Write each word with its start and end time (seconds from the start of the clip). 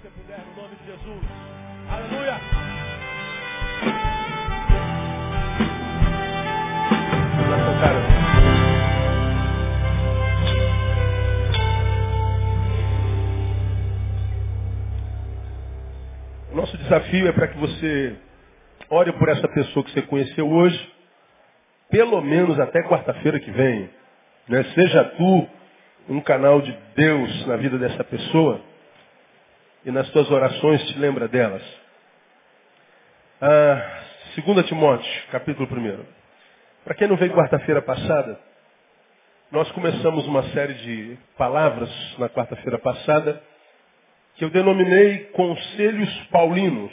você 0.00 0.08
puder, 0.08 0.38
no 0.38 0.62
nome 0.62 0.76
de 0.76 0.86
Jesus. 0.86 1.24
Aleluia. 1.90 2.40
O 16.50 16.56
nosso 16.56 16.78
desafio 16.78 17.28
é 17.28 17.32
para 17.32 17.48
que 17.48 17.58
você 17.58 18.16
ore 18.88 19.12
por 19.12 19.28
essa 19.28 19.48
pessoa 19.48 19.84
que 19.84 19.92
você 19.92 20.02
conheceu 20.02 20.50
hoje, 20.50 20.94
pelo 21.90 22.22
menos 22.22 22.58
até 22.58 22.82
quarta-feira 22.84 23.38
que 23.38 23.50
vem. 23.50 23.90
Né? 24.48 24.64
Seja 24.74 25.04
tu 25.04 25.48
um 26.08 26.22
canal 26.22 26.62
de 26.62 26.74
Deus 26.96 27.46
na 27.46 27.56
vida 27.56 27.76
dessa 27.76 28.02
pessoa 28.02 28.69
e 29.84 29.90
nas 29.90 30.08
tuas 30.10 30.30
orações 30.30 30.82
te 30.88 30.98
lembra 30.98 31.28
delas. 31.28 31.62
Ah, 33.40 34.02
2 34.36 34.66
Timóteo, 34.66 35.10
capítulo 35.30 35.68
1. 35.70 36.04
Para 36.84 36.94
quem 36.94 37.08
não 37.08 37.16
veio 37.16 37.32
quarta-feira 37.32 37.80
passada, 37.82 38.38
nós 39.50 39.70
começamos 39.72 40.26
uma 40.26 40.42
série 40.50 40.74
de 40.74 41.18
palavras 41.36 41.90
na 42.18 42.28
quarta-feira 42.28 42.78
passada 42.78 43.42
que 44.36 44.44
eu 44.44 44.50
denominei 44.50 45.30
Conselhos 45.32 46.14
Paulinos. 46.30 46.92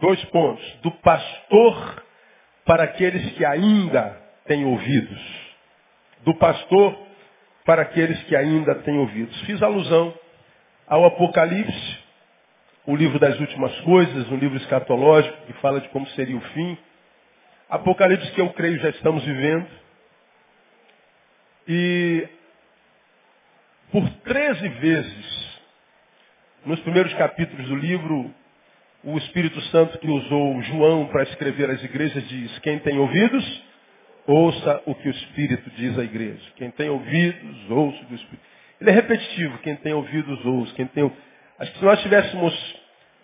Dois 0.00 0.22
pontos. 0.26 0.64
Do 0.82 0.90
pastor 0.90 2.04
para 2.64 2.84
aqueles 2.84 3.32
que 3.34 3.44
ainda 3.44 4.20
têm 4.46 4.64
ouvidos. 4.64 5.20
Do 6.24 6.34
pastor 6.34 6.98
para 7.64 7.82
aqueles 7.82 8.20
que 8.24 8.34
ainda 8.34 8.74
têm 8.76 8.98
ouvidos. 8.98 9.40
Fiz 9.42 9.62
alusão 9.62 10.12
ao 10.92 11.06
Apocalipse, 11.06 11.98
o 12.84 12.94
livro 12.94 13.18
das 13.18 13.40
últimas 13.40 13.74
coisas, 13.80 14.30
um 14.30 14.36
livro 14.36 14.58
escatológico 14.58 15.46
que 15.46 15.54
fala 15.54 15.80
de 15.80 15.88
como 15.88 16.06
seria 16.08 16.36
o 16.36 16.40
fim. 16.52 16.76
Apocalipse 17.70 18.30
que 18.32 18.40
eu 18.42 18.50
creio 18.50 18.78
já 18.78 18.90
estamos 18.90 19.24
vivendo. 19.24 19.66
E 21.66 22.28
por 23.90 24.06
13 24.06 24.68
vezes, 24.68 25.60
nos 26.66 26.78
primeiros 26.80 27.14
capítulos 27.14 27.66
do 27.68 27.76
livro, 27.76 28.30
o 29.02 29.16
Espírito 29.16 29.62
Santo 29.70 29.98
que 29.98 30.10
usou 30.10 30.60
João 30.60 31.06
para 31.06 31.22
escrever 31.22 31.70
as 31.70 31.82
igrejas 31.82 32.28
diz, 32.28 32.58
quem 32.58 32.78
tem 32.80 32.98
ouvidos, 32.98 33.64
ouça 34.26 34.82
o 34.84 34.94
que 34.94 35.08
o 35.08 35.10
Espírito 35.10 35.70
diz 35.70 35.98
à 35.98 36.04
igreja. 36.04 36.52
Quem 36.56 36.70
tem 36.70 36.90
ouvidos, 36.90 37.70
ouça 37.70 37.96
o 38.02 38.06
que 38.08 38.12
o 38.12 38.16
Espírito. 38.16 38.51
Ele 38.82 38.90
é 38.90 38.94
repetitivo, 38.94 39.58
quem 39.58 39.76
tem 39.76 39.92
ouvidos, 39.92 40.44
ouça. 40.44 40.74
Quem 40.74 40.88
tem... 40.88 41.04
Acho 41.56 41.70
que 41.70 41.78
se 41.78 41.84
nós 41.84 41.98
estivéssemos 41.98 42.80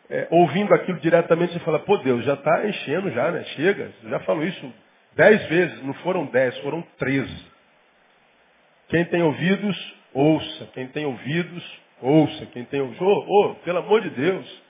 é, 0.08 0.28
ouvindo 0.30 0.72
aquilo 0.72 1.00
diretamente, 1.00 1.52
você 1.52 1.58
fala, 1.58 1.80
pô 1.80 1.96
Deus, 1.96 2.24
já 2.24 2.34
está 2.34 2.64
enchendo 2.64 3.10
já, 3.10 3.32
né? 3.32 3.42
Chega, 3.56 3.90
já 4.04 4.20
falou 4.20 4.44
isso 4.44 4.72
dez 5.16 5.44
vezes, 5.48 5.82
não 5.82 5.94
foram 5.94 6.26
dez, 6.26 6.56
foram 6.58 6.80
treze. 6.96 7.44
Quem 8.88 9.04
tem 9.06 9.20
ouvidos, 9.20 9.94
ouça. 10.14 10.66
Quem 10.74 10.86
tem 10.86 11.04
ouvidos, 11.04 11.80
ouça. 12.02 12.46
Quem 12.46 12.64
tem 12.64 12.80
ouvidos, 12.80 13.02
oh, 13.02 13.24
oh, 13.26 13.54
pelo 13.56 13.78
amor 13.78 14.00
de 14.02 14.10
Deus, 14.10 14.62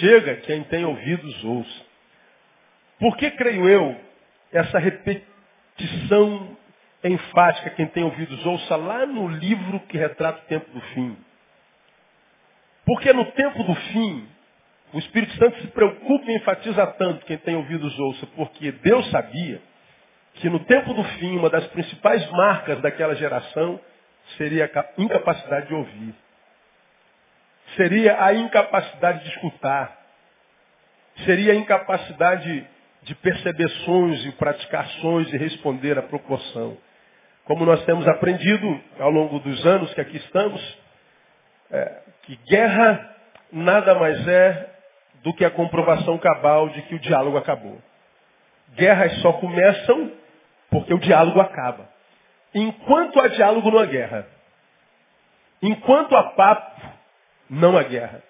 chega, 0.00 0.34
quem 0.38 0.64
tem 0.64 0.84
ouvidos, 0.84 1.44
ouça. 1.44 1.86
Por 2.98 3.16
que 3.16 3.30
creio 3.30 3.68
eu 3.68 3.96
essa 4.52 4.80
repetição 4.80 6.57
enfática, 7.04 7.70
quem 7.70 7.86
tem 7.86 8.02
ouvidos, 8.02 8.44
ouça 8.44 8.76
lá 8.76 9.06
no 9.06 9.28
livro 9.28 9.80
que 9.80 9.96
retrata 9.96 10.40
o 10.40 10.46
tempo 10.46 10.70
do 10.70 10.80
fim? 10.80 11.16
Porque 12.84 13.12
no 13.12 13.24
tempo 13.32 13.62
do 13.62 13.74
fim, 13.74 14.28
o 14.92 14.98
Espírito 14.98 15.32
Santo 15.36 15.60
se 15.60 15.66
preocupa 15.68 16.30
e 16.30 16.36
enfatiza 16.36 16.86
tanto 16.86 17.26
quem 17.26 17.36
tem 17.38 17.54
ouvidos 17.54 17.98
ouça, 17.98 18.26
porque 18.34 18.72
Deus 18.72 19.08
sabia 19.10 19.60
que 20.34 20.48
no 20.48 20.60
tempo 20.60 20.94
do 20.94 21.04
fim, 21.04 21.36
uma 21.36 21.50
das 21.50 21.66
principais 21.68 22.28
marcas 22.30 22.80
daquela 22.80 23.14
geração 23.14 23.78
seria 24.36 24.64
a 24.64 25.02
incapacidade 25.02 25.68
de 25.68 25.74
ouvir. 25.74 26.14
Seria 27.76 28.24
a 28.24 28.32
incapacidade 28.32 29.24
de 29.24 29.30
escutar. 29.30 29.96
Seria 31.24 31.52
a 31.52 31.56
incapacidade 31.56 32.66
de 33.02 33.14
perceber 33.16 33.68
sonhos 33.84 34.24
e 34.26 34.32
praticar 34.32 34.88
sonhos 35.00 35.32
e 35.32 35.36
responder 35.36 35.98
à 35.98 36.02
proporção. 36.02 36.76
Como 37.48 37.64
nós 37.64 37.82
temos 37.86 38.06
aprendido 38.06 38.78
ao 39.00 39.10
longo 39.10 39.38
dos 39.38 39.66
anos 39.66 39.92
que 39.94 40.00
aqui 40.02 40.18
estamos, 40.18 40.78
é, 41.70 42.02
que 42.24 42.36
guerra 42.46 43.16
nada 43.50 43.94
mais 43.94 44.28
é 44.28 44.70
do 45.22 45.32
que 45.32 45.46
a 45.46 45.50
comprovação 45.50 46.18
cabal 46.18 46.68
de 46.68 46.82
que 46.82 46.94
o 46.96 46.98
diálogo 46.98 47.38
acabou. 47.38 47.80
Guerras 48.74 49.14
só 49.22 49.32
começam 49.32 50.12
porque 50.70 50.92
o 50.92 50.98
diálogo 50.98 51.40
acaba. 51.40 51.88
Enquanto 52.54 53.18
há 53.18 53.28
diálogo, 53.28 53.70
não 53.70 53.78
há 53.78 53.86
guerra. 53.86 54.26
Enquanto 55.62 56.14
há 56.14 56.24
papo, 56.24 56.82
não 57.48 57.78
há 57.78 57.82
guerra. 57.82 58.22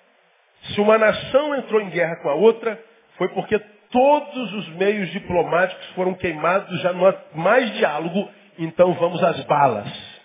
Se 0.62 0.80
uma 0.80 0.96
nação 0.96 1.56
entrou 1.56 1.80
em 1.80 1.90
guerra 1.90 2.14
com 2.22 2.28
a 2.28 2.34
outra, 2.34 2.80
foi 3.16 3.26
porque 3.30 3.58
todos 3.90 4.52
os 4.54 4.68
meios 4.76 5.10
diplomáticos 5.10 5.86
foram 5.96 6.14
queimados, 6.14 6.80
já 6.82 6.92
não 6.92 7.04
há 7.04 7.14
mais 7.34 7.68
diálogo, 7.74 8.30
então 8.64 8.92
vamos 8.94 9.22
às 9.22 9.42
balas. 9.44 10.18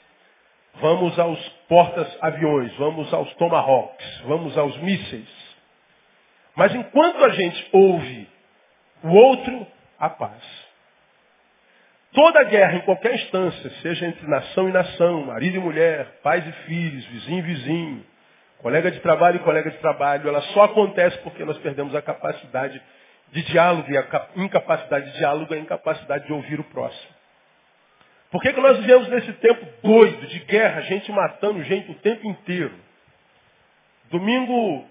Vamos 0.76 1.18
aos 1.20 1.40
portas-aviões, 1.68 2.76
vamos 2.78 3.14
aos 3.14 3.32
tomahawks, 3.36 4.22
vamos 4.26 4.58
aos 4.58 4.76
mísseis. 4.78 5.30
Mas 6.56 6.74
enquanto 6.74 7.24
a 7.24 7.30
gente 7.30 7.70
ouve 7.72 8.28
o 9.04 9.10
outro, 9.10 9.68
a 10.00 10.10
paz. 10.10 10.42
Toda 12.14 12.44
guerra, 12.44 12.76
em 12.76 12.82
qualquer 12.82 13.16
instância, 13.16 13.70
seja 13.82 14.06
entre 14.08 14.28
nação 14.28 14.70
e 14.70 14.72
nação, 14.72 15.26
marido 15.26 15.58
e 15.58 15.60
mulher, 15.60 16.20
pais 16.22 16.46
e 16.48 16.52
filhos, 16.66 17.06
vizinho 17.06 17.40
e 17.40 17.42
vizinho, 17.42 18.06
colega 18.60 18.92
de 18.92 19.00
trabalho 19.00 19.38
e 19.38 19.40
colega 19.40 19.72
de 19.72 19.78
trabalho, 19.78 20.30
ela 20.30 20.42
só 20.54 20.64
acontece 20.64 21.18
porque 21.20 21.44
nós 21.44 21.58
perdemos 21.58 21.96
a 21.96 22.02
capacidade 22.02 22.82
de 23.32 23.42
diálogo 23.44 23.92
e 23.92 23.98
a 23.98 24.06
incapacidade 24.36 25.12
de 25.12 25.18
diálogo 25.18 25.54
é 25.54 25.58
a 25.58 25.62
incapacidade 25.62 26.28
de 26.28 26.34
ouvir 26.34 26.60
o 26.60 26.64
próximo. 26.66 27.13
Por 28.34 28.42
que, 28.42 28.52
que 28.52 28.60
nós 28.60 28.80
vivemos 28.80 29.08
nesse 29.10 29.32
tempo 29.34 29.64
doido 29.84 30.26
de 30.26 30.40
guerra, 30.40 30.82
gente 30.82 31.12
matando 31.12 31.64
gente 31.64 31.92
o 31.92 31.96
tempo 31.96 32.28
inteiro? 32.28 32.74
Domingo 34.10 34.86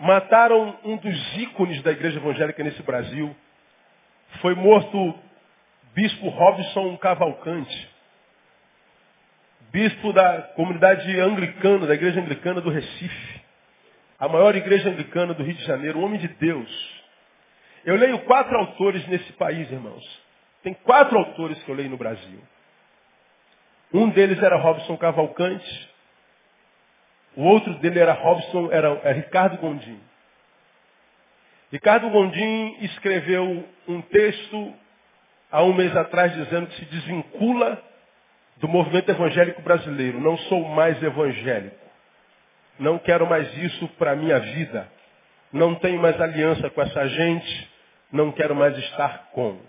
Mataram 0.00 0.78
um 0.84 0.96
dos 0.96 1.36
ícones 1.36 1.82
da 1.82 1.92
igreja 1.92 2.18
evangélica 2.18 2.62
nesse 2.62 2.82
Brasil. 2.82 3.34
Foi 4.40 4.54
morto 4.54 5.14
bispo 5.94 6.28
Robson 6.28 6.96
Cavalcante. 6.98 7.88
Bispo 9.72 10.12
da 10.12 10.42
comunidade 10.56 11.20
anglicana, 11.20 11.86
da 11.86 11.94
igreja 11.94 12.20
anglicana 12.20 12.60
do 12.60 12.70
Recife. 12.70 13.40
A 14.18 14.28
maior 14.28 14.54
igreja 14.56 14.90
anglicana 14.90 15.32
do 15.32 15.42
Rio 15.42 15.54
de 15.54 15.64
Janeiro, 15.64 15.98
um 15.98 16.04
homem 16.04 16.20
de 16.20 16.28
Deus. 16.28 17.02
Eu 17.84 17.96
leio 17.96 18.18
quatro 18.20 18.56
autores 18.58 19.06
nesse 19.08 19.32
país, 19.34 19.70
irmãos. 19.70 20.29
Tem 20.62 20.74
quatro 20.74 21.18
autores 21.18 21.62
que 21.62 21.70
eu 21.70 21.74
leio 21.74 21.90
no 21.90 21.96
Brasil. 21.96 22.40
Um 23.92 24.08
deles 24.10 24.40
era 24.42 24.56
Robson 24.56 24.96
Cavalcante, 24.96 25.90
o 27.36 27.44
outro 27.44 27.74
dele 27.74 27.98
era 27.98 28.12
Robson, 28.12 28.68
era, 28.70 28.88
era 29.02 29.12
Ricardo 29.12 29.56
Gondim. 29.58 30.00
Ricardo 31.72 32.10
Gondim 32.10 32.76
escreveu 32.80 33.64
um 33.86 34.00
texto 34.02 34.74
há 35.50 35.62
um 35.62 35.72
mês 35.72 35.96
atrás 35.96 36.32
dizendo 36.34 36.66
que 36.66 36.76
se 36.76 36.84
desvincula 36.86 37.80
do 38.56 38.68
movimento 38.68 39.08
evangélico 39.10 39.62
brasileiro. 39.62 40.20
Não 40.20 40.36
sou 40.36 40.68
mais 40.68 41.00
evangélico. 41.02 41.76
Não 42.78 42.98
quero 42.98 43.26
mais 43.26 43.56
isso 43.58 43.86
para 43.98 44.12
a 44.12 44.16
minha 44.16 44.38
vida. 44.38 44.88
Não 45.52 45.74
tenho 45.76 46.00
mais 46.00 46.20
aliança 46.20 46.68
com 46.70 46.82
essa 46.82 47.08
gente. 47.08 47.70
Não 48.12 48.32
quero 48.32 48.54
mais 48.54 48.76
estar 48.76 49.30
com. 49.32 49.60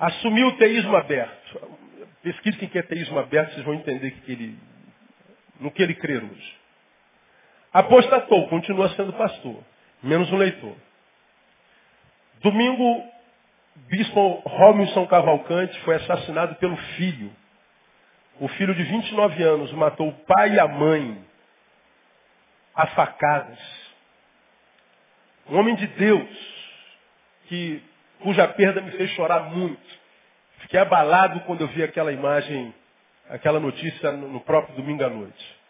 Assumiu 0.00 0.48
o 0.48 0.56
teísmo 0.56 0.96
aberto. 0.96 1.78
Pesquisem 2.22 2.68
que 2.68 2.78
é 2.78 2.82
teísmo 2.82 3.18
aberto, 3.18 3.52
vocês 3.52 3.64
vão 3.64 3.74
entender 3.74 4.10
que 4.10 4.32
ele, 4.32 4.58
no 5.60 5.70
que 5.70 5.82
ele 5.82 5.94
crê 5.94 6.16
hoje. 6.16 6.56
Apostatou, 7.72 8.48
continua 8.48 8.88
sendo 8.96 9.12
pastor, 9.12 9.62
menos 10.02 10.32
um 10.32 10.36
leitor. 10.38 10.74
Domingo, 12.42 13.04
Bispo 13.88 14.42
Robinson 14.46 15.06
Cavalcante 15.06 15.78
foi 15.80 15.96
assassinado 15.96 16.54
pelo 16.56 16.76
filho. 16.76 17.30
O 18.40 18.48
filho 18.48 18.74
de 18.74 18.82
29 18.82 19.42
anos 19.42 19.70
matou 19.72 20.08
o 20.08 20.12
pai 20.24 20.54
e 20.54 20.58
a 20.58 20.66
mãe 20.66 21.22
a 22.74 22.86
facadas. 22.88 23.58
Um 25.48 25.58
homem 25.58 25.74
de 25.74 25.86
Deus, 25.86 26.28
que, 27.48 27.82
cuja 28.22 28.46
perda 28.48 28.80
me 28.80 28.90
fez 28.92 29.10
chorar 29.10 29.50
muito. 29.50 29.80
Fiquei 30.60 30.80
abalado 30.80 31.40
quando 31.40 31.62
eu 31.62 31.68
vi 31.68 31.82
aquela 31.82 32.12
imagem 32.12 32.74
aquela 33.30 33.60
notícia 33.60 34.10
no 34.12 34.40
próprio 34.40 34.74
domingo 34.76 35.04
à 35.04 35.08
noite. 35.08 35.60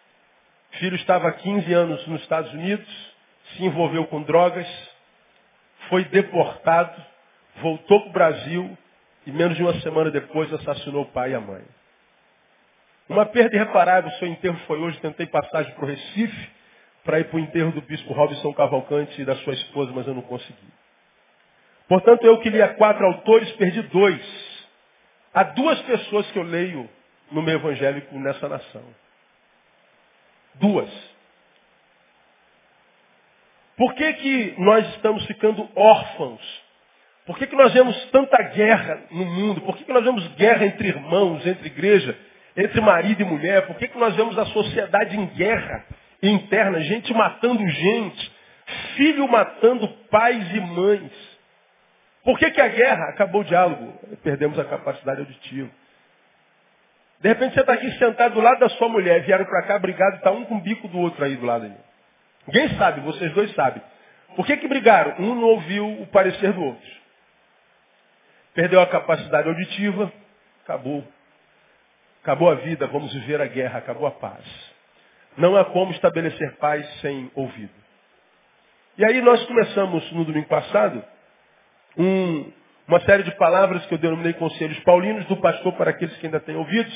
Filho 0.73 0.97
estava 0.97 1.29
há 1.29 1.33
15 1.33 1.73
anos 1.73 2.07
nos 2.07 2.23
Estados 2.23 2.53
Unidos, 2.53 2.89
se 3.53 3.65
envolveu 3.65 4.07
com 4.07 4.23
drogas, 4.23 4.67
foi 5.89 6.05
deportado, 6.05 7.05
voltou 7.61 8.01
para 8.01 8.09
o 8.09 8.13
Brasil 8.13 8.79
e 9.27 9.33
menos 9.33 9.57
de 9.57 9.63
uma 9.63 9.79
semana 9.81 10.11
depois 10.11 10.53
assassinou 10.53 11.03
o 11.03 11.07
pai 11.07 11.33
e 11.33 11.35
a 11.35 11.41
mãe. 11.41 11.63
Uma 13.09 13.27
perda 13.27 13.57
irreparável, 13.57 14.11
seu 14.13 14.29
enterro 14.29 14.59
foi 14.67 14.79
hoje, 14.79 14.99
tentei 15.01 15.27
passagem 15.27 15.75
para 15.75 15.85
o 15.85 15.89
Recife 15.89 16.51
para 17.05 17.19
ir 17.19 17.25
para 17.25 17.37
o 17.37 17.41
enterro 17.41 17.73
do 17.73 17.83
bispo 17.83 18.13
Robson 18.13 18.53
Cavalcante 18.55 19.21
e 19.21 19.25
da 19.25 19.37
sua 19.37 19.53
esposa, 19.55 19.91
mas 19.93 20.07
eu 20.07 20.15
não 20.15 20.23
consegui. 20.23 20.80
Portanto, 21.91 22.25
eu 22.25 22.39
que 22.39 22.49
li 22.49 22.63
a 22.63 22.73
quatro 22.75 23.05
autores, 23.05 23.51
perdi 23.57 23.83
dois. 23.83 24.23
Há 25.35 25.43
duas 25.43 25.83
pessoas 25.83 26.31
que 26.31 26.39
eu 26.39 26.45
leio 26.45 26.89
no 27.33 27.43
meio 27.43 27.59
evangélico 27.59 28.17
nessa 28.17 28.49
nação. 28.49 28.85
Duas. 30.55 30.89
Por 33.77 33.93
que, 33.95 34.13
que 34.13 34.55
nós 34.59 34.87
estamos 34.95 35.27
ficando 35.27 35.69
órfãos? 35.75 36.63
Por 37.27 37.37
que, 37.37 37.49
que 37.49 37.57
nós 37.57 37.73
vemos 37.73 38.01
tanta 38.13 38.41
guerra 38.41 39.03
no 39.11 39.25
mundo? 39.25 39.61
Por 39.63 39.77
que, 39.77 39.83
que 39.83 39.93
nós 39.93 40.05
vemos 40.05 40.25
guerra 40.35 40.67
entre 40.67 40.87
irmãos, 40.87 41.45
entre 41.45 41.67
igreja, 41.67 42.17
entre 42.57 42.81
marido 42.81 43.21
e 43.21 43.25
mulher? 43.25 43.67
Por 43.67 43.75
que, 43.75 43.89
que 43.89 43.99
nós 43.99 44.15
vemos 44.15 44.39
a 44.39 44.47
sociedade 44.47 45.17
em 45.17 45.27
guerra 45.27 45.85
interna, 46.23 46.81
gente 46.83 47.13
matando 47.13 47.67
gente, 47.69 48.33
filho 48.95 49.27
matando 49.27 49.89
pais 50.09 50.55
e 50.55 50.61
mães? 50.61 51.30
Por 52.23 52.39
que, 52.39 52.51
que 52.51 52.61
a 52.61 52.69
guerra? 52.69 53.11
Acabou 53.11 53.41
o 53.41 53.45
diálogo, 53.45 53.99
perdemos 54.23 54.59
a 54.59 54.65
capacidade 54.65 55.21
auditiva. 55.21 55.71
De 57.21 57.29
repente 57.29 57.55
você 57.55 57.61
está 57.61 57.75
aqui 57.75 57.91
sentado 57.99 58.35
do 58.35 58.41
lado 58.41 58.61
da 58.61 58.69
sua 58.71 58.89
mulher, 58.89 59.23
vieram 59.23 59.45
para 59.45 59.63
cá 59.63 59.79
brigado, 59.79 60.17
está 60.17 60.31
um 60.31 60.45
com 60.45 60.57
o 60.57 60.61
bico 60.61 60.89
do 60.89 60.99
outro 60.99 61.25
aí 61.25 61.37
do 61.37 61.45
lado 61.45 61.65
aí. 61.67 61.77
Ninguém 62.47 62.77
sabe, 62.77 63.01
vocês 63.01 63.33
dois 63.33 63.53
sabem. 63.55 63.83
Por 64.37 64.47
que, 64.47 64.57
que 64.57 64.69
brigaram? 64.69 65.17
Um 65.19 65.35
não 65.35 65.45
ouviu 65.45 65.87
o 66.01 66.07
parecer 66.07 66.53
do 66.53 66.63
outro. 66.63 66.91
Perdeu 68.55 68.81
a 68.81 68.87
capacidade 68.87 69.49
auditiva, 69.49 70.13
acabou. 70.65 71.07
Acabou 72.23 72.51
a 72.51 72.55
vida, 72.57 72.87
vamos 72.87 73.13
viver 73.13 73.41
a 73.41 73.47
guerra, 73.47 73.79
acabou 73.79 74.07
a 74.07 74.11
paz. 74.11 74.45
Não 75.37 75.57
há 75.57 75.65
como 75.65 75.93
estabelecer 75.93 76.57
paz 76.57 76.87
sem 77.01 77.31
ouvido. 77.35 77.73
E 78.99 79.05
aí 79.05 79.21
nós 79.21 79.45
começamos 79.47 80.11
no 80.13 80.25
domingo 80.25 80.49
passado 80.49 81.03
um, 81.97 82.53
uma 82.87 83.01
série 83.01 83.23
de 83.23 83.31
palavras 83.37 83.85
que 83.87 83.95
eu 83.95 83.99
denominei 83.99 84.33
conselhos 84.35 84.79
paulinos 84.81 85.25
do 85.27 85.37
pastor 85.37 85.73
para 85.75 85.91
aqueles 85.91 86.17
que 86.17 86.27
ainda 86.27 86.41
têm 86.41 86.57
ouvidos. 86.57 86.93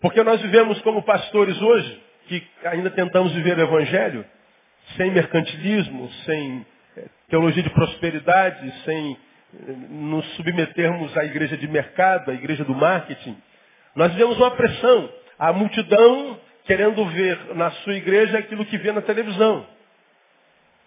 Porque 0.00 0.22
nós 0.22 0.40
vivemos 0.40 0.80
como 0.82 1.02
pastores 1.02 1.60
hoje, 1.60 2.02
que 2.26 2.42
ainda 2.64 2.90
tentamos 2.90 3.32
viver 3.32 3.58
o 3.58 3.62
evangelho, 3.62 4.24
sem 4.96 5.10
mercantilismo, 5.10 6.10
sem 6.24 6.66
eh, 6.96 7.04
teologia 7.28 7.62
de 7.62 7.70
prosperidade, 7.70 8.72
sem 8.84 9.12
eh, 9.12 9.72
nos 9.90 10.26
submetermos 10.36 11.16
à 11.16 11.24
igreja 11.24 11.56
de 11.56 11.68
mercado, 11.68 12.30
à 12.30 12.34
igreja 12.34 12.64
do 12.64 12.74
marketing. 12.74 13.36
Nós 13.94 14.12
vivemos 14.12 14.36
uma 14.36 14.50
pressão. 14.52 15.10
A 15.38 15.52
multidão 15.52 16.38
querendo 16.64 17.04
ver 17.06 17.54
na 17.54 17.70
sua 17.70 17.94
igreja 17.94 18.38
aquilo 18.38 18.64
que 18.66 18.78
vê 18.78 18.92
na 18.92 19.02
televisão. 19.02 19.66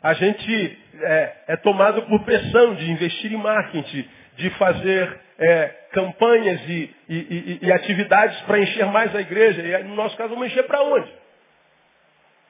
A 0.07 0.13
gente 0.13 0.79
é, 1.01 1.33
é 1.49 1.57
tomado 1.57 2.01
por 2.03 2.23
pressão 2.23 2.75
de 2.75 2.89
investir 2.89 3.33
em 3.33 3.35
marketing, 3.35 4.07
de 4.37 4.49
fazer 4.51 5.19
é, 5.37 5.67
campanhas 5.91 6.61
e, 6.61 6.95
e, 7.09 7.15
e, 7.17 7.59
e 7.63 7.71
atividades 7.73 8.39
para 8.43 8.57
encher 8.57 8.85
mais 8.85 9.13
a 9.13 9.19
igreja. 9.19 9.61
E 9.61 9.83
no 9.83 9.95
nosso 9.95 10.15
caso, 10.15 10.29
vamos 10.29 10.47
encher 10.47 10.63
para 10.63 10.81
onde? 10.81 11.11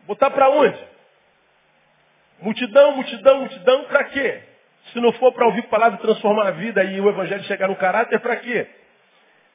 Botar 0.06 0.30
para 0.30 0.52
onde? 0.52 0.78
Multidão, 2.44 2.92
multidão, 2.92 3.40
multidão, 3.40 3.86
para 3.86 4.04
quê? 4.04 4.40
Se 4.94 5.00
não 5.00 5.12
for 5.14 5.34
para 5.34 5.48
ouvir 5.48 5.62
a 5.62 5.68
palavra 5.68 5.98
transformar 5.98 6.50
a 6.50 6.52
vida 6.52 6.84
e 6.84 7.02
o 7.02 7.10
evangelho 7.10 7.44
chegar 7.46 7.68
no 7.70 7.76
caráter, 7.76 8.20
para 8.20 8.36
quê? 8.36 8.68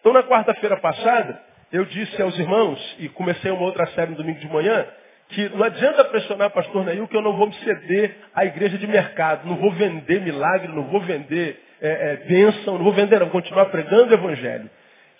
Então, 0.01 0.13
na 0.13 0.25
quarta-feira 0.25 0.77
passada, 0.79 1.41
eu 1.71 1.85
disse 1.85 2.21
aos 2.21 2.37
irmãos, 2.37 2.97
e 2.99 3.09
comecei 3.11 3.53
uma 3.53 3.63
outra 3.63 3.87
série 3.93 4.11
no 4.11 4.17
domingo 4.17 4.41
de 4.41 4.49
manhã, 4.49 4.89
que 5.33 5.49
não 5.51 5.65
adianta 5.65 6.05
pressionar 6.05 6.51
pastor 6.51 6.85
Neil 6.85 7.09
que 7.09 7.17
eu 7.17 7.23
não 7.23 7.37
vou 7.37 7.47
me 7.47 7.55
ceder 7.55 8.17
à 8.35 8.45
igreja 8.45 8.79
de 8.79 8.87
mercado. 8.87 9.47
Não 9.47 9.57
vou 9.57 9.73
vender 9.73 10.21
milagre, 10.21 10.69
não 10.69 10.85
vou 10.85 11.01
vender 11.01 11.61
é, 11.81 11.89
é, 11.89 12.17
bênção, 12.29 12.75
não 12.75 12.85
vou 12.85 12.93
vender, 12.93 13.19
não. 13.19 13.27
Vou 13.27 13.41
continuar 13.41 13.67
pregando 13.67 14.11
o 14.11 14.15
evangelho. 14.15 14.71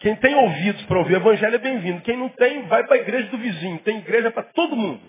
Quem 0.01 0.15
tem 0.17 0.35
ouvidos 0.35 0.83
para 0.85 0.99
ouvir 0.99 1.15
o 1.15 1.17
evangelho 1.17 1.55
é 1.55 1.59
bem-vindo. 1.59 2.01
Quem 2.03 2.17
não 2.17 2.29
tem, 2.29 2.63
vai 2.63 2.85
para 2.85 2.97
a 2.97 3.01
igreja 3.01 3.29
do 3.29 3.39
vizinho. 3.39 3.79
Tem 3.79 3.99
igreja 3.99 4.31
para 4.31 4.43
todo 4.43 4.77
mundo. 4.77 5.01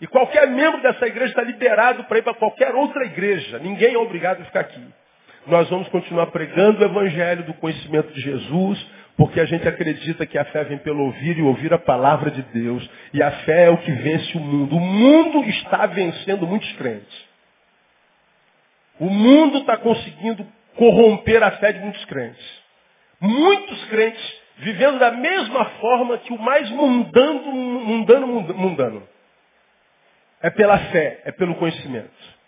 E 0.00 0.06
qualquer 0.06 0.46
membro 0.46 0.80
dessa 0.80 1.06
igreja 1.06 1.30
está 1.30 1.42
liberado 1.42 2.04
para 2.04 2.18
ir 2.18 2.22
para 2.22 2.34
qualquer 2.34 2.74
outra 2.74 3.04
igreja. 3.04 3.58
Ninguém 3.58 3.94
é 3.94 3.98
obrigado 3.98 4.42
a 4.42 4.44
ficar 4.44 4.60
aqui. 4.60 4.80
Nós 5.46 5.68
vamos 5.70 5.88
continuar 5.88 6.26
pregando 6.26 6.80
o 6.80 6.84
evangelho 6.84 7.42
do 7.44 7.54
conhecimento 7.54 8.12
de 8.12 8.20
Jesus, 8.20 8.86
porque 9.18 9.40
a 9.40 9.44
gente 9.44 9.66
acredita 9.66 10.24
que 10.24 10.38
a 10.38 10.44
fé 10.44 10.62
vem 10.62 10.78
pelo 10.78 11.02
ouvir 11.02 11.36
e 11.36 11.42
ouvir 11.42 11.74
a 11.74 11.78
palavra 11.78 12.30
de 12.30 12.40
Deus. 12.40 12.88
E 13.12 13.20
a 13.20 13.32
fé 13.42 13.64
é 13.64 13.68
o 13.68 13.76
que 13.78 13.90
vence 13.90 14.38
o 14.38 14.40
mundo. 14.40 14.76
O 14.76 14.80
mundo 14.80 15.42
está 15.48 15.86
vencendo 15.86 16.46
muitos 16.46 16.72
crentes. 16.74 17.28
O 19.00 19.10
mundo 19.10 19.58
está 19.58 19.76
conseguindo 19.76 20.46
corromper 20.76 21.42
a 21.42 21.50
fé 21.50 21.72
de 21.72 21.80
muitos 21.80 22.04
crentes. 22.04 22.62
Muitos 23.20 23.84
crentes 23.86 24.40
vivendo 24.58 25.00
da 25.00 25.10
mesma 25.10 25.64
forma 25.64 26.18
que 26.18 26.32
o 26.32 26.38
mais 26.38 26.70
mundano, 26.70 27.52
mundano, 27.52 28.26
mundano. 28.28 29.08
É 30.40 30.48
pela 30.48 30.78
fé, 30.78 31.22
é 31.24 31.32
pelo 31.32 31.56
conhecimento. 31.56 32.38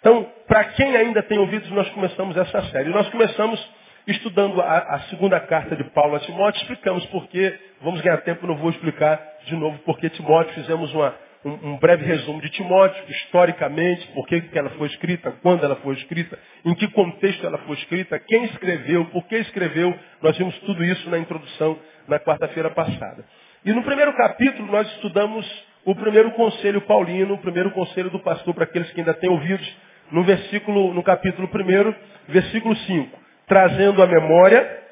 Então, 0.00 0.28
para 0.48 0.64
quem 0.64 0.96
ainda 0.96 1.22
tem 1.22 1.38
ouvidos, 1.38 1.70
nós 1.70 1.88
começamos 1.90 2.36
essa 2.36 2.62
série. 2.70 2.90
Nós 2.90 3.08
começamos 3.10 3.64
Estudando 4.06 4.60
a, 4.60 4.78
a, 4.80 5.00
segunda 5.08 5.40
carta 5.40 5.74
de 5.74 5.84
Paulo 5.84 6.14
a 6.14 6.20
Timóteo, 6.20 6.60
explicamos 6.60 7.06
por 7.06 7.26
quê. 7.28 7.58
Vamos 7.80 8.02
ganhar 8.02 8.18
tempo, 8.18 8.46
não 8.46 8.54
vou 8.54 8.68
explicar 8.68 9.18
de 9.46 9.56
novo 9.56 9.78
por 9.78 9.98
que 9.98 10.10
Timóteo. 10.10 10.52
Fizemos 10.52 10.92
uma, 10.92 11.14
um, 11.42 11.70
um, 11.70 11.76
breve 11.78 12.04
resumo 12.04 12.38
de 12.42 12.50
Timóteo, 12.50 13.02
historicamente, 13.08 14.06
por 14.08 14.26
que 14.26 14.42
ela 14.52 14.68
foi 14.70 14.88
escrita, 14.88 15.32
quando 15.40 15.64
ela 15.64 15.76
foi 15.76 15.94
escrita, 15.94 16.38
em 16.66 16.74
que 16.74 16.86
contexto 16.88 17.46
ela 17.46 17.56
foi 17.58 17.76
escrita, 17.76 18.18
quem 18.18 18.44
escreveu, 18.44 19.06
por 19.06 19.26
que 19.26 19.36
escreveu. 19.36 19.98
Nós 20.20 20.36
vimos 20.36 20.54
tudo 20.60 20.84
isso 20.84 21.08
na 21.08 21.18
introdução 21.18 21.78
na 22.06 22.20
quarta-feira 22.20 22.68
passada. 22.68 23.24
E 23.64 23.72
no 23.72 23.82
primeiro 23.82 24.12
capítulo 24.12 24.70
nós 24.70 24.86
estudamos 24.96 25.46
o 25.82 25.94
primeiro 25.94 26.30
conselho 26.32 26.82
paulino, 26.82 27.32
o 27.32 27.38
primeiro 27.38 27.70
conselho 27.70 28.10
do 28.10 28.18
pastor 28.18 28.52
para 28.52 28.64
aqueles 28.64 28.90
que 28.90 29.00
ainda 29.00 29.14
têm 29.14 29.30
ouvidos, 29.30 29.66
no 30.12 30.24
versículo, 30.24 30.92
no 30.92 31.02
capítulo 31.02 31.48
1, 31.48 31.94
versículo 32.28 32.76
5 32.76 33.23
trazendo 33.46 34.02
à 34.02 34.06
memória 34.06 34.84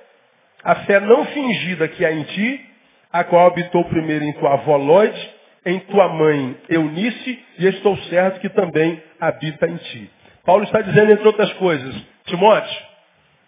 a 0.64 0.76
fé 0.84 1.00
não 1.00 1.24
fingida 1.26 1.88
que 1.88 2.04
há 2.04 2.12
em 2.12 2.22
ti, 2.22 2.70
a 3.12 3.24
qual 3.24 3.48
habitou 3.48 3.84
primeiro 3.86 4.24
em 4.24 4.32
tua 4.34 4.54
avó 4.54 4.76
Lloyd, 4.76 5.30
em 5.66 5.80
tua 5.80 6.08
mãe 6.08 6.56
Eunice, 6.68 7.44
e 7.58 7.66
estou 7.66 7.96
certo 8.04 8.40
que 8.40 8.48
também 8.48 9.02
habita 9.20 9.66
em 9.66 9.76
ti. 9.76 10.10
Paulo 10.44 10.64
está 10.64 10.80
dizendo, 10.80 11.12
entre 11.12 11.26
outras 11.26 11.52
coisas, 11.54 11.94
Timóteo, 12.26 12.82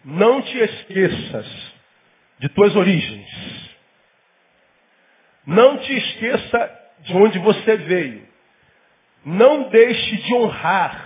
não 0.04 0.42
te 0.42 0.58
esqueças 0.58 1.74
de 2.38 2.48
tuas 2.50 2.74
origens. 2.76 3.74
Não 5.46 5.78
te 5.78 5.96
esqueça 5.96 6.80
de 7.00 7.16
onde 7.16 7.38
você 7.38 7.76
veio. 7.76 8.26
Não 9.24 9.68
deixe 9.68 10.16
de 10.16 10.34
honrar 10.34 11.03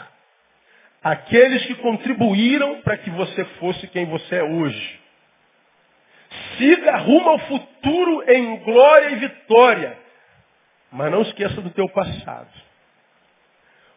aqueles 1.02 1.64
que 1.67 1.75
contribuíram 1.76 2.81
para 2.83 2.97
que 2.97 3.11
você 3.11 3.45
fosse 3.61 3.87
quem 3.88 4.07
você 4.07 4.37
é 4.37 4.43
hoje. 4.43 5.00
Siga 6.57 6.97
rumo 6.97 7.31
ao 7.31 7.38
futuro 7.40 8.31
em 8.31 8.57
glória 8.59 9.11
e 9.11 9.17
vitória. 9.17 9.97
Mas 10.90 11.11
não 11.11 11.23
esqueça 11.23 11.61
do 11.61 11.71
teu 11.71 11.88
passado. 11.88 12.50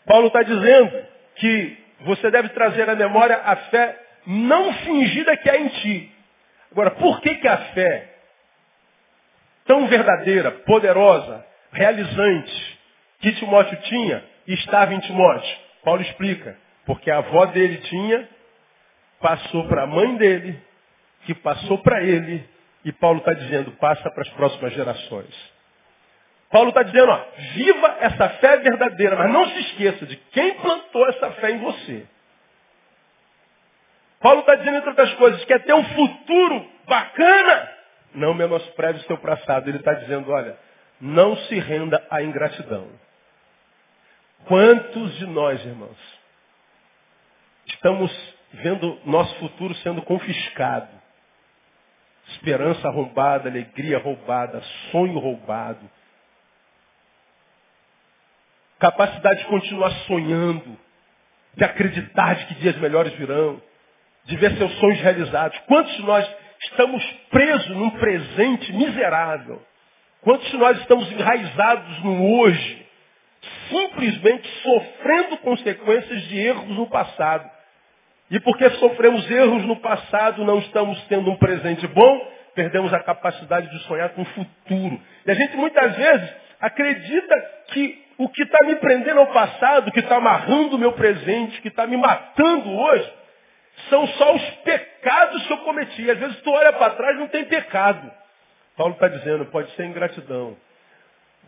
Paulo 0.05 0.27
está 0.27 0.43
dizendo 0.43 1.05
que 1.35 1.77
você 2.01 2.29
deve 2.31 2.49
trazer 2.49 2.89
à 2.89 2.95
memória 2.95 3.39
a 3.43 3.55
fé 3.55 3.99
não 4.25 4.73
fingida 4.73 5.37
que 5.37 5.49
há 5.49 5.57
em 5.57 5.67
ti. 5.67 6.11
Agora, 6.71 6.91
por 6.91 7.21
que, 7.21 7.35
que 7.35 7.47
a 7.47 7.57
fé 7.73 8.09
tão 9.65 9.87
verdadeira, 9.87 10.51
poderosa, 10.51 11.45
realizante, 11.71 12.79
que 13.19 13.33
Timóteo 13.33 13.77
tinha, 13.83 14.23
estava 14.47 14.93
em 14.93 14.99
Timóteo? 14.99 15.57
Paulo 15.83 16.01
explica. 16.01 16.57
Porque 16.85 17.11
a 17.11 17.17
avó 17.17 17.45
dele 17.47 17.77
tinha, 17.77 18.27
passou 19.19 19.67
para 19.67 19.83
a 19.83 19.87
mãe 19.87 20.15
dele, 20.17 20.59
que 21.25 21.33
passou 21.35 21.77
para 21.79 22.01
ele, 22.03 22.47
e 22.83 22.91
Paulo 22.91 23.19
está 23.19 23.33
dizendo, 23.33 23.71
passa 23.73 24.09
para 24.09 24.23
as 24.23 24.29
próximas 24.29 24.73
gerações. 24.73 25.51
Paulo 26.49 26.69
está 26.69 26.83
dizendo, 26.83 27.09
ó, 27.09 27.25
viva 27.53 27.97
essa 28.01 28.29
fé 28.29 28.57
verdadeira, 28.57 29.15
mas 29.15 29.31
não 29.31 29.45
se 29.47 29.59
esqueça 29.59 30.05
de 30.05 30.17
quem 30.17 30.55
plantou 30.55 31.07
essa 31.07 31.31
fé 31.33 31.51
em 31.51 31.59
você. 31.59 32.05
Paulo 34.19 34.41
está 34.41 34.55
dizendo, 34.55 34.77
entre 34.77 34.89
outras 34.89 35.13
coisas, 35.13 35.43
quer 35.45 35.63
ter 35.63 35.73
um 35.73 35.83
futuro 35.83 36.69
bacana, 36.87 37.69
Não 38.13 38.33
menospreze 38.33 38.99
o 38.99 39.07
seu 39.07 39.17
passado. 39.17 39.69
Ele 39.69 39.77
está 39.77 39.93
dizendo, 39.93 40.31
olha, 40.31 40.57
não 40.99 41.35
se 41.37 41.57
renda 41.59 42.05
à 42.09 42.21
ingratidão. 42.21 42.87
Quantos 44.45 45.17
de 45.17 45.25
nós, 45.27 45.63
irmãos, 45.65 46.10
estamos 47.67 48.11
vendo 48.53 48.99
nosso 49.05 49.33
futuro 49.35 49.73
sendo 49.75 50.01
confiscado? 50.01 50.89
Esperança 52.29 52.89
roubada, 52.89 53.49
alegria 53.49 53.99
roubada, 53.99 54.61
sonho 54.91 55.19
roubado. 55.19 55.89
Capacidade 58.79 59.39
de 59.39 59.45
continuar 59.45 59.91
sonhando, 60.07 60.77
de 61.55 61.63
acreditar 61.63 62.35
de 62.35 62.45
que 62.45 62.55
dias 62.55 62.77
melhores 62.77 63.13
virão, 63.13 63.61
de 64.25 64.35
ver 64.37 64.57
seus 64.57 64.71
sonhos 64.79 64.99
realizados. 65.01 65.57
Quantos 65.67 65.95
de 65.95 66.03
nós 66.03 66.35
estamos 66.63 67.03
presos 67.29 67.69
num 67.69 67.89
presente 67.91 68.73
miserável? 68.73 69.61
Quantos 70.21 70.49
de 70.49 70.57
nós 70.57 70.77
estamos 70.79 71.11
enraizados 71.11 72.03
no 72.03 72.37
hoje, 72.37 72.87
simplesmente 73.71 74.47
sofrendo 74.61 75.37
consequências 75.37 76.21
de 76.23 76.37
erros 76.39 76.67
no 76.69 76.87
passado? 76.87 77.49
E 78.29 78.39
porque 78.39 78.69
sofremos 78.71 79.29
erros 79.29 79.63
no 79.65 79.77
passado, 79.77 80.45
não 80.45 80.59
estamos 80.59 81.01
tendo 81.07 81.31
um 81.31 81.37
presente 81.37 81.87
bom, 81.87 82.31
perdemos 82.53 82.93
a 82.93 82.99
capacidade 82.99 83.69
de 83.69 83.79
sonhar 83.85 84.09
com 84.09 84.21
o 84.21 84.25
futuro. 84.25 85.01
E 85.25 85.31
a 85.31 85.33
gente 85.33 85.57
muitas 85.57 85.95
vezes 85.95 86.29
acredita 86.59 87.35
que 87.67 88.01
o 88.17 88.29
que 88.29 88.43
está 88.43 88.65
me 88.65 88.75
prendendo 88.75 89.19
ao 89.19 89.27
passado, 89.27 89.91
que 89.91 89.99
está 89.99 90.17
amarrando 90.17 90.75
o 90.75 90.79
meu 90.79 90.93
presente, 90.93 91.59
que 91.61 91.69
está 91.69 91.87
me 91.87 91.97
matando 91.97 92.71
hoje, 92.71 93.13
são 93.89 94.05
só 94.07 94.35
os 94.35 94.49
pecados 94.63 95.47
que 95.47 95.53
eu 95.53 95.57
cometi. 95.59 96.09
Às 96.09 96.19
vezes 96.19 96.39
tu 96.41 96.51
olha 96.51 96.71
para 96.73 96.91
trás 96.91 97.17
não 97.17 97.27
tem 97.27 97.45
pecado. 97.45 98.11
Paulo 98.77 98.93
está 98.93 99.07
dizendo, 99.07 99.45
pode 99.47 99.71
ser 99.75 99.85
ingratidão. 99.85 100.55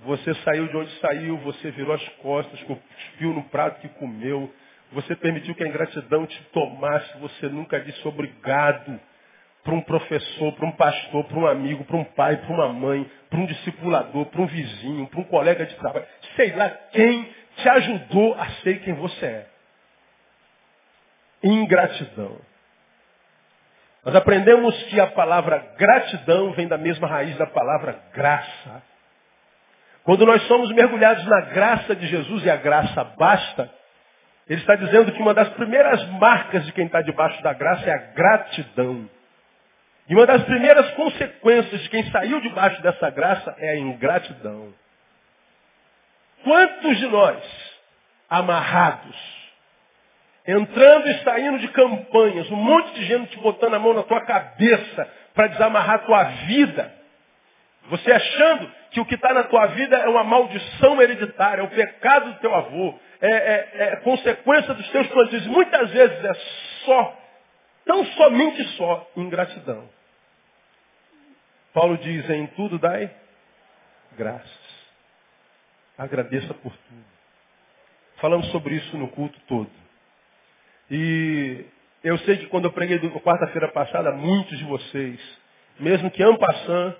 Você 0.01 0.33
saiu 0.35 0.67
de 0.67 0.77
onde 0.77 0.99
saiu, 0.99 1.37
você 1.37 1.71
virou 1.71 1.93
as 1.93 2.07
costas, 2.21 2.61
cuspiu 2.63 3.33
no 3.33 3.43
prato 3.43 3.79
que 3.79 3.87
comeu. 3.99 4.53
Você 4.91 5.15
permitiu 5.15 5.55
que 5.55 5.63
a 5.63 5.67
ingratidão 5.67 6.25
te 6.25 6.41
tomasse, 6.51 7.17
você 7.19 7.47
nunca 7.47 7.79
disse 7.79 8.05
obrigado 8.07 8.99
para 9.63 9.73
um 9.73 9.81
professor, 9.81 10.51
para 10.53 10.65
um 10.65 10.71
pastor, 10.71 11.23
para 11.23 11.39
um 11.39 11.47
amigo, 11.47 11.85
para 11.85 11.95
um 11.95 12.03
pai, 12.03 12.37
para 12.37 12.53
uma 12.53 12.67
mãe, 12.67 13.09
para 13.29 13.39
um 13.39 13.45
discipulador, 13.45 14.25
para 14.25 14.41
um 14.41 14.45
vizinho, 14.45 15.07
para 15.07 15.21
um 15.21 15.23
colega 15.23 15.65
de 15.65 15.75
trabalho. 15.75 16.05
Sei 16.35 16.53
lá 16.53 16.69
quem 16.69 17.29
te 17.55 17.69
ajudou 17.69 18.33
a 18.33 18.49
ser 18.61 18.81
quem 18.81 18.93
você 18.93 19.25
é 19.25 19.53
ingratidão. 21.43 22.37
Nós 24.05 24.15
aprendemos 24.15 24.81
que 24.83 24.99
a 24.99 25.07
palavra 25.07 25.59
gratidão 25.77 26.51
vem 26.53 26.67
da 26.67 26.77
mesma 26.77 27.07
raiz 27.07 27.37
da 27.37 27.47
palavra 27.47 27.99
graça. 28.13 28.83
Quando 30.03 30.25
nós 30.25 30.41
somos 30.47 30.69
mergulhados 30.71 31.25
na 31.25 31.41
graça 31.41 31.95
de 31.95 32.07
Jesus 32.07 32.43
e 32.43 32.49
a 32.49 32.57
graça 32.57 33.03
basta, 33.17 33.69
ele 34.47 34.59
está 34.59 34.75
dizendo 34.75 35.11
que 35.11 35.21
uma 35.21 35.33
das 35.33 35.49
primeiras 35.49 36.05
marcas 36.19 36.65
de 36.65 36.73
quem 36.73 36.85
está 36.85 37.01
debaixo 37.01 37.41
da 37.41 37.53
graça 37.53 37.89
é 37.89 37.93
a 37.93 37.97
gratidão. 38.13 39.09
E 40.09 40.13
uma 40.13 40.25
das 40.25 40.43
primeiras 40.43 40.91
consequências 40.91 41.81
de 41.81 41.89
quem 41.89 42.09
saiu 42.11 42.41
debaixo 42.41 42.81
dessa 42.81 43.09
graça 43.09 43.55
é 43.57 43.69
a 43.69 43.77
ingratidão. 43.77 44.73
Quantos 46.43 46.97
de 46.97 47.07
nós, 47.07 47.41
amarrados, 48.29 49.15
entrando 50.45 51.07
e 51.07 51.23
saindo 51.23 51.59
de 51.59 51.69
campanhas, 51.69 52.51
um 52.51 52.57
monte 52.57 52.93
de 52.95 53.05
gente 53.05 53.37
botando 53.37 53.75
a 53.75 53.79
mão 53.79 53.93
na 53.93 54.03
tua 54.03 54.19
cabeça 54.25 55.09
para 55.33 55.47
desamarrar 55.47 55.95
a 55.95 55.99
tua 55.99 56.23
vida. 56.23 56.93
Você 57.89 58.11
achando 58.11 58.69
que 58.93 58.99
o 58.99 59.05
que 59.05 59.15
está 59.15 59.33
na 59.33 59.43
tua 59.43 59.65
vida 59.67 59.97
é 59.97 60.07
uma 60.07 60.23
maldição 60.23 61.01
hereditária, 61.01 61.61
é 61.61 61.65
o 61.65 61.69
pecado 61.69 62.31
do 62.31 62.39
teu 62.39 62.53
avô, 62.53 62.97
é, 63.19 63.31
é, 63.31 63.69
é 63.79 63.95
consequência 63.97 64.73
dos 64.73 64.87
teus 64.89 65.07
plantios. 65.07 65.47
Muitas 65.47 65.89
vezes 65.89 66.23
é 66.23 66.33
só, 66.85 67.19
tão 67.85 68.05
somente 68.05 68.63
só, 68.77 69.11
ingratidão. 69.17 69.89
Paulo 71.73 71.97
diz, 71.97 72.29
em 72.29 72.45
tudo 72.47 72.77
dai 72.77 73.09
graças. 74.15 74.63
Agradeça 75.97 76.53
por 76.53 76.71
tudo. 76.71 77.05
Falamos 78.17 78.47
sobre 78.51 78.75
isso 78.75 78.95
no 78.95 79.07
culto 79.09 79.39
todo. 79.47 79.71
E 80.91 81.65
eu 82.03 82.17
sei 82.19 82.37
que 82.37 82.45
quando 82.45 82.65
eu 82.65 82.71
preguei 82.71 82.99
quarta-feira 83.21 83.69
passada, 83.69 84.11
muitos 84.11 84.55
de 84.57 84.65
vocês, 84.65 85.19
mesmo 85.79 86.11
que 86.11 86.23
en 86.23 86.35
passant, 86.37 86.95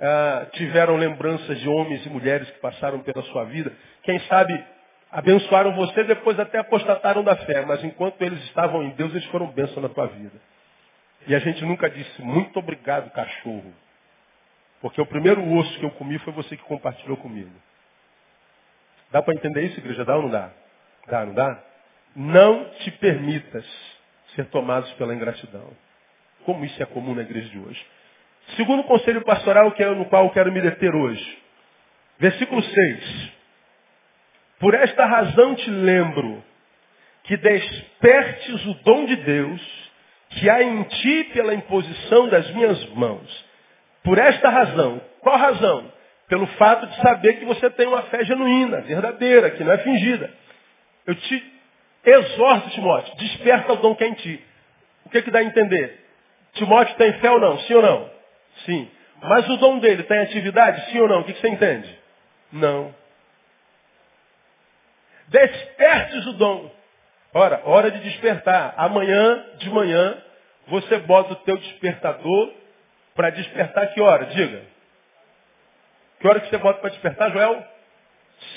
ah, 0.00 0.46
tiveram 0.52 0.96
lembranças 0.96 1.58
de 1.58 1.68
homens 1.68 2.04
e 2.06 2.08
mulheres 2.08 2.48
que 2.50 2.60
passaram 2.60 3.00
pela 3.00 3.22
sua 3.24 3.44
vida. 3.44 3.72
Quem 4.02 4.18
sabe 4.20 4.64
abençoaram 5.10 5.74
você, 5.74 6.04
depois 6.04 6.38
até 6.38 6.58
apostataram 6.58 7.24
da 7.24 7.36
fé, 7.36 7.64
mas 7.64 7.82
enquanto 7.82 8.20
eles 8.22 8.42
estavam 8.44 8.82
em 8.82 8.90
Deus, 8.90 9.10
eles 9.12 9.24
foram 9.26 9.46
bênção 9.48 9.82
na 9.82 9.88
tua 9.88 10.06
vida. 10.06 10.38
E 11.26 11.34
a 11.34 11.38
gente 11.38 11.64
nunca 11.64 11.90
disse, 11.90 12.22
muito 12.22 12.58
obrigado, 12.58 13.10
cachorro. 13.10 13.72
Porque 14.80 15.00
o 15.00 15.06
primeiro 15.06 15.42
osso 15.54 15.78
que 15.78 15.84
eu 15.84 15.90
comi 15.92 16.18
foi 16.20 16.32
você 16.32 16.56
que 16.56 16.62
compartilhou 16.62 17.16
comigo. 17.16 17.50
Dá 19.10 19.22
para 19.22 19.34
entender 19.34 19.62
isso, 19.62 19.80
igreja? 19.80 20.04
Dá 20.04 20.16
ou 20.16 20.22
não 20.22 20.30
dá? 20.30 20.50
Dá, 21.06 21.26
não 21.26 21.34
dá? 21.34 21.64
Não 22.14 22.70
te 22.70 22.90
permitas 22.92 23.66
ser 24.34 24.46
tomados 24.46 24.90
pela 24.92 25.14
ingratidão. 25.14 25.70
Como 26.44 26.64
isso 26.64 26.80
é 26.82 26.86
comum 26.86 27.14
na 27.14 27.22
igreja 27.22 27.48
de 27.48 27.58
hoje. 27.58 27.84
Segundo 28.56 28.84
conselho 28.84 29.22
pastoral 29.22 29.72
que 29.72 29.82
é 29.82 29.90
no 29.90 30.06
qual 30.06 30.24
eu 30.24 30.30
quero 30.30 30.52
me 30.52 30.60
deter 30.60 30.94
hoje. 30.94 31.38
Versículo 32.18 32.62
6. 32.62 33.32
Por 34.58 34.74
esta 34.74 35.04
razão 35.04 35.54
te 35.54 35.70
lembro 35.70 36.42
que 37.24 37.36
despertes 37.36 38.66
o 38.66 38.74
dom 38.82 39.04
de 39.06 39.16
Deus 39.16 39.90
que 40.30 40.50
há 40.50 40.62
em 40.62 40.82
ti 40.82 41.24
pela 41.32 41.54
imposição 41.54 42.28
das 42.28 42.50
minhas 42.52 42.88
mãos. 42.90 43.46
Por 44.02 44.18
esta 44.18 44.48
razão. 44.48 45.00
Qual 45.20 45.36
razão? 45.36 45.92
Pelo 46.28 46.46
fato 46.58 46.86
de 46.86 46.96
saber 47.00 47.38
que 47.38 47.44
você 47.44 47.70
tem 47.70 47.86
uma 47.86 48.02
fé 48.02 48.24
genuína, 48.24 48.80
verdadeira, 48.82 49.50
que 49.50 49.64
não 49.64 49.72
é 49.72 49.78
fingida. 49.78 50.30
Eu 51.06 51.14
te 51.14 51.58
Exorta 52.04 52.70
Timóteo, 52.70 53.16
desperta 53.16 53.72
o 53.72 53.76
dom 53.76 53.94
que 53.94 54.04
é 54.04 54.08
em 54.08 54.14
ti. 54.14 54.42
O 55.04 55.10
que, 55.10 55.22
que 55.22 55.30
dá 55.30 55.40
a 55.40 55.44
entender? 55.44 55.98
Timóteo 56.54 56.96
tem 56.96 57.12
fé 57.14 57.30
ou 57.30 57.40
não? 57.40 57.58
Sim 57.60 57.74
ou 57.74 57.82
não? 57.82 58.10
Sim. 58.64 58.90
Mas 59.22 59.48
o 59.48 59.56
dom 59.56 59.78
dele 59.78 60.02
está 60.02 60.16
em 60.16 60.24
atividade? 60.24 60.90
Sim 60.90 61.00
ou 61.00 61.08
não? 61.08 61.20
O 61.20 61.24
que, 61.24 61.34
você 61.34 61.48
entende? 61.48 61.98
Não. 62.52 62.94
Despertes 65.28 66.26
o 66.26 66.32
dom. 66.34 66.70
Ora, 67.34 67.60
hora 67.64 67.90
de 67.90 68.00
despertar. 68.00 68.74
Amanhã, 68.76 69.44
de 69.58 69.68
manhã, 69.70 70.16
você 70.68 70.98
bota 70.98 71.32
o 71.32 71.36
teu 71.36 71.56
despertador 71.56 72.52
para 73.14 73.30
despertar 73.30 73.92
que 73.92 74.00
hora? 74.00 74.26
Diga. 74.26 74.62
Que 76.20 76.28
hora 76.28 76.40
que 76.40 76.48
você 76.48 76.58
bota 76.58 76.80
para 76.80 76.90
despertar, 76.90 77.30
Joel? 77.32 77.64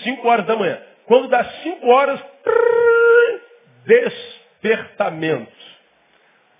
5 0.03 0.27
horas 0.27 0.45
da 0.45 0.55
manhã. 0.55 0.81
Quando 1.05 1.27
dá 1.27 1.43
5 1.43 1.87
horas, 1.87 2.23
despertamento. 3.85 5.70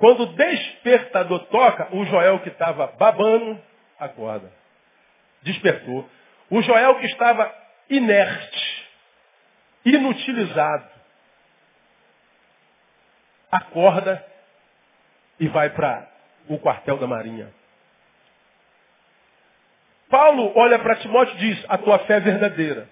Quando 0.02 0.24
o 0.24 0.34
despertador 0.34 1.46
toca, 1.46 1.96
o 1.96 2.04
Joel 2.06 2.40
que 2.40 2.50
estava 2.50 2.88
babando, 2.98 3.62
acorda. 4.00 4.52
Despertou. 5.44 6.10
O 6.50 6.60
Joel 6.64 6.96
que 6.96 7.06
estava 7.06 7.54
inerte, 7.88 8.90
inutilizado, 9.86 10.90
acorda 13.52 14.26
e 15.40 15.48
vai 15.50 15.70
para 15.70 16.10
o 16.50 16.58
quartel 16.58 16.98
da 16.98 17.06
marinha. 17.06 17.54
Paulo 20.10 20.52
olha 20.56 20.80
para 20.80 20.96
Timóteo 20.96 21.36
e 21.36 21.38
diz, 21.38 21.66
a 21.70 21.78
tua 21.78 22.00
fé 22.00 22.16
é 22.16 22.22
verdadeira. 22.22 22.90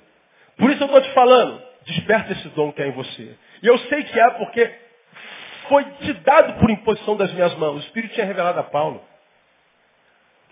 Por 0.58 0.70
isso 0.70 0.84
eu 0.84 0.86
estou 0.86 1.02
te 1.02 1.12
falando, 1.16 1.60
desperta 1.88 2.34
esse 2.34 2.50
dom 2.50 2.72
que 2.72 2.84
é 2.84 2.88
em 2.88 2.92
você. 2.92 3.36
E 3.64 3.68
eu 3.68 3.80
sei 3.80 4.04
que 4.04 4.20
há 4.20 4.30
porque 4.32 4.89
foi 5.70 5.86
te 5.86 6.14
dado 6.14 6.60
por 6.60 6.70
imposição 6.70 7.16
das 7.16 7.32
minhas 7.32 7.54
mãos. 7.56 7.78
O 7.78 7.86
Espírito 7.86 8.14
tinha 8.14 8.26
revelado 8.26 8.60
a 8.60 8.64
Paulo. 8.64 9.02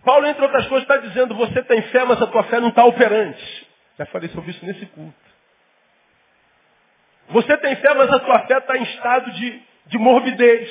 Paulo, 0.06 0.26
entre 0.26 0.42
outras 0.42 0.66
coisas, 0.68 0.84
está 0.88 0.98
dizendo, 0.98 1.36
você 1.36 1.62
tem 1.64 1.82
fé, 1.82 2.06
mas 2.06 2.22
a 2.22 2.28
tua 2.28 2.44
fé 2.44 2.62
não 2.62 2.70
está 2.70 2.86
operante. 2.86 3.68
Já 3.98 4.06
falei 4.06 4.30
sobre 4.30 4.52
isso 4.52 4.66
nesse 4.66 4.86
culto. 4.86 5.28
Você 7.30 7.58
tem 7.58 7.76
fé, 7.76 7.94
mas 7.94 8.10
a 8.10 8.20
tua 8.20 8.40
fé 8.48 8.58
está 8.58 8.78
em 8.78 8.84
estado 8.84 9.32
de, 9.32 9.62
de 9.88 9.98
morbidez. 9.98 10.70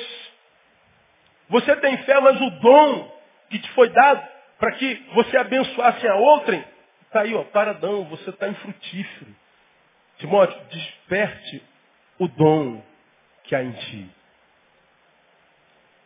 Você 1.49 1.75
tem 1.75 1.97
fé, 1.99 2.19
mas 2.19 2.41
o 2.41 2.49
dom 2.49 3.17
que 3.49 3.59
te 3.59 3.69
foi 3.73 3.89
dado 3.89 4.27
para 4.57 4.71
que 4.71 4.95
você 5.13 5.37
abençoasse 5.37 6.07
a 6.07 6.15
outrem, 6.15 6.63
está 7.03 7.21
aí, 7.21 7.35
ó, 7.35 7.43
paradão, 7.43 8.05
você 8.05 8.31
está 8.31 8.47
infrutífero. 8.47 9.35
Timóteo, 10.17 10.59
desperte 10.71 11.63
o 12.17 12.27
dom 12.27 12.81
que 13.43 13.55
há 13.55 13.63
em 13.63 13.71
ti. 13.71 14.16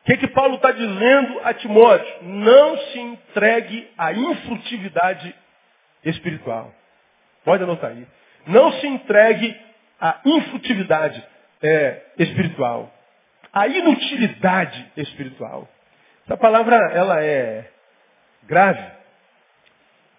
O 0.01 0.05
que, 0.05 0.17
que 0.17 0.27
Paulo 0.29 0.55
está 0.55 0.71
dizendo 0.71 1.39
a 1.43 1.53
Timóteo? 1.53 2.23
Não 2.23 2.77
se 2.77 2.99
entregue 2.99 3.87
à 3.97 4.11
infrutividade 4.11 5.35
espiritual. 6.03 6.73
Pode 7.45 7.63
anotar 7.63 7.91
aí. 7.91 8.07
Não 8.47 8.71
se 8.73 8.87
entregue 8.87 9.55
à 9.99 10.19
infrutividade 10.25 11.23
é, 11.61 12.01
espiritual. 12.17 12.91
À 13.53 13.67
inutilidade 13.67 14.91
espiritual. 14.97 15.69
Essa 16.25 16.35
palavra, 16.35 16.75
ela 16.93 17.23
é 17.23 17.69
grave. 18.43 18.83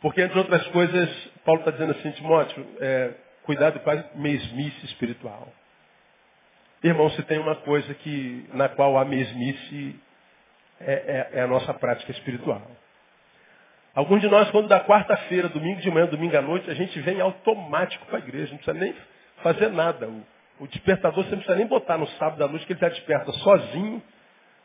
Porque, 0.01 0.21
entre 0.21 0.39
outras 0.39 0.65
coisas, 0.69 1.09
Paulo 1.45 1.61
está 1.61 1.73
dizendo 1.73 1.93
assim, 1.93 2.11
Timóteo, 2.13 2.67
é, 2.81 3.11
cuidado 3.43 3.81
com 3.81 3.91
a 3.91 4.05
mesmice 4.15 4.87
espiritual. 4.87 5.53
Irmão, 6.83 7.09
se 7.11 7.23
tem 7.23 7.39
uma 7.39 7.55
coisa 7.57 7.95
que, 7.95 8.49
na 8.55 8.69
qual 8.69 8.99
a 8.99 9.05
mesmice 9.05 10.01
é, 10.81 10.93
é, 10.93 11.39
é 11.39 11.43
a 11.43 11.47
nossa 11.47 11.73
prática 11.75 12.11
espiritual. 12.11 12.61
Alguns 13.95 14.21
de 14.21 14.29
nós, 14.29 14.51
quando 14.51 14.69
da 14.69 14.81
quarta-feira, 14.81 15.49
domingo 15.49 15.81
de 15.81 15.91
manhã, 15.91 16.07
domingo 16.07 16.37
à 16.37 16.43
noite, 16.43 16.71
a 16.71 16.75
gente 16.75 16.99
vem 17.01 17.21
automático 17.21 18.07
para 18.07 18.17
a 18.17 18.21
igreja, 18.21 18.51
não 18.51 18.57
precisa 18.57 18.73
nem 18.73 18.95
fazer 19.43 19.71
nada. 19.71 20.09
O, 20.09 20.25
o, 20.61 20.67
despertador 20.67 21.25
você 21.25 21.31
não 21.31 21.39
precisa 21.39 21.57
nem 21.57 21.67
botar 21.67 21.99
no 21.99 22.07
sábado 22.13 22.43
à 22.43 22.49
noite, 22.49 22.65
que 22.67 22.73
ele 22.73 22.81
já 22.81 22.89
desperta 22.89 23.31
sozinho. 23.33 24.03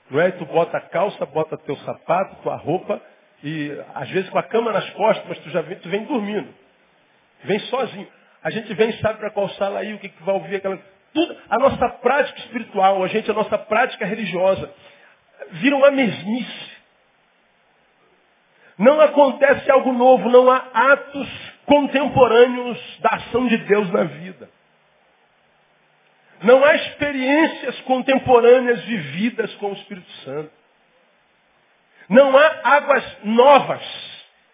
Não 0.09 0.21
é? 0.21 0.31
Tu 0.31 0.45
bota 0.45 0.77
a 0.77 0.81
calça, 0.81 1.25
bota 1.25 1.57
teu 1.57 1.75
sapato, 1.77 2.41
tua 2.41 2.55
roupa, 2.55 3.01
e 3.43 3.77
às 3.93 4.09
vezes 4.09 4.29
com 4.29 4.39
a 4.39 4.43
cama 4.43 4.71
nas 4.71 4.89
costas, 4.91 5.25
mas 5.27 5.39
tu 5.39 5.49
já 5.49 5.61
vem, 5.61 5.77
tu 5.77 5.89
vem 5.89 6.05
dormindo. 6.05 6.51
Vem 7.43 7.59
sozinho. 7.59 8.07
A 8.41 8.49
gente 8.49 8.73
vem 8.73 8.93
sabe 8.93 9.19
para 9.19 9.29
qual 9.29 9.49
sala 9.49 9.79
aí, 9.79 9.93
o 9.93 9.99
que, 9.99 10.07
que 10.07 10.23
vai 10.23 10.35
ouvir 10.35 10.55
aquela. 10.55 10.79
Tudo, 11.13 11.37
a 11.49 11.57
nossa 11.57 11.89
prática 11.89 12.39
espiritual, 12.39 13.03
a 13.03 13.07
gente, 13.07 13.29
a 13.29 13.33
nossa 13.33 13.57
prática 13.57 14.05
religiosa, 14.05 14.71
vira 15.51 15.75
uma 15.75 15.91
mesmice. 15.91 16.77
Não 18.77 19.01
acontece 19.01 19.69
algo 19.71 19.91
novo, 19.91 20.29
não 20.29 20.51
há 20.51 20.57
atos 20.73 21.27
contemporâneos 21.65 22.99
da 22.99 23.09
ação 23.09 23.47
de 23.47 23.57
Deus 23.57 23.89
na 23.91 24.03
vida. 24.03 24.49
Não 26.43 26.63
há 26.63 26.75
experiências 26.75 27.81
contemporâneas 27.81 28.83
vividas 28.83 29.53
com 29.55 29.71
o 29.71 29.73
Espírito 29.73 30.11
Santo. 30.23 30.51
Não 32.09 32.37
há 32.37 32.59
águas 32.63 33.17
novas, 33.23 33.83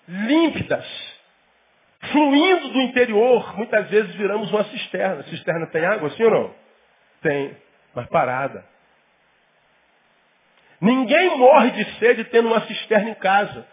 límpidas, 0.07 1.12
fluindo 2.13 2.69
do 2.69 2.81
interior. 2.81 3.57
Muitas 3.57 3.89
vezes 3.89 4.15
viramos 4.15 4.49
uma 4.51 4.63
cisterna. 4.65 5.23
Cisterna 5.23 5.67
tem 5.67 5.85
água, 5.85 6.09
sim 6.11 6.23
ou 6.23 6.31
não? 6.31 6.55
Tem, 7.21 7.57
mas 7.93 8.07
parada. 8.07 8.63
Ninguém 10.79 11.37
morre 11.37 11.71
de 11.71 11.85
sede 11.97 12.23
tendo 12.25 12.47
uma 12.47 12.61
cisterna 12.61 13.09
em 13.09 13.15
casa, 13.15 13.65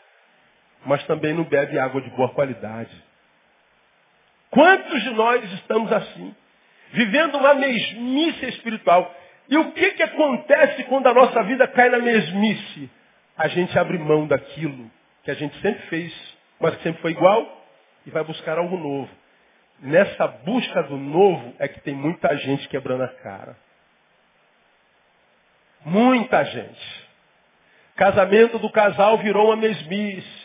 mas 0.87 1.05
também 1.05 1.35
não 1.35 1.45
bebe 1.45 1.79
água 1.79 2.01
de 2.01 2.11
boa 2.11 2.31
qualidade. 2.31 2.91
Quantos 4.51 5.03
de 5.03 5.11
nós 5.11 5.45
estamos 5.55 5.93
assim? 5.93 6.35
Vivendo 6.93 7.37
uma 7.37 7.55
mesmice 7.55 8.47
espiritual. 8.47 9.15
E 9.49 9.57
o 9.57 9.73
que, 9.73 9.91
que 9.93 10.03
acontece 10.03 10.85
quando 10.85 11.09
a 11.09 11.15
nossa 11.15 11.43
vida 11.45 11.67
cai 11.69 11.89
na 11.89 11.99
mesmice? 11.99 12.91
A 13.37 13.49
gente 13.49 13.77
abre 13.79 13.99
mão 13.99 14.27
daquilo 14.27 14.91
que 15.25 15.31
a 15.31 15.35
gente 15.35 15.61
sempre 15.61 15.83
fez, 15.89 16.37
mas 16.61 16.77
que 16.77 16.83
sempre 16.85 17.03
foi 17.03 17.11
igual, 17.11 17.60
e 18.07 18.11
vai 18.11 18.25
buscar 18.25 18.59
algo 18.59 18.77
novo. 18.77 19.11
Nessa 19.81 20.27
busca 20.27 20.83
do 20.85 20.97
novo 20.97 21.55
é 21.59 21.67
que 21.67 21.81
tem 21.81 21.95
muita 21.95 22.37
gente 22.37 22.69
quebrando 22.69 23.03
a 23.03 23.09
cara. 23.09 23.57
Muita 25.85 26.45
gente. 26.45 27.09
Casamento 27.97 28.59
do 28.59 28.71
casal 28.71 29.19
virou 29.19 29.47
uma 29.47 29.57
mesmice. 29.57 30.41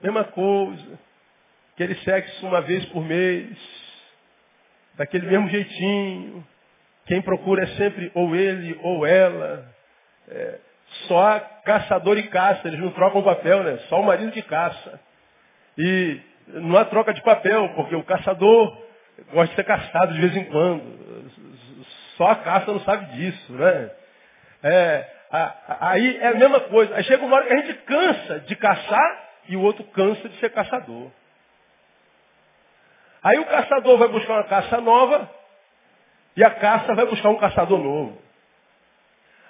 Mesma 0.00 0.24
coisa. 0.24 0.98
Aquele 1.74 1.96
sexo 1.96 2.46
uma 2.46 2.60
vez 2.60 2.84
por 2.86 3.04
mês. 3.04 3.56
Daquele 4.94 5.26
mesmo 5.26 5.48
jeitinho. 5.48 6.46
Quem 7.06 7.20
procura 7.20 7.64
é 7.64 7.66
sempre 7.76 8.12
ou 8.14 8.36
ele 8.36 8.78
ou 8.82 9.04
ela. 9.04 9.74
É, 10.28 10.58
só 11.08 11.40
caçador 11.64 12.16
e 12.18 12.28
caça. 12.28 12.68
Eles 12.68 12.78
não 12.78 12.92
trocam 12.92 13.22
papel, 13.22 13.64
né? 13.64 13.78
Só 13.88 14.00
o 14.00 14.06
marido 14.06 14.30
que 14.30 14.42
caça. 14.42 15.00
E 15.76 16.20
não 16.54 16.76
há 16.76 16.84
troca 16.84 17.12
de 17.12 17.22
papel, 17.22 17.70
porque 17.74 17.94
o 17.94 18.02
caçador 18.02 18.76
gosta 19.32 19.48
de 19.48 19.54
ser 19.54 19.64
caçado 19.64 20.12
de 20.14 20.20
vez 20.20 20.36
em 20.36 20.44
quando. 20.44 20.82
Só 22.16 22.28
a 22.28 22.36
caça 22.36 22.72
não 22.72 22.80
sabe 22.80 23.06
disso, 23.16 23.52
né? 23.52 23.90
É, 24.62 25.06
aí 25.80 26.18
é 26.18 26.28
a 26.28 26.34
mesma 26.34 26.60
coisa. 26.60 26.94
Aí 26.94 27.04
chega 27.04 27.24
uma 27.24 27.36
hora 27.36 27.46
que 27.46 27.52
a 27.52 27.56
gente 27.56 27.74
cansa 27.74 28.40
de 28.40 28.56
caçar 28.56 29.28
e 29.48 29.56
o 29.56 29.62
outro 29.62 29.84
cansa 29.84 30.28
de 30.28 30.36
ser 30.38 30.50
caçador. 30.50 31.10
Aí 33.22 33.38
o 33.38 33.46
caçador 33.46 33.98
vai 33.98 34.08
buscar 34.08 34.34
uma 34.34 34.44
caça 34.44 34.80
nova 34.80 35.30
e 36.36 36.44
a 36.44 36.50
caça 36.50 36.94
vai 36.94 37.06
buscar 37.06 37.28
um 37.30 37.38
caçador 37.38 37.78
novo. 37.78 38.18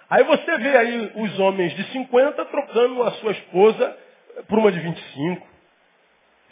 Aí 0.08 0.24
você 0.24 0.58
vê 0.58 0.76
aí 0.76 1.12
os 1.14 1.38
homens 1.38 1.72
de 1.74 1.84
50 1.92 2.44
trocando 2.46 3.02
a 3.04 3.12
sua 3.12 3.30
esposa 3.30 3.96
por 4.48 4.58
uma 4.58 4.72
de 4.72 4.80
25 4.80 5.49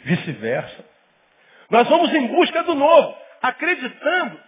vice-versa. 0.03 0.85
Nós 1.69 1.87
vamos 1.87 2.13
em 2.13 2.27
busca 2.27 2.63
do 2.63 2.75
novo, 2.75 3.15
acreditando 3.41 4.39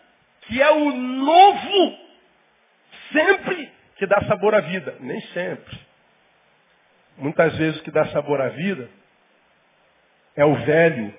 que 0.42 0.62
é 0.62 0.72
o 0.72 0.92
novo 0.92 1.98
sempre 3.12 3.72
que 3.98 4.06
dá 4.08 4.22
sabor 4.28 4.56
à 4.56 4.62
vida. 4.62 4.96
Nem 5.00 5.22
sempre. 5.28 5.80
Muitas 7.18 7.56
vezes 7.58 7.80
o 7.80 7.84
que 7.84 7.92
dá 7.92 8.06
sabor 8.08 8.42
à 8.42 8.50
vida 8.50 8.90
é 10.36 10.46
o 10.46 10.56
velho, 10.56 11.14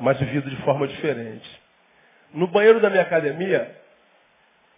mas 0.00 0.18
vivido 0.18 0.48
de 0.48 0.56
forma 0.62 0.86
diferente. 0.86 1.48
No 2.32 2.46
banheiro 2.46 2.80
da 2.80 2.88
minha 2.88 3.02
academia, 3.02 3.78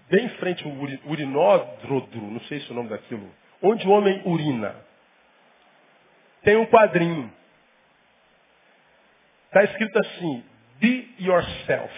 bem 0.08 0.24
em 0.24 0.28
frente 0.30 0.64
ao 0.64 0.72
urinódromo, 1.10 2.30
não 2.30 2.40
sei 2.42 2.60
se 2.60 2.68
é 2.68 2.72
o 2.72 2.74
nome 2.74 2.88
daquilo, 2.88 3.32
onde 3.62 3.86
o 3.86 3.90
homem 3.90 4.22
urina, 4.24 4.74
tem 6.42 6.56
um 6.56 6.66
quadrinho. 6.66 7.32
Está 9.48 9.64
escrito 9.64 9.98
assim, 9.98 10.44
be 10.78 11.14
yourself, 11.18 11.90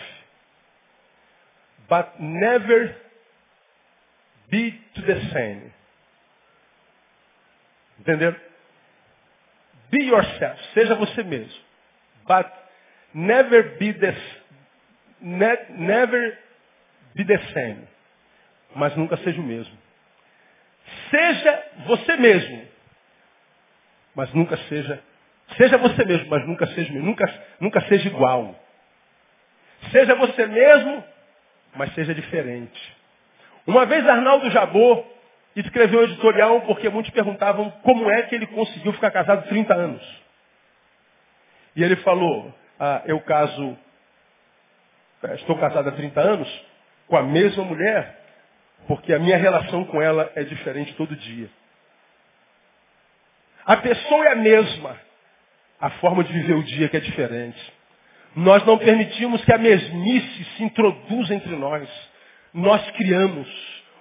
but 1.88 2.20
never 2.20 2.94
be 4.48 4.72
to 4.94 5.02
the 5.02 5.20
same. 5.32 5.72
Entenderam? 8.00 8.36
Be 9.90 10.04
yourself, 10.04 10.60
seja 10.74 10.94
você 10.94 11.24
mesmo. 11.24 11.60
But 12.26 12.46
never 13.12 13.76
be 13.78 13.92
the, 13.92 14.14
ne, 15.20 15.56
never 15.70 16.38
be 17.16 17.24
the 17.24 17.38
same. 17.52 17.88
Mas 18.76 18.96
nunca 18.96 19.16
seja 19.16 19.40
o 19.40 19.44
mesmo. 19.44 19.76
Seja 21.10 21.64
você 21.86 22.16
mesmo, 22.16 22.68
mas 24.14 24.32
nunca 24.32 24.56
seja 24.68 25.02
Seja 25.56 25.78
você 25.78 26.04
mesmo, 26.04 26.28
mas 26.28 26.46
nunca 26.46 26.66
seja, 26.68 26.92
nunca, 26.92 27.44
nunca 27.58 27.80
seja 27.82 28.08
igual. 28.08 28.54
Seja 29.90 30.14
você 30.14 30.46
mesmo, 30.46 31.04
mas 31.74 31.92
seja 31.94 32.14
diferente. 32.14 32.96
Uma 33.66 33.86
vez 33.86 34.06
Arnaldo 34.06 34.50
Jabor 34.50 35.04
escreveu 35.56 36.00
um 36.00 36.04
editorial 36.04 36.60
porque 36.62 36.88
muitos 36.88 37.10
perguntavam 37.12 37.70
como 37.82 38.10
é 38.10 38.22
que 38.22 38.34
ele 38.34 38.46
conseguiu 38.46 38.92
ficar 38.92 39.10
casado 39.10 39.48
30 39.48 39.74
anos. 39.74 40.20
E 41.74 41.82
ele 41.82 41.96
falou, 41.96 42.52
ah, 42.78 43.02
eu 43.06 43.20
caso, 43.20 43.78
eh, 45.22 45.34
estou 45.34 45.56
casado 45.56 45.88
há 45.88 45.92
30 45.92 46.20
anos 46.20 46.64
com 47.06 47.16
a 47.16 47.22
mesma 47.22 47.64
mulher, 47.64 48.18
porque 48.86 49.12
a 49.12 49.18
minha 49.18 49.36
relação 49.36 49.84
com 49.84 50.00
ela 50.00 50.30
é 50.34 50.42
diferente 50.42 50.94
todo 50.94 51.14
dia. 51.16 51.48
A 53.64 53.76
pessoa 53.76 54.24
é 54.26 54.32
a 54.32 54.36
mesma, 54.36 54.98
a 55.80 55.90
forma 55.90 56.22
de 56.22 56.32
viver 56.32 56.54
o 56.54 56.62
dia 56.62 56.88
que 56.88 56.96
é 56.96 57.00
diferente. 57.00 57.58
Nós 58.36 58.64
não 58.64 58.78
permitimos 58.78 59.44
que 59.44 59.52
a 59.52 59.58
mesmice 59.58 60.44
se 60.56 60.62
introduza 60.62 61.34
entre 61.34 61.56
nós. 61.56 61.88
Nós 62.52 62.88
criamos, 62.92 63.48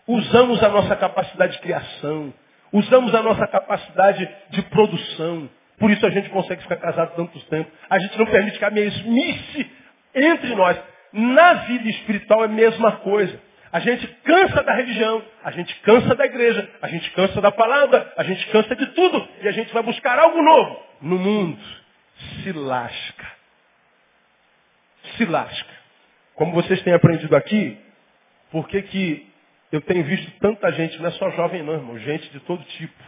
usamos 0.07 0.61
a 0.63 0.69
nossa 0.69 0.95
capacidade 0.95 1.53
de 1.53 1.59
criação, 1.59 2.33
usamos 2.71 3.13
a 3.15 3.23
nossa 3.23 3.47
capacidade 3.47 4.29
de 4.49 4.61
produção. 4.63 5.49
Por 5.79 5.89
isso 5.89 6.05
a 6.05 6.09
gente 6.09 6.29
consegue 6.29 6.61
ficar 6.61 6.77
casado 6.77 7.15
tanto 7.15 7.39
tempo. 7.45 7.71
A 7.89 7.97
gente 7.99 8.17
não 8.19 8.25
permite 8.25 8.59
que 8.59 8.65
a 8.65 8.71
mesmice 8.71 9.71
entre 10.13 10.55
nós. 10.55 10.77
Na 11.11 11.53
vida 11.53 11.89
espiritual 11.89 12.43
é 12.43 12.45
a 12.45 12.49
mesma 12.49 12.91
coisa. 12.97 13.39
A 13.71 13.79
gente 13.79 14.07
cansa 14.23 14.63
da 14.63 14.73
religião, 14.73 15.23
a 15.43 15.51
gente 15.51 15.73
cansa 15.81 16.15
da 16.15 16.25
igreja, 16.25 16.67
a 16.81 16.87
gente 16.87 17.11
cansa 17.11 17.39
da 17.39 17.51
palavra, 17.51 18.11
a 18.17 18.23
gente 18.23 18.45
cansa 18.47 18.75
de 18.75 18.85
tudo 18.87 19.27
e 19.41 19.47
a 19.47 19.51
gente 19.51 19.71
vai 19.71 19.83
buscar 19.83 20.17
algo 20.17 20.41
novo 20.41 20.83
no 21.01 21.19
mundo. 21.19 21.59
Se 22.43 22.51
lasca. 22.51 23.31
Se 25.15 25.25
lasca. 25.25 25.79
Como 26.33 26.53
vocês 26.53 26.81
têm 26.81 26.93
aprendido 26.93 27.35
aqui, 27.35 27.77
por 28.51 28.67
que, 28.67 28.81
que 28.81 29.29
Eu 29.71 29.81
tenho 29.81 30.03
visto 30.03 30.31
tanta 30.39 30.71
gente, 30.71 30.97
não 30.97 31.09
é 31.09 31.11
só 31.11 31.29
jovem 31.31 31.61
não, 31.61 31.73
irmão, 31.73 31.99
gente 31.99 32.27
de 32.31 32.39
todo 32.39 32.63
tipo. 32.63 33.03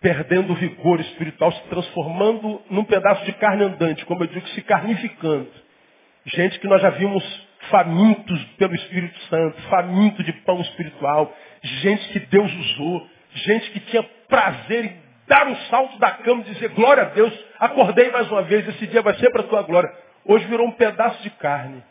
Perdendo 0.00 0.54
o 0.54 0.56
vigor 0.56 1.00
espiritual, 1.00 1.52
se 1.52 1.62
transformando 1.68 2.62
num 2.70 2.84
pedaço 2.84 3.26
de 3.26 3.32
carne 3.34 3.64
andante, 3.64 4.06
como 4.06 4.22
eu 4.22 4.28
digo, 4.28 4.46
se 4.48 4.62
carnificando. 4.62 5.52
Gente 6.24 6.58
que 6.58 6.66
nós 6.66 6.80
já 6.80 6.88
vimos 6.90 7.22
famintos 7.70 8.42
pelo 8.58 8.74
Espírito 8.74 9.18
Santo, 9.28 9.60
faminto 9.62 10.22
de 10.22 10.32
pão 10.44 10.60
espiritual, 10.60 11.34
gente 11.62 12.08
que 12.08 12.20
Deus 12.20 12.52
usou, 12.52 13.08
gente 13.34 13.70
que 13.70 13.80
tinha 13.80 14.02
prazer 14.28 14.84
em 14.84 15.04
dar 15.26 15.46
um 15.46 15.56
salto 15.68 15.98
da 15.98 16.10
cama 16.10 16.42
e 16.42 16.52
dizer 16.52 16.68
glória 16.70 17.04
a 17.04 17.06
Deus, 17.06 17.32
acordei 17.58 18.10
mais 18.10 18.30
uma 18.30 18.42
vez, 18.42 18.66
esse 18.68 18.86
dia 18.86 19.02
vai 19.02 19.14
ser 19.14 19.30
para 19.30 19.42
a 19.42 19.46
tua 19.46 19.62
glória. 19.62 19.90
Hoje 20.24 20.44
virou 20.46 20.66
um 20.66 20.72
pedaço 20.72 21.22
de 21.22 21.30
carne. 21.30 21.82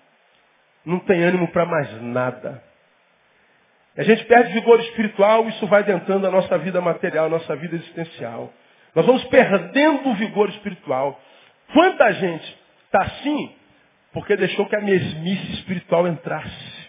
Não 0.86 1.00
tem 1.00 1.24
ânimo 1.24 1.48
para 1.48 1.66
mais 1.66 2.02
nada. 2.02 2.62
A 3.96 4.04
gente 4.04 4.26
perde 4.26 4.54
vigor 4.54 4.80
espiritual, 4.80 5.48
isso 5.50 5.68
vai 5.68 5.82
adentrando 5.82 6.26
a 6.26 6.32
nossa 6.32 6.58
vida 6.58 6.82
material, 6.82 7.28
a 7.28 7.30
nossa 7.30 7.56
vida 7.56 7.76
existencial. 7.76 8.52
Nós 8.96 9.06
vamos 9.06 9.24
perdendo 9.26 10.10
o 10.10 10.16
vigor 10.16 10.50
espiritual. 10.50 11.20
Quanta 11.72 12.12
gente 12.14 12.58
está 12.86 13.02
assim 13.02 13.56
porque 14.14 14.36
deixou 14.38 14.68
que 14.68 14.76
a 14.76 14.82
mesmice 14.82 15.54
espiritual 15.54 16.08
entrasse. 16.08 16.84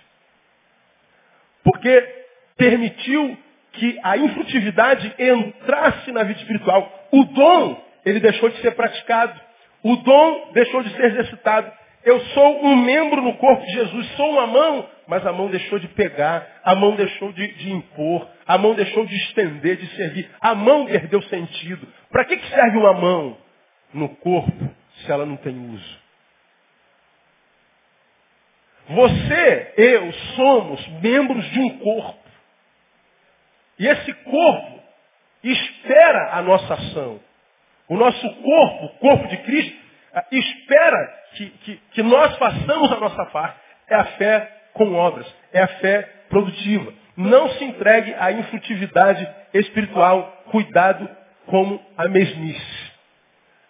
Porque 1.65 2.25
permitiu 2.57 3.37
que 3.73 3.99
a 4.03 4.17
infrutividade 4.17 5.15
entrasse 5.19 6.13
na 6.13 6.23
vida 6.23 6.39
espiritual. 6.39 7.09
O 7.11 7.25
dom, 7.25 7.83
ele 8.05 8.21
deixou 8.21 8.51
de 8.51 8.61
ser 8.61 8.73
praticado. 8.73 9.41
O 9.83 9.97
dom 9.97 10.53
deixou 10.53 10.83
de 10.83 10.91
ser 10.91 11.07
exercitado. 11.07 11.73
Eu 12.05 12.21
sou 12.21 12.65
um 12.65 12.77
membro 12.77 13.23
no 13.23 13.35
corpo 13.39 13.65
de 13.65 13.73
Jesus, 13.73 14.07
sou 14.17 14.33
uma 14.33 14.47
mão, 14.47 14.87
mas 15.07 15.27
a 15.27 15.33
mão 15.33 15.49
deixou 15.49 15.79
de 15.79 15.89
pegar, 15.89 16.47
a 16.63 16.75
mão 16.75 16.95
deixou 16.95 17.33
de, 17.33 17.49
de 17.55 17.73
impor, 17.73 18.29
a 18.47 18.59
mão 18.59 18.75
deixou 18.75 19.07
de 19.07 19.17
estender, 19.17 19.79
de 19.79 19.87
servir. 19.97 20.31
A 20.39 20.55
mão 20.55 20.85
perdeu 20.85 21.23
sentido. 21.23 21.89
Para 22.11 22.27
que, 22.27 22.37
que 22.37 22.47
serve 22.51 22.77
uma 22.77 22.93
mão 22.93 23.39
no 23.95 24.11
corpo 24.11 24.71
se 24.99 25.11
ela 25.11 25.25
não 25.25 25.37
tem 25.37 25.59
uso? 25.71 26.04
Você, 28.88 29.73
eu, 29.77 30.12
somos 30.37 30.87
membros 31.01 31.44
de 31.51 31.61
um 31.61 31.79
corpo. 31.79 32.18
E 33.79 33.87
esse 33.87 34.12
corpo 34.12 34.81
espera 35.42 36.35
a 36.35 36.42
nossa 36.42 36.75
ação. 36.75 37.20
O 37.88 37.97
nosso 37.97 38.20
corpo, 38.20 38.85
o 38.85 38.99
corpo 38.99 39.29
de 39.29 39.37
Cristo, 39.38 39.77
ah, 40.14 40.25
espera 40.31 41.23
que, 41.35 41.51
que, 41.51 41.77
que 41.92 42.03
nós 42.03 42.37
façamos 42.37 42.92
a 42.92 43.01
nossa 43.01 43.27
parte. 43.27 43.59
É 43.88 43.94
a 43.94 44.05
fé 44.05 44.53
com 44.75 44.94
obras. 44.94 45.27
É 45.53 45.62
a 45.62 45.68
fé 45.68 46.03
produtiva. 46.29 46.92
Não 47.16 47.49
se 47.51 47.64
entregue 47.64 48.14
à 48.18 48.33
infrutividade 48.33 49.29
espiritual. 49.53 50.44
Cuidado 50.51 51.09
como 51.47 51.81
a 51.97 52.09
mesmice. 52.09 52.92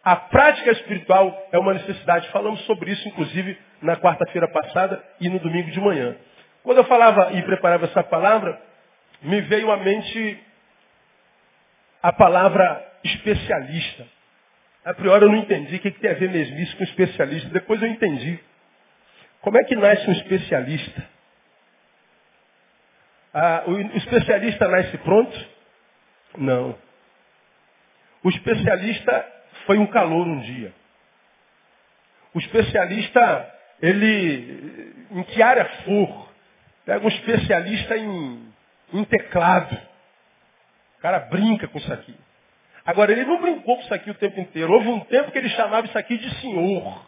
A 0.05 0.17
prática 0.17 0.71
espiritual 0.73 1.49
é 1.51 1.59
uma 1.59 1.73
necessidade. 1.73 2.29
Falamos 2.29 2.61
sobre 2.67 2.91
isso, 2.91 3.09
inclusive, 3.09 3.59
na 3.85 3.97
quarta-feira 3.97 4.49
passada 4.49 5.05
e 5.21 5.29
no 5.29 5.39
domingo 5.39 5.71
de 5.71 5.81
manhã. 5.81 6.17
Quando 6.63 6.79
eu 6.79 6.85
falava 6.85 7.33
e 7.35 7.43
preparava 7.43 7.85
essa 7.85 8.03
palavra, 8.03 8.61
me 9.23 9.43
veio 9.43 9.71
à 9.71 9.77
mente 9.77 10.43
a 12.03 12.13
palavra 12.13 12.93
especialista. 13.05 14.07
A 14.85 14.95
priori 14.95 15.25
eu 15.25 15.31
não 15.31 15.37
entendi 15.37 15.77
o 15.77 15.79
que, 15.79 15.91
tem 15.91 16.11
a 16.11 16.15
ver 16.15 16.31
mesmice 16.31 16.75
com 16.77 16.85
especialista. 16.85 17.49
Depois 17.51 17.81
eu 17.83 17.89
entendi. 17.89 18.39
Como 19.43 19.59
é 19.59 19.65
que 19.65 19.77
nasce 19.77 20.09
um 20.09 20.13
especialista? 20.13 21.05
Ah, 23.35 23.65
o 23.67 23.79
especialista 23.97 24.67
nasce 24.69 24.97
pronto? 24.99 25.47
Não. 26.39 26.79
O 28.23 28.31
especialista 28.31 29.27
foi 29.67 29.77
um 29.77 29.87
calor 29.87 30.27
um 30.27 30.41
dia. 30.41 30.73
O 32.33 32.39
especialista, 32.39 33.55
ele, 33.81 34.95
em 35.11 35.23
que 35.25 35.43
área 35.43 35.65
for, 35.85 36.33
pega 36.85 37.05
um 37.05 37.09
especialista 37.09 37.97
em, 37.97 38.53
em 38.93 39.05
teclado. 39.05 39.75
O 40.99 41.03
cara 41.03 41.21
brinca 41.21 41.69
com 41.69 41.79
isso 41.79 41.93
aqui. 41.93 42.15
Agora, 42.85 43.13
ele 43.13 43.25
não 43.25 43.41
brincou 43.41 43.77
com 43.77 43.83
isso 43.83 43.95
aqui 43.95 44.11
o 44.11 44.15
tempo 44.15 44.41
inteiro. 44.41 44.73
Houve 44.73 44.89
um 44.89 45.01
tempo 45.01 45.31
que 45.31 45.39
ele 45.39 45.49
chamava 45.51 45.87
isso 45.87 45.99
aqui 45.99 46.19
de 46.19 46.41
senhor. 46.41 47.07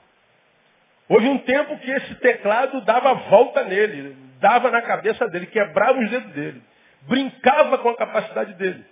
Houve 1.08 1.28
um 1.28 1.38
tempo 1.38 1.78
que 1.78 1.90
esse 1.90 2.14
teclado 2.16 2.80
dava 2.80 3.14
volta 3.14 3.62
nele, 3.64 4.16
dava 4.40 4.70
na 4.70 4.82
cabeça 4.82 5.28
dele, 5.28 5.46
quebrava 5.46 5.98
os 6.00 6.10
dedos 6.10 6.32
dele, 6.32 6.62
brincava 7.02 7.78
com 7.78 7.90
a 7.90 7.96
capacidade 7.96 8.54
dele. 8.54 8.84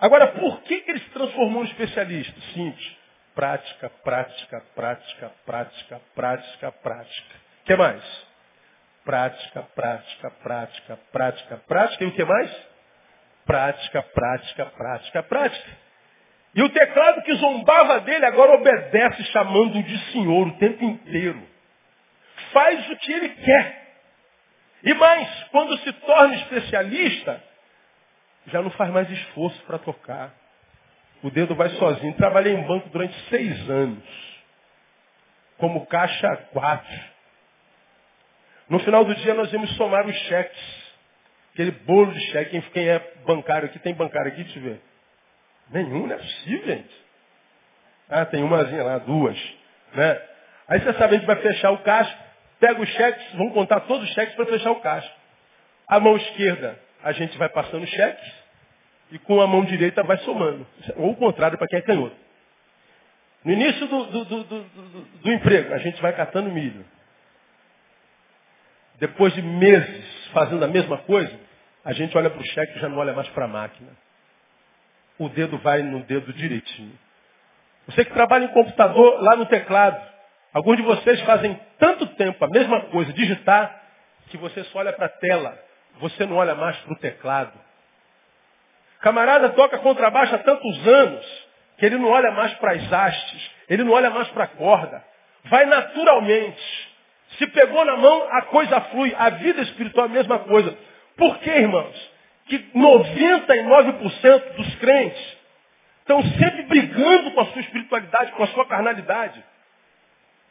Agora, 0.00 0.28
por 0.28 0.60
que, 0.62 0.80
que 0.80 0.90
ele 0.90 1.00
se 1.00 1.10
transformou 1.10 1.62
em 1.64 1.68
especialista? 1.68 2.38
Simples. 2.52 2.97
Prática, 3.38 3.88
prática, 4.02 4.60
prática, 4.74 5.32
prática, 5.46 6.00
prática, 6.12 6.72
prática. 6.72 7.34
O 7.62 7.66
que 7.66 7.76
mais? 7.76 8.26
Prática, 9.04 9.62
prática, 9.76 10.30
prática, 10.42 10.98
prática, 11.12 11.56
prática. 11.68 12.02
E 12.02 12.06
o 12.08 12.12
que 12.16 12.24
mais? 12.24 12.66
Prática, 13.46 14.02
prática, 14.02 14.66
prática, 14.66 15.22
prática. 15.22 15.70
E 16.52 16.62
o 16.64 16.68
teclado 16.70 17.22
que 17.22 17.32
zombava 17.36 18.00
dele 18.00 18.26
agora 18.26 18.54
obedece 18.54 19.22
chamando-o 19.26 19.84
de 19.84 19.98
senhor 20.10 20.48
o 20.48 20.58
tempo 20.58 20.84
inteiro. 20.84 21.40
Faz 22.52 22.90
o 22.90 22.96
que 22.96 23.12
ele 23.12 23.28
quer. 23.28 23.94
E 24.82 24.94
mais, 24.94 25.44
quando 25.52 25.78
se 25.78 25.92
torna 25.92 26.34
especialista, 26.34 27.40
já 28.48 28.60
não 28.60 28.70
faz 28.70 28.90
mais 28.90 29.08
esforço 29.08 29.62
para 29.62 29.78
tocar. 29.78 30.34
O 31.22 31.30
dedo 31.30 31.54
vai 31.54 31.68
sozinho. 31.70 32.14
Trabalhei 32.14 32.54
em 32.54 32.62
banco 32.62 32.88
durante 32.90 33.14
seis 33.28 33.68
anos. 33.68 34.02
Como 35.56 35.86
caixa 35.86 36.36
quatro. 36.52 37.00
No 38.68 38.78
final 38.80 39.04
do 39.04 39.14
dia 39.16 39.34
nós 39.34 39.52
íamos 39.52 39.74
somar 39.76 40.06
os 40.06 40.14
cheques. 40.14 40.88
Aquele 41.52 41.72
bolo 41.72 42.12
de 42.12 42.20
cheque. 42.30 42.60
Quem 42.72 42.88
é 42.88 42.98
bancário 43.26 43.68
aqui? 43.68 43.78
Tem 43.78 43.94
bancário 43.94 44.30
aqui? 44.30 44.44
Deixa 44.44 44.58
eu 44.58 44.62
ver. 44.62 44.80
Nenhum, 45.70 46.06
não 46.06 46.14
é 46.14 46.18
possível, 46.18 46.66
gente. 46.66 47.08
Ah, 48.08 48.24
tem 48.24 48.42
umazinha 48.42 48.82
lá, 48.82 48.98
duas. 48.98 49.38
Né? 49.92 50.22
Aí 50.68 50.80
você 50.80 50.92
sabe, 50.94 51.14
a 51.14 51.18
gente 51.18 51.26
vai 51.26 51.36
fechar 51.36 51.70
o 51.72 51.78
caixa, 51.78 52.16
pega 52.60 52.80
os 52.80 52.88
cheques, 52.90 53.32
vamos 53.34 53.52
contar 53.52 53.80
todos 53.80 54.08
os 54.08 54.14
cheques 54.14 54.34
para 54.34 54.46
fechar 54.46 54.70
o 54.70 54.80
caixa. 54.80 55.10
A 55.86 55.98
mão 56.00 56.16
esquerda 56.16 56.78
a 57.02 57.12
gente 57.12 57.36
vai 57.38 57.48
passando 57.48 57.86
cheques 57.86 58.32
e 59.10 59.18
com 59.18 59.40
a 59.40 59.46
mão 59.46 59.64
direita 59.64 60.02
vai 60.02 60.18
somando. 60.18 60.66
Ou 60.96 61.10
o 61.10 61.16
contrário 61.16 61.58
para 61.58 61.66
quem 61.66 61.78
é 61.78 61.82
canhoto. 61.82 62.16
No 63.44 63.52
início 63.52 63.86
do, 63.86 64.04
do, 64.04 64.24
do, 64.24 64.44
do, 65.22 65.32
emprego, 65.32 65.72
a 65.72 65.78
gente 65.78 66.00
vai 66.02 66.12
catando 66.12 66.50
milho. 66.50 66.84
Depois 68.98 69.32
de 69.32 69.40
meses 69.42 70.28
fazendo 70.32 70.64
a 70.64 70.68
mesma 70.68 70.98
coisa, 70.98 71.32
a 71.84 71.92
gente 71.92 72.16
olha 72.18 72.28
para 72.28 72.40
o 72.40 72.46
cheque 72.46 72.76
e 72.76 72.80
já 72.80 72.88
não 72.88 72.98
olha 72.98 73.12
mais 73.12 73.28
para 73.28 73.44
a 73.44 73.48
máquina. 73.48 73.90
O 75.18 75.28
dedo 75.28 75.56
vai 75.58 75.82
no 75.82 76.02
dedo 76.02 76.32
direitinho. 76.32 76.98
Você 77.86 78.04
que 78.04 78.12
trabalha 78.12 78.44
em 78.44 78.52
computador, 78.52 79.22
lá 79.22 79.36
no 79.36 79.46
teclado, 79.46 80.00
alguns 80.52 80.76
de 80.76 80.82
vocês 80.82 81.20
fazem 81.22 81.58
tanto 81.78 82.06
tempo 82.08 82.44
a 82.44 82.48
mesma 82.48 82.82
coisa, 82.86 83.12
digitar, 83.12 83.82
que 84.28 84.36
você 84.36 84.62
só 84.64 84.80
olha 84.80 84.92
para 84.92 85.06
a 85.06 85.10
tela 85.10 85.68
você 86.00 86.26
não 86.26 86.36
olha 86.36 86.54
mais 86.54 86.76
para 86.78 86.92
o 86.92 86.98
teclado. 86.98 87.52
Camarada 89.00 89.50
toca 89.50 89.78
contrabaixo 89.78 90.34
há 90.34 90.38
tantos 90.38 90.88
anos 90.88 91.48
que 91.78 91.86
ele 91.86 91.96
não 91.96 92.08
olha 92.08 92.32
mais 92.32 92.52
para 92.54 92.72
as 92.72 92.92
hastes, 92.92 93.50
ele 93.68 93.84
não 93.84 93.92
olha 93.92 94.10
mais 94.10 94.28
para 94.28 94.44
a 94.44 94.48
corda. 94.48 95.04
Vai 95.44 95.64
naturalmente. 95.66 96.88
Se 97.38 97.46
pegou 97.46 97.84
na 97.84 97.96
mão, 97.96 98.26
a 98.32 98.42
coisa 98.42 98.80
flui. 98.80 99.14
A 99.16 99.30
vida 99.30 99.62
espiritual 99.62 100.06
é 100.06 100.08
a 100.08 100.12
mesma 100.12 100.38
coisa. 100.40 100.76
Por 101.16 101.38
que, 101.38 101.50
irmãos? 101.50 102.10
Que 102.46 102.58
99% 102.74 104.54
dos 104.56 104.74
crentes 104.76 105.38
estão 106.00 106.22
sempre 106.22 106.62
brigando 106.62 107.32
com 107.32 107.40
a 107.42 107.46
sua 107.46 107.60
espiritualidade, 107.60 108.32
com 108.32 108.42
a 108.42 108.46
sua 108.48 108.66
carnalidade. 108.66 109.44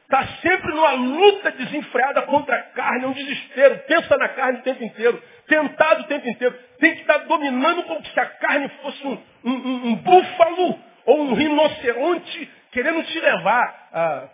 Está 0.04 0.26
sempre 0.42 0.74
numa 0.74 0.92
luta 0.92 1.52
desenfreada 1.52 2.22
contra 2.22 2.56
a 2.56 2.64
carne, 2.64 3.04
é 3.04 3.08
um 3.08 3.14
desespero. 3.14 3.80
Pensa 3.80 4.16
na 4.18 4.30
carne 4.30 4.60
o 4.60 4.64
tempo 4.64 4.82
inteiro. 4.84 5.22
Tentado 5.48 6.02
o 6.02 6.08
tempo 6.08 6.28
inteiro. 6.30 6.58
Tem 6.80 6.94
que 6.96 7.02
estar 7.02 7.20
dominando 7.20 7.84
como 7.84 8.06
se 8.06 8.20
a 8.20 8.26
carne 8.26 8.70
fosse 8.82 9.08
um, 9.08 9.18
um, 9.46 9.52
um, 9.52 9.88
um 9.88 9.96
búfalo 9.96 10.80
ou 11.06 11.22
um 11.22 11.34
rinoceronte 11.34 12.52
querendo 12.72 13.04
te 13.04 13.20
levar 13.20 13.90
a 13.94 14.30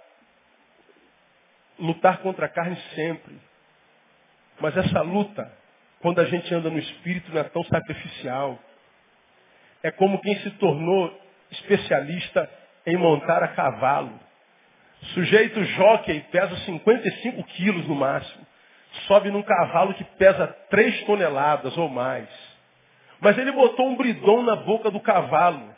lutar 1.80 2.18
contra 2.18 2.48
a 2.48 2.50
carne 2.50 2.78
sempre. 2.96 3.40
Mas 4.60 4.76
essa 4.76 5.02
luta, 5.02 5.52
quando 6.02 6.20
a 6.20 6.26
gente 6.26 6.54
anda 6.54 6.70
no 6.70 6.80
espírito, 6.80 7.32
não 7.32 7.42
é 7.42 7.44
tão 7.46 7.64
sacrificial. 7.66 8.60
É 9.82 9.92
como 9.92 10.20
quem 10.22 10.36
se 10.40 10.52
tornou 10.52 11.22
especialista 11.52 12.50
em 12.86 12.98
montar 12.98 13.44
a 13.44 13.50
cavalo. 13.50 14.20
Sujeito 15.14 15.64
jockey 15.64 16.22
pesa 16.32 16.56
55 16.58 17.44
quilos 17.44 17.88
no 17.88 17.96
máximo. 17.96 18.46
Sobe 19.08 19.32
num 19.32 19.42
cavalo 19.42 19.94
que 19.94 20.04
pesa 20.04 20.48
três 20.70 21.04
toneladas 21.06 21.78
ou 21.78 21.90
mais. 21.90 22.28
Mas 23.20 23.38
ele 23.38 23.52
botou 23.52 23.88
um 23.88 23.96
bridon 23.96 24.44
na 24.44 24.56
boca 24.56 24.92
do 24.92 25.00
cavalo. 25.00 25.74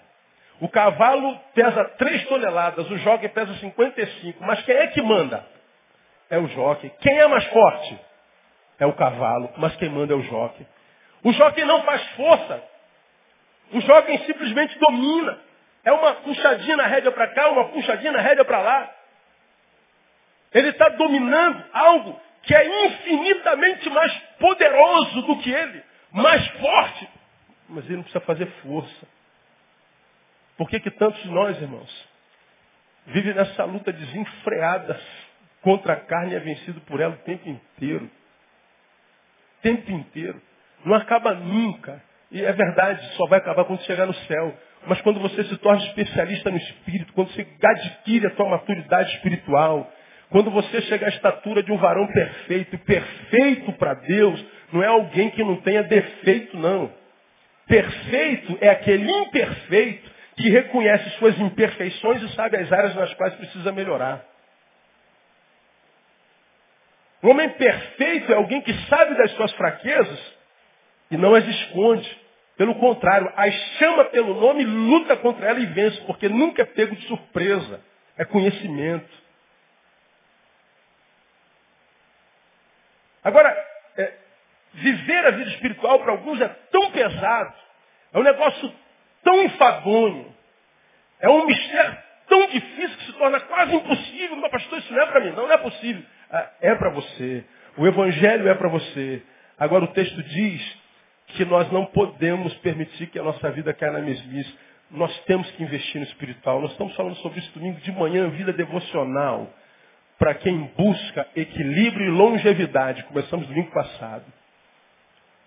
O 0.59 0.69
cavalo 0.69 1.37
pesa 1.53 1.83
três 1.97 2.25
toneladas, 2.27 2.89
o 2.89 2.97
jockey 2.97 3.29
pesa 3.29 3.53
55. 3.55 4.43
Mas 4.43 4.61
quem 4.63 4.75
é 4.75 4.87
que 4.87 5.01
manda? 5.01 5.45
É 6.29 6.37
o 6.37 6.47
jockey. 6.47 6.91
Quem 7.01 7.17
é 7.17 7.27
mais 7.27 7.45
forte? 7.47 7.99
É 8.79 8.85
o 8.85 8.93
cavalo, 8.93 9.51
mas 9.57 9.75
quem 9.75 9.89
manda 9.89 10.13
é 10.13 10.15
o 10.15 10.21
jockey. 10.21 10.65
O 11.23 11.31
jockey 11.31 11.63
não 11.65 11.83
faz 11.83 12.03
força. 12.15 12.63
O 13.71 13.81
jockey 13.81 14.17
simplesmente 14.25 14.77
domina. 14.79 15.39
É 15.83 15.91
uma 15.91 16.13
puxadinha 16.15 16.77
na 16.77 16.87
rédea 16.87 17.11
para 17.11 17.27
cá, 17.27 17.49
uma 17.49 17.65
puxadinha 17.65 18.11
na 18.11 18.19
rédea 18.19 18.43
para 18.43 18.59
lá. 18.59 18.91
Ele 20.53 20.69
está 20.69 20.89
dominando 20.89 21.63
algo 21.73 22.19
que 22.45 22.55
é 22.55 22.85
infinitamente 22.85 23.89
mais 23.89 24.13
poderoso 24.39 25.21
do 25.23 25.39
que 25.39 25.51
ele, 25.51 25.83
mais 26.11 26.47
forte. 26.59 27.09
Mas 27.67 27.85
ele 27.85 27.97
não 27.97 28.03
precisa 28.03 28.23
fazer 28.23 28.45
força. 28.61 29.07
Por 30.57 30.69
que, 30.69 30.79
que 30.79 30.91
tantos 30.91 31.21
de 31.23 31.29
nós, 31.29 31.59
irmãos, 31.61 32.07
vivem 33.07 33.33
nessa 33.33 33.65
luta 33.65 33.91
desenfreada 33.91 34.99
contra 35.61 35.93
a 35.93 35.97
carne 35.97 36.33
e 36.33 36.35
é 36.35 36.39
vencido 36.39 36.79
por 36.81 36.99
ela 36.99 37.15
o 37.15 37.23
tempo 37.23 37.49
inteiro? 37.49 38.05
O 38.05 39.61
tempo 39.61 39.91
inteiro. 39.91 40.41
Não 40.85 40.95
acaba 40.95 41.33
nunca. 41.33 42.01
E 42.31 42.43
é 42.43 42.51
verdade, 42.53 43.03
só 43.15 43.27
vai 43.27 43.39
acabar 43.39 43.65
quando 43.65 43.81
chegar 43.83 44.05
no 44.05 44.13
céu. 44.13 44.55
Mas 44.87 45.01
quando 45.01 45.19
você 45.19 45.43
se 45.45 45.57
torna 45.57 45.83
especialista 45.85 46.51
no 46.51 46.57
espírito, 46.57 47.11
quando 47.13 47.31
você 47.31 47.47
adquire 47.63 48.27
a 48.27 48.31
tua 48.31 48.49
maturidade 48.49 49.11
espiritual, 49.15 49.91
quando 50.29 50.49
você 50.51 50.81
chega 50.83 51.05
à 51.05 51.09
estatura 51.09 51.61
de 51.61 51.71
um 51.71 51.77
varão 51.77 52.07
perfeito, 52.07 52.77
perfeito 52.79 53.71
para 53.73 53.93
Deus, 53.93 54.43
não 54.71 54.83
é 54.83 54.87
alguém 54.87 55.29
que 55.29 55.43
não 55.43 55.57
tenha 55.57 55.83
defeito, 55.83 56.57
não. 56.57 56.91
Perfeito 57.67 58.57
é 58.61 58.69
aquele 58.69 59.09
imperfeito 59.09 60.11
que 60.35 60.49
reconhece 60.49 61.09
suas 61.17 61.39
imperfeições 61.39 62.21
e 62.21 62.35
sabe 62.35 62.57
as 62.57 62.71
áreas 62.71 62.95
nas 62.95 63.13
quais 63.13 63.35
precisa 63.35 63.71
melhorar. 63.71 64.23
O 67.21 67.29
homem 67.29 67.49
perfeito 67.49 68.31
é 68.31 68.35
alguém 68.35 68.61
que 68.61 68.73
sabe 68.87 69.15
das 69.15 69.31
suas 69.31 69.51
fraquezas 69.53 70.35
e 71.09 71.17
não 71.17 71.33
as 71.33 71.47
esconde. 71.47 72.25
Pelo 72.57 72.75
contrário, 72.75 73.31
as 73.35 73.53
chama 73.77 74.05
pelo 74.05 74.39
nome, 74.39 74.63
luta 74.63 75.17
contra 75.17 75.49
ela 75.49 75.59
e 75.59 75.65
vence, 75.65 75.99
porque 76.01 76.29
nunca 76.29 76.61
é 76.61 76.65
pego 76.65 76.95
de 76.95 77.05
surpresa. 77.07 77.81
É 78.17 78.23
conhecimento. 78.23 79.24
Agora, 83.25 83.49
é, 83.97 84.13
viver 84.75 85.25
a 85.25 85.31
vida 85.31 85.49
espiritual 85.49 85.99
para 85.99 86.11
alguns 86.11 86.39
é 86.39 86.47
tão 86.71 86.91
pesado, 86.91 87.53
é 88.13 88.19
um 88.19 88.23
negócio 88.23 88.71
tão 89.23 89.43
enfadonho, 89.43 90.33
é 91.19 91.27
um 91.27 91.45
mistério 91.45 91.97
tão 92.27 92.47
difícil 92.47 92.97
que 92.97 93.05
se 93.05 93.13
torna 93.13 93.39
quase 93.41 93.75
impossível. 93.75 94.35
Mas 94.37 94.51
pastor, 94.51 94.79
isso 94.79 94.93
não 94.93 95.01
é 95.01 95.05
para 95.07 95.19
mim. 95.21 95.29
Não, 95.31 95.47
não 95.47 95.51
é 95.51 95.57
possível. 95.57 96.03
Ah, 96.31 96.49
é 96.61 96.75
para 96.75 96.89
você. 96.91 97.43
O 97.77 97.87
evangelho 97.87 98.47
é 98.47 98.53
para 98.53 98.69
você. 98.69 99.21
Agora 99.57 99.85
o 99.85 99.87
texto 99.87 100.21
diz 100.21 100.77
que 101.29 101.45
nós 101.45 101.71
não 101.71 101.85
podemos 101.87 102.53
permitir 102.55 103.07
que 103.07 103.19
a 103.19 103.23
nossa 103.23 103.51
vida 103.51 103.73
caia 103.73 103.93
na 103.93 103.99
mesmice. 103.99 104.55
Nós 104.91 105.17
temos 105.25 105.49
que 105.51 105.63
investir 105.63 105.99
no 105.99 106.07
espiritual. 106.07 106.61
Nós 106.61 106.71
estamos 106.71 106.95
falando 106.95 107.15
sobre 107.17 107.39
isso 107.39 107.51
domingo 107.53 107.79
de 107.81 107.91
manhã, 107.91 108.29
vida 108.29 108.53
devocional. 108.53 109.51
Para 110.17 110.33
quem 110.35 110.71
busca 110.77 111.27
equilíbrio 111.35 112.07
e 112.07 112.09
longevidade. 112.09 113.03
Começamos 113.03 113.47
domingo 113.47 113.71
passado. 113.71 114.23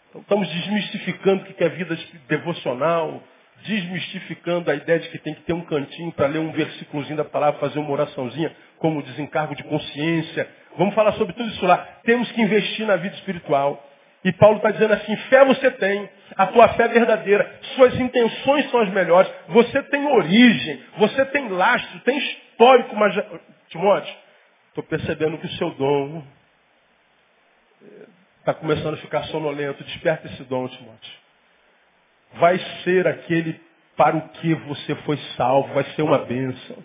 Então, 0.09 0.21
estamos 0.23 0.49
desmistificando 0.49 1.43
o 1.43 1.47
que 1.47 1.65
é 1.65 1.69
vida 1.69 1.99
devocional, 2.29 3.23
desmistificando 3.65 4.71
a 4.71 4.75
ideia 4.75 4.99
de 5.01 5.09
que 5.09 5.19
tem 5.19 5.35
que 5.35 5.43
ter 5.43 5.53
um 5.53 5.63
cantinho 5.63 6.13
para 6.13 6.27
ler 6.27 6.39
um 6.39 6.53
versículozinho 6.53 7.17
da 7.17 7.25
palavra, 7.25 7.61
fazer 7.61 7.79
uma 7.79 7.91
oraçãozinha 7.91 8.55
como 8.79 9.03
desencargo 9.03 9.55
de 9.55 9.63
consciência. 9.65 10.49
Vamos 10.77 10.95
falar 10.95 11.13
sobre 11.13 11.35
tudo 11.35 11.49
isso 11.49 11.67
lá. 11.67 11.79
Temos 12.05 12.31
que 12.33 12.41
investir 12.41 12.87
na 12.87 12.97
vida 12.97 13.15
espiritual. 13.17 13.85
E 14.25 14.33
Paulo 14.33 14.57
está 14.57 14.71
dizendo 14.71 14.95
assim, 14.95 15.17
fé 15.29 15.45
você 15.45 15.71
tem, 15.71 16.09
a 16.37 16.47
tua 16.49 16.69
fé 16.71 16.85
é 16.85 16.89
verdadeira, 16.89 17.61
suas 17.77 17.99
intenções 18.01 18.69
são 18.69 18.81
as 18.81 18.91
melhores, 18.91 19.31
você 19.49 19.81
tem 19.85 20.05
origem, 20.07 20.81
você 20.99 21.25
tem 21.27 21.49
lastro, 21.49 22.01
tem 22.01 22.19
histórico, 22.19 22.97
mas, 22.97 23.15
Timóteo, 23.69 24.13
estou 24.79 24.85
percebendo 24.85 25.39
que 25.39 25.47
o 25.47 25.53
seu 25.53 25.71
dom 25.71 26.23
está 28.39 28.55
começando 28.55 28.95
a 28.95 28.99
ficar 28.99 29.25
sonolento, 29.25 29.83
desperta 29.83 30.29
esse 30.29 30.45
dom, 30.45 30.69
Timóteo. 30.69 31.13
Vai 32.35 32.59
ser 32.85 33.07
aquele 33.09 33.61
para 33.97 34.17
o 34.17 34.29
que 34.29 34.55
você 34.55 34.95
foi 34.97 35.17
salvo, 35.37 35.75
vai 35.75 35.83
ser 35.95 36.03
uma 36.03 36.19
bênção. 36.19 36.77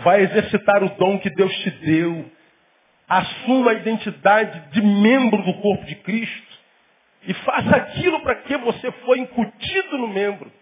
Vai 0.00 0.20
exercitar 0.20 0.84
o 0.84 0.90
dom 0.90 1.18
que 1.18 1.30
Deus 1.30 1.52
te 1.58 1.70
deu, 1.70 2.30
assuma 3.08 3.72
a 3.72 3.74
identidade 3.74 4.70
de 4.70 4.80
membro 4.80 5.42
do 5.42 5.54
corpo 5.54 5.84
de 5.84 5.96
Cristo 5.96 6.58
e 7.26 7.34
faça 7.34 7.76
aquilo 7.76 8.20
para 8.20 8.36
que 8.36 8.56
você 8.58 8.92
foi 9.04 9.18
incutido 9.18 9.98
no 9.98 10.06
membro. 10.06 10.52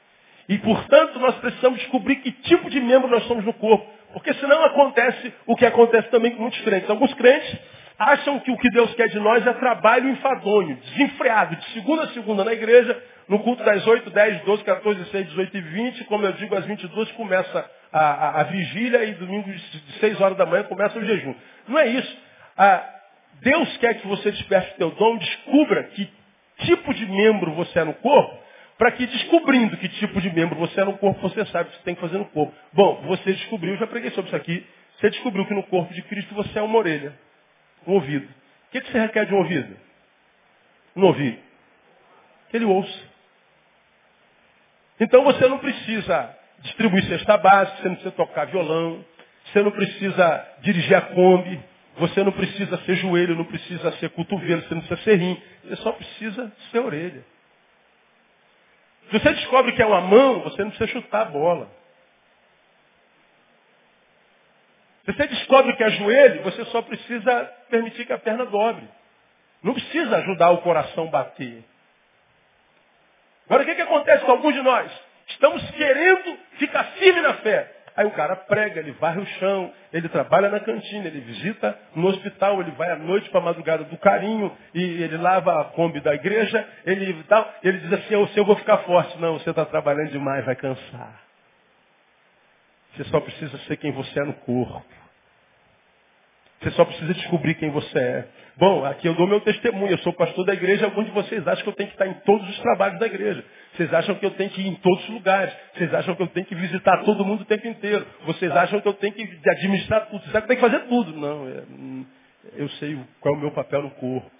E, 0.48 0.58
portanto, 0.58 1.18
nós 1.18 1.36
precisamos 1.36 1.78
descobrir 1.80 2.16
que 2.16 2.32
tipo 2.32 2.70
de 2.70 2.80
membro 2.80 3.08
nós 3.08 3.24
somos 3.24 3.44
no 3.44 3.52
corpo. 3.52 3.99
Porque 4.12 4.34
senão 4.34 4.64
acontece 4.64 5.32
o 5.46 5.56
que 5.56 5.64
acontece 5.64 6.08
também 6.08 6.32
com 6.32 6.42
muitos 6.42 6.60
crentes. 6.62 6.90
Alguns 6.90 7.14
crentes 7.14 7.58
acham 7.98 8.40
que 8.40 8.50
o 8.50 8.56
que 8.56 8.70
Deus 8.70 8.94
quer 8.94 9.08
de 9.08 9.20
nós 9.20 9.46
é 9.46 9.52
trabalho 9.52 10.08
enfadonho, 10.08 10.76
desenfreado, 10.76 11.56
de 11.56 11.64
segunda 11.72 12.04
a 12.04 12.08
segunda 12.08 12.44
na 12.44 12.52
igreja, 12.52 13.00
no 13.28 13.38
culto 13.40 13.62
das 13.62 13.86
8, 13.86 14.10
10, 14.10 14.40
12, 14.42 14.64
14, 14.64 14.98
16, 15.00 15.28
18 15.28 15.56
e 15.56 15.60
20, 15.60 16.04
como 16.04 16.24
eu 16.24 16.32
digo, 16.32 16.56
às 16.56 16.64
22 16.64 17.12
começa 17.12 17.70
a, 17.92 18.00
a, 18.00 18.40
a 18.40 18.44
vigília 18.44 19.04
e 19.04 19.12
domingo 19.14 19.52
de 19.52 19.92
6 20.00 20.20
horas 20.20 20.36
da 20.36 20.46
manhã 20.46 20.64
começa 20.64 20.98
o 20.98 21.04
jejum. 21.04 21.34
Não 21.68 21.78
é 21.78 21.88
isso. 21.88 22.18
Ah, 22.56 22.84
Deus 23.42 23.76
quer 23.76 23.94
que 24.00 24.06
você 24.06 24.30
desperte 24.32 24.72
o 24.72 24.76
teu 24.76 24.90
dom, 24.92 25.16
descubra 25.18 25.84
que 25.84 26.10
tipo 26.58 26.92
de 26.92 27.06
membro 27.06 27.52
você 27.52 27.80
é 27.80 27.84
no 27.84 27.94
corpo, 27.94 28.38
para 28.80 28.92
que 28.92 29.06
descobrindo 29.06 29.76
que 29.76 29.90
tipo 29.90 30.18
de 30.22 30.34
membro 30.34 30.58
você 30.58 30.80
é 30.80 30.84
no 30.84 30.96
corpo, 30.96 31.20
você 31.20 31.44
sabe 31.44 31.68
o 31.68 31.70
que 31.70 31.76
você 31.76 31.84
tem 31.84 31.94
que 31.94 32.00
fazer 32.00 32.16
no 32.16 32.24
corpo. 32.24 32.54
Bom, 32.72 33.02
você 33.02 33.30
descobriu, 33.34 33.76
já 33.76 33.86
preguei 33.86 34.10
sobre 34.12 34.28
isso 34.28 34.36
aqui, 34.36 34.66
você 34.96 35.10
descobriu 35.10 35.44
que 35.44 35.52
no 35.52 35.62
corpo 35.64 35.92
de 35.92 36.00
Cristo 36.00 36.34
você 36.34 36.58
é 36.58 36.62
uma 36.62 36.78
orelha, 36.78 37.12
um 37.86 37.92
ouvido. 37.92 38.24
O 38.24 38.70
que, 38.70 38.80
que 38.80 38.90
você 38.90 38.98
requer 38.98 39.26
de 39.26 39.34
um 39.34 39.36
ouvido? 39.36 39.76
Um 40.96 41.04
ouvido. 41.04 41.36
Que 42.48 42.56
ele 42.56 42.64
ouça. 42.64 42.98
Então 44.98 45.24
você 45.24 45.46
não 45.46 45.58
precisa 45.58 46.34
distribuir 46.60 47.04
cesta 47.04 47.36
básica, 47.36 47.82
você 47.82 47.88
não 47.88 47.94
precisa 47.96 48.14
tocar 48.14 48.46
violão, 48.46 49.04
você 49.44 49.62
não 49.62 49.72
precisa 49.72 50.48
dirigir 50.62 50.96
a 50.96 51.02
Kombi, 51.02 51.60
você 51.98 52.24
não 52.24 52.32
precisa 52.32 52.78
ser 52.78 52.94
joelho, 52.94 53.36
não 53.36 53.44
precisa 53.44 53.92
ser 53.98 54.08
cotovelo, 54.08 54.62
você 54.62 54.74
não 54.74 54.80
precisa 54.80 55.02
ser 55.02 55.16
rim. 55.16 55.38
Você 55.64 55.76
só 55.76 55.92
precisa 55.92 56.50
ser 56.72 56.78
orelha. 56.78 57.22
Se 59.10 59.18
você 59.18 59.32
descobre 59.34 59.72
que 59.72 59.82
é 59.82 59.86
uma 59.86 60.00
mão, 60.00 60.40
você 60.40 60.62
não 60.62 60.70
precisa 60.70 60.92
chutar 60.92 61.22
a 61.22 61.30
bola. 61.30 61.68
Se 65.04 65.12
você 65.12 65.26
descobre 65.26 65.74
que 65.76 65.82
é 65.82 65.90
joelho, 65.90 66.42
você 66.42 66.64
só 66.66 66.80
precisa 66.82 67.44
permitir 67.68 68.06
que 68.06 68.12
a 68.12 68.18
perna 68.18 68.46
dobre. 68.46 68.88
Não 69.62 69.74
precisa 69.74 70.16
ajudar 70.18 70.50
o 70.50 70.58
coração 70.58 71.08
a 71.08 71.10
bater. 71.10 71.64
Agora 73.46 73.64
o 73.64 73.66
que, 73.66 73.74
que 73.74 73.82
acontece 73.82 74.24
com 74.24 74.30
alguns 74.30 74.54
de 74.54 74.62
nós? 74.62 74.90
Estamos 75.26 75.68
querendo 75.72 76.38
ficar 76.52 76.84
firme 76.84 77.20
na 77.20 77.34
fé. 77.34 77.79
Aí 78.00 78.06
o 78.06 78.12
cara 78.12 78.34
prega, 78.34 78.80
ele 78.80 78.92
varre 78.92 79.20
o 79.20 79.26
chão, 79.26 79.70
ele 79.92 80.08
trabalha 80.08 80.48
na 80.48 80.58
cantina, 80.58 81.06
ele 81.06 81.20
visita 81.20 81.78
no 81.94 82.08
hospital, 82.08 82.58
ele 82.62 82.70
vai 82.70 82.90
à 82.90 82.96
noite 82.96 83.28
para 83.28 83.40
a 83.40 83.44
madrugada 83.44 83.84
do 83.84 83.98
carinho 83.98 84.50
e 84.72 85.02
ele 85.02 85.18
lava 85.18 85.60
a 85.60 85.64
Kombi 85.64 86.00
da 86.00 86.14
igreja, 86.14 86.66
ele, 86.86 87.22
dá, 87.28 87.46
ele 87.62 87.76
diz 87.76 87.92
assim, 87.92 88.14
eu, 88.14 88.26
eu 88.34 88.44
vou 88.46 88.56
ficar 88.56 88.78
forte. 88.78 89.18
Não, 89.18 89.38
você 89.38 89.50
está 89.50 89.66
trabalhando 89.66 90.12
demais, 90.12 90.46
vai 90.46 90.56
cansar. 90.56 91.20
Você 92.96 93.04
só 93.04 93.20
precisa 93.20 93.58
ser 93.58 93.76
quem 93.76 93.92
você 93.92 94.18
é 94.18 94.24
no 94.24 94.32
corpo. 94.32 94.82
Você 96.62 96.70
só 96.70 96.86
precisa 96.86 97.12
descobrir 97.12 97.54
quem 97.56 97.68
você 97.68 97.98
é. 97.98 98.28
Bom, 98.56 98.82
aqui 98.86 99.06
eu 99.06 99.14
dou 99.14 99.26
meu 99.26 99.40
testemunho. 99.42 99.92
Eu 99.92 99.98
sou 99.98 100.12
pastor 100.14 100.46
da 100.46 100.54
igreja. 100.54 100.86
Alguns 100.86 101.04
de 101.04 101.10
vocês 101.12 101.46
acham 101.46 101.64
que 101.64 101.68
eu 101.68 101.74
tenho 101.74 101.88
que 101.90 101.94
estar 101.94 102.06
em 102.06 102.14
todos 102.20 102.48
os 102.48 102.58
trabalhos 102.60 102.98
da 102.98 103.06
igreja. 103.06 103.44
Vocês 103.80 103.94
acham 103.94 104.14
que 104.16 104.26
eu 104.26 104.32
tenho 104.32 104.50
que 104.50 104.60
ir 104.60 104.66
em 104.66 104.74
todos 104.74 105.02
os 105.04 105.08
lugares. 105.08 105.54
Vocês 105.74 105.94
acham 105.94 106.14
que 106.14 106.22
eu 106.22 106.26
tenho 106.26 106.44
que 106.44 106.54
visitar 106.54 107.02
todo 107.02 107.24
mundo 107.24 107.40
o 107.40 107.44
tempo 107.46 107.66
inteiro. 107.66 108.06
Vocês 108.26 108.52
acham 108.52 108.78
que 108.78 108.86
eu 108.86 108.92
tenho 108.92 109.14
que 109.14 109.22
administrar 109.48 110.06
tudo. 110.10 110.20
Vocês 110.20 110.36
acham 110.36 110.46
que 110.46 110.52
eu 110.52 110.58
tenho 110.58 110.60
que 110.60 110.78
fazer 110.78 110.86
tudo. 110.86 111.16
Não, 111.16 111.48
é, 111.48 111.62
hum, 111.62 112.04
eu 112.56 112.68
sei 112.72 112.98
qual 113.20 113.34
é 113.34 113.38
o 113.38 113.40
meu 113.40 113.50
papel 113.52 113.80
no 113.80 113.90
corpo. 113.92 114.30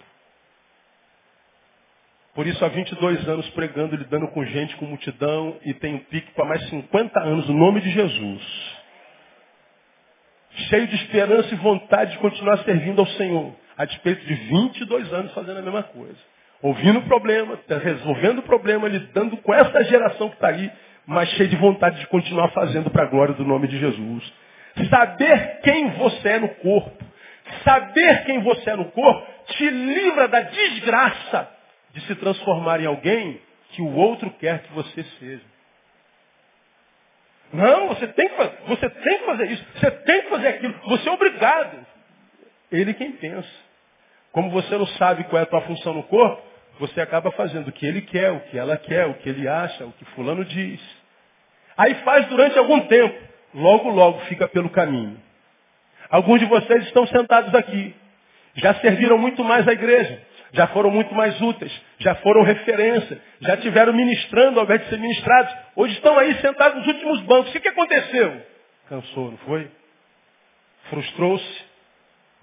Por 2.35 2.45
isso, 2.45 2.63
há 2.63 2.67
22 2.67 3.27
anos 3.27 3.49
pregando, 3.49 3.95
lidando 3.95 4.27
com 4.27 4.45
gente, 4.45 4.75
com 4.75 4.85
multidão, 4.85 5.57
e 5.65 5.73
tenho 5.73 5.99
pique 6.01 6.31
para 6.33 6.45
mais 6.45 6.69
50 6.69 7.19
anos, 7.21 7.49
no 7.49 7.57
nome 7.57 7.81
de 7.81 7.89
Jesus 7.89 8.71
cheio 10.69 10.85
de 10.85 10.95
esperança 10.97 11.53
e 11.53 11.57
vontade 11.57 12.11
de 12.11 12.17
continuar 12.17 12.57
servindo 12.59 12.99
ao 12.99 13.07
Senhor. 13.07 13.55
a 13.77 13.85
despeito 13.85 14.23
de 14.25 14.33
22 14.33 15.13
anos 15.13 15.33
fazendo 15.33 15.59
a 15.59 15.61
mesma 15.61 15.81
coisa. 15.81 16.19
Ouvindo 16.61 16.99
o 16.99 17.03
problema, 17.03 17.59
resolvendo 17.83 18.39
o 18.39 18.43
problema, 18.43 18.87
lidando 18.87 19.37
com 19.37 19.53
essa 19.53 19.83
geração 19.85 20.29
que 20.29 20.35
está 20.35 20.49
aí, 20.49 20.71
mas 21.05 21.29
cheia 21.29 21.49
de 21.49 21.55
vontade 21.55 21.99
de 21.99 22.07
continuar 22.07 22.49
fazendo 22.49 22.91
para 22.91 23.03
a 23.03 23.07
glória 23.07 23.33
do 23.33 23.43
nome 23.43 23.67
de 23.67 23.79
Jesus. 23.79 24.33
Saber 24.89 25.59
quem 25.63 25.89
você 25.91 26.29
é 26.29 26.39
no 26.39 26.49
corpo, 26.49 27.03
saber 27.63 28.25
quem 28.25 28.41
você 28.41 28.69
é 28.69 28.75
no 28.75 28.85
corpo, 28.85 29.27
te 29.47 29.69
livra 29.69 30.27
da 30.27 30.41
desgraça 30.41 31.49
de 31.93 32.01
se 32.01 32.15
transformar 32.15 32.79
em 32.79 32.85
alguém 32.85 33.41
que 33.71 33.81
o 33.81 33.95
outro 33.95 34.29
quer 34.31 34.61
que 34.63 34.73
você 34.73 35.03
seja. 35.19 35.51
Não, 37.51 37.87
você 37.89 38.07
tem 38.07 38.29
que 38.29 38.35
fazer, 38.35 38.57
você 38.67 38.89
tem 38.89 39.17
que 39.17 39.25
fazer 39.25 39.51
isso, 39.51 39.65
você 39.75 39.91
tem 39.91 40.21
que 40.21 40.29
fazer 40.29 40.47
aquilo, 40.47 40.73
você 40.85 41.09
é 41.09 41.11
obrigado. 41.11 41.85
Ele 42.71 42.93
quem 42.93 43.11
pensa. 43.13 43.49
Como 44.31 44.49
você 44.51 44.77
não 44.77 44.87
sabe 44.87 45.25
qual 45.25 45.39
é 45.39 45.43
a 45.43 45.45
tua 45.47 45.61
função 45.61 45.93
no 45.93 46.03
corpo, 46.03 46.50
você 46.81 46.99
acaba 46.99 47.29
fazendo 47.33 47.67
o 47.67 47.71
que 47.71 47.85
ele 47.85 48.01
quer, 48.01 48.31
o 48.31 48.39
que 48.39 48.57
ela 48.57 48.75
quer, 48.75 49.05
o 49.05 49.13
que 49.13 49.29
ele 49.29 49.47
acha, 49.47 49.85
o 49.85 49.91
que 49.91 50.03
fulano 50.15 50.43
diz. 50.43 50.81
Aí 51.77 51.93
faz 52.03 52.25
durante 52.25 52.57
algum 52.57 52.79
tempo, 52.87 53.15
logo 53.53 53.87
logo 53.89 54.19
fica 54.21 54.47
pelo 54.47 54.67
caminho. 54.71 55.15
Alguns 56.09 56.39
de 56.39 56.47
vocês 56.47 56.83
estão 56.85 57.05
sentados 57.05 57.53
aqui, 57.53 57.95
já 58.55 58.73
serviram 58.75 59.15
muito 59.19 59.43
mais 59.43 59.67
a 59.67 59.73
igreja, 59.73 60.23
já 60.53 60.65
foram 60.69 60.89
muito 60.89 61.13
mais 61.13 61.39
úteis, 61.39 61.71
já 61.99 62.15
foram 62.15 62.41
referência, 62.41 63.21
já 63.41 63.57
tiveram 63.57 63.93
ministrando 63.93 64.59
ao 64.59 64.65
invés 64.65 64.81
de 64.81 64.89
ser 64.89 64.97
ministrados. 64.97 65.53
Hoje 65.75 65.93
estão 65.93 66.17
aí 66.17 66.33
sentados 66.41 66.79
nos 66.79 66.87
últimos 66.87 67.21
bancos. 67.21 67.53
O 67.53 67.59
que 67.59 67.67
aconteceu? 67.67 68.41
Cansou, 68.89 69.29
não 69.29 69.37
foi? 69.37 69.69
Frustrou-se, 70.89 71.63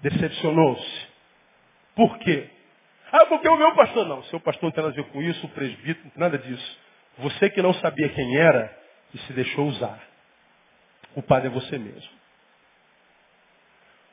decepcionou-se. 0.01 1.07
Por 1.93 2.17
quê? 2.19 2.49
Ah, 3.11 3.25
porque 3.25 3.47
o 3.47 3.57
meu 3.57 3.73
pastor 3.73 4.07
não. 4.07 4.19
O 4.19 4.23
seu 4.25 4.39
pastor 4.39 4.63
não 4.63 4.71
tem 4.71 4.83
nada 4.83 4.93
a 4.93 5.03
ver 5.03 5.09
com 5.11 5.21
isso, 5.21 5.45
o 5.45 5.49
presbítero 5.49 6.05
não 6.05 6.11
tem 6.11 6.19
nada 6.19 6.37
disso. 6.37 6.79
Você 7.19 7.49
que 7.49 7.61
não 7.61 7.73
sabia 7.75 8.09
quem 8.09 8.37
era 8.37 8.77
e 9.13 9.17
se 9.19 9.33
deixou 9.33 9.67
usar. 9.67 9.99
O 11.15 11.21
padre 11.21 11.47
é 11.47 11.51
você 11.51 11.77
mesmo. 11.77 12.19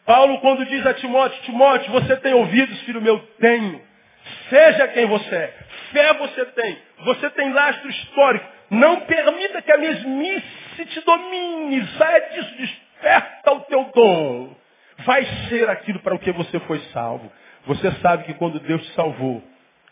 Paulo, 0.05 0.41
quando 0.41 0.65
diz 0.67 0.87
a 0.87 0.95
Timóteo, 0.95 1.43
Timóteo, 1.43 1.91
você 1.93 2.17
tem 2.19 2.33
ouvidos, 2.33 2.81
filho 2.83 3.03
meu? 3.03 3.19
Tenho. 3.41 3.83
Seja 4.49 4.89
quem 4.89 5.07
você 5.07 5.35
é. 5.35 5.55
Fé 5.93 6.15
você 6.15 6.45
tem. 6.47 6.79
Você 7.05 7.31
tem 7.31 7.53
lastro 7.53 7.91
histórico. 7.91 8.47
Não 8.71 9.01
permita 9.01 9.63
que 9.63 9.73
a 9.73 9.79
mesmice 9.79 10.87
te 10.87 11.01
domine. 11.03 11.87
Saia 11.99 12.21
disso, 12.31 12.57
desperta 12.57 13.53
o 13.53 13.61
teu 13.63 13.85
dom. 13.95 14.57
Vai 14.99 15.25
ser 15.49 15.69
aquilo 15.69 16.01
para 16.01 16.15
o 16.15 16.19
que 16.19 16.33
você 16.33 16.59
foi 16.61 16.79
salvo. 16.93 17.31
Você 17.67 17.91
sabe 18.03 18.25
que 18.25 18.35
quando 18.35 18.61
Deus 18.61 18.83
te 18.83 18.93
salvou, 18.93 19.43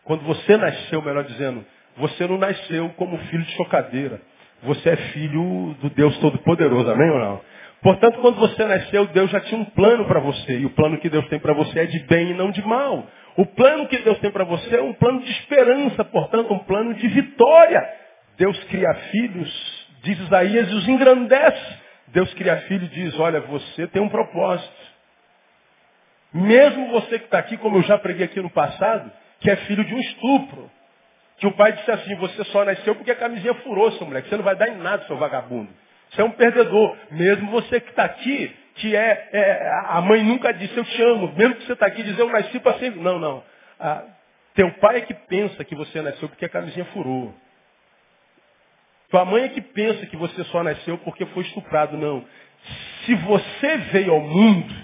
quando 0.04 0.22
você 0.22 0.56
nasceu, 0.56 1.02
melhor 1.02 1.24
dizendo, 1.24 1.64
você 1.96 2.26
não 2.26 2.38
nasceu 2.38 2.88
como 2.96 3.18
filho 3.18 3.42
de 3.42 3.52
chocadeira. 3.52 4.20
Você 4.62 4.90
é 4.90 4.96
filho 4.96 5.74
do 5.80 5.90
Deus 5.90 6.16
Todo-Poderoso, 6.18 6.90
amém 6.90 7.10
ou 7.10 7.18
não? 7.18 7.40
Portanto, 7.82 8.18
quando 8.20 8.37
você 8.37 8.64
nasceu, 8.64 9.06
Deus 9.08 9.30
já 9.30 9.40
tinha 9.40 9.60
um 9.60 9.64
plano 9.66 10.06
para 10.06 10.18
você. 10.20 10.58
E 10.58 10.64
o 10.64 10.70
plano 10.70 10.98
que 10.98 11.10
Deus 11.10 11.26
tem 11.28 11.38
para 11.38 11.52
você 11.52 11.80
é 11.80 11.87
de 11.87 11.98
bem 12.00 12.30
e 12.30 12.34
não 12.34 12.50
de 12.50 12.66
mal. 12.66 13.06
O 13.37 13.44
plano 13.44 13.87
que 13.88 13.98
Deus 13.98 14.18
tem 14.20 14.30
para 14.30 14.44
você 14.44 14.76
é 14.76 14.82
um 14.82 14.94
plano 14.94 15.20
de 15.20 15.30
esperança, 15.30 16.04
portanto, 16.04 16.52
um 16.52 16.60
plano 16.60 16.94
de 16.94 17.06
vitória. 17.08 17.87
Deus 18.38 18.58
cria 18.64 18.92
filhos, 19.10 19.87
diz 20.02 20.18
Isaías, 20.18 20.70
e 20.70 20.74
os 20.74 20.88
engrandece. 20.88 21.78
Deus 22.08 22.32
cria 22.34 22.56
filho 22.62 22.84
e 22.84 22.88
diz, 22.88 23.18
olha, 23.18 23.40
você 23.40 23.87
tem 23.88 24.00
um 24.00 24.08
propósito. 24.08 24.93
Mesmo 26.34 26.88
você 26.88 27.20
que 27.20 27.26
está 27.26 27.38
aqui, 27.38 27.56
como 27.56 27.78
eu 27.78 27.82
já 27.84 27.96
preguei 27.96 28.24
aqui 28.24 28.40
no 28.40 28.50
passado, 28.50 29.10
que 29.38 29.48
é 29.48 29.54
filho 29.54 29.84
de 29.84 29.94
um 29.94 30.00
estupro. 30.00 30.68
Que 31.36 31.46
o 31.46 31.52
pai 31.52 31.72
disse 31.72 31.90
assim, 31.90 32.16
você 32.16 32.42
só 32.46 32.64
nasceu 32.64 32.96
porque 32.96 33.12
a 33.12 33.16
camisinha 33.16 33.54
furou, 33.54 33.92
seu 33.92 34.04
moleque. 34.04 34.28
Você 34.28 34.36
não 34.36 34.42
vai 34.42 34.56
dar 34.56 34.68
em 34.68 34.76
nada, 34.76 35.04
seu 35.06 35.16
vagabundo. 35.16 35.70
Você 36.10 36.20
é 36.20 36.24
um 36.24 36.32
perdedor. 36.32 36.96
Mesmo 37.12 37.50
você 37.52 37.78
que 37.78 37.90
está 37.90 38.04
aqui, 38.04 38.54
que 38.74 38.96
é, 38.96 39.28
é, 39.32 39.70
a 39.86 40.00
mãe 40.00 40.24
nunca 40.24 40.52
disse 40.52 40.76
eu 40.76 40.84
te 40.84 41.02
amo. 41.02 41.32
Mesmo 41.36 41.54
que 41.54 41.66
você 41.66 41.72
está 41.72 41.86
aqui 41.86 42.02
dizer 42.02 42.20
eu 42.20 42.30
nasci 42.30 42.58
para 42.58 42.78
sempre. 42.78 43.00
Não, 43.00 43.18
não. 43.20 43.42
Ah, 43.78 44.02
teu 44.54 44.72
pai 44.74 44.98
é 44.98 45.00
que 45.02 45.14
pensa 45.14 45.64
que 45.64 45.76
você 45.76 46.02
nasceu 46.02 46.28
porque 46.28 46.46
a 46.46 46.48
camisinha 46.48 46.84
furou. 46.86 47.32
Tua 49.08 49.24
mãe 49.24 49.44
é 49.44 49.48
que 49.50 49.60
pensa 49.60 50.04
que 50.06 50.16
você 50.16 50.42
só 50.44 50.64
nasceu 50.64 50.98
porque 50.98 51.24
foi 51.26 51.44
estuprado. 51.44 51.96
Não. 51.96 52.24
Se 53.04 53.14
você 53.14 53.76
veio 53.92 54.12
ao 54.12 54.20
mundo, 54.20 54.74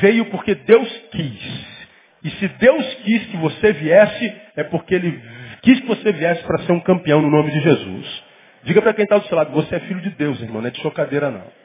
veio 0.00 0.26
porque 0.26 0.54
Deus 0.54 0.88
quis. 1.10 1.74
E 2.22 2.30
se 2.30 2.48
Deus 2.48 2.94
quis 3.04 3.26
que 3.26 3.36
você 3.36 3.72
viesse, 3.72 4.34
é 4.56 4.64
porque 4.64 4.94
Ele 4.94 5.22
quis 5.62 5.80
que 5.80 5.86
você 5.86 6.12
viesse 6.12 6.42
para 6.44 6.58
ser 6.60 6.72
um 6.72 6.80
campeão 6.80 7.20
no 7.20 7.30
nome 7.30 7.50
de 7.50 7.60
Jesus. 7.60 8.24
Diga 8.62 8.80
para 8.80 8.94
quem 8.94 9.04
está 9.04 9.18
do 9.18 9.26
seu 9.26 9.36
lado, 9.36 9.52
você 9.52 9.76
é 9.76 9.80
filho 9.80 10.00
de 10.00 10.10
Deus, 10.10 10.40
irmão, 10.40 10.62
não 10.62 10.68
é 10.68 10.70
de 10.70 10.80
chocadeira 10.80 11.30
não. 11.30 11.64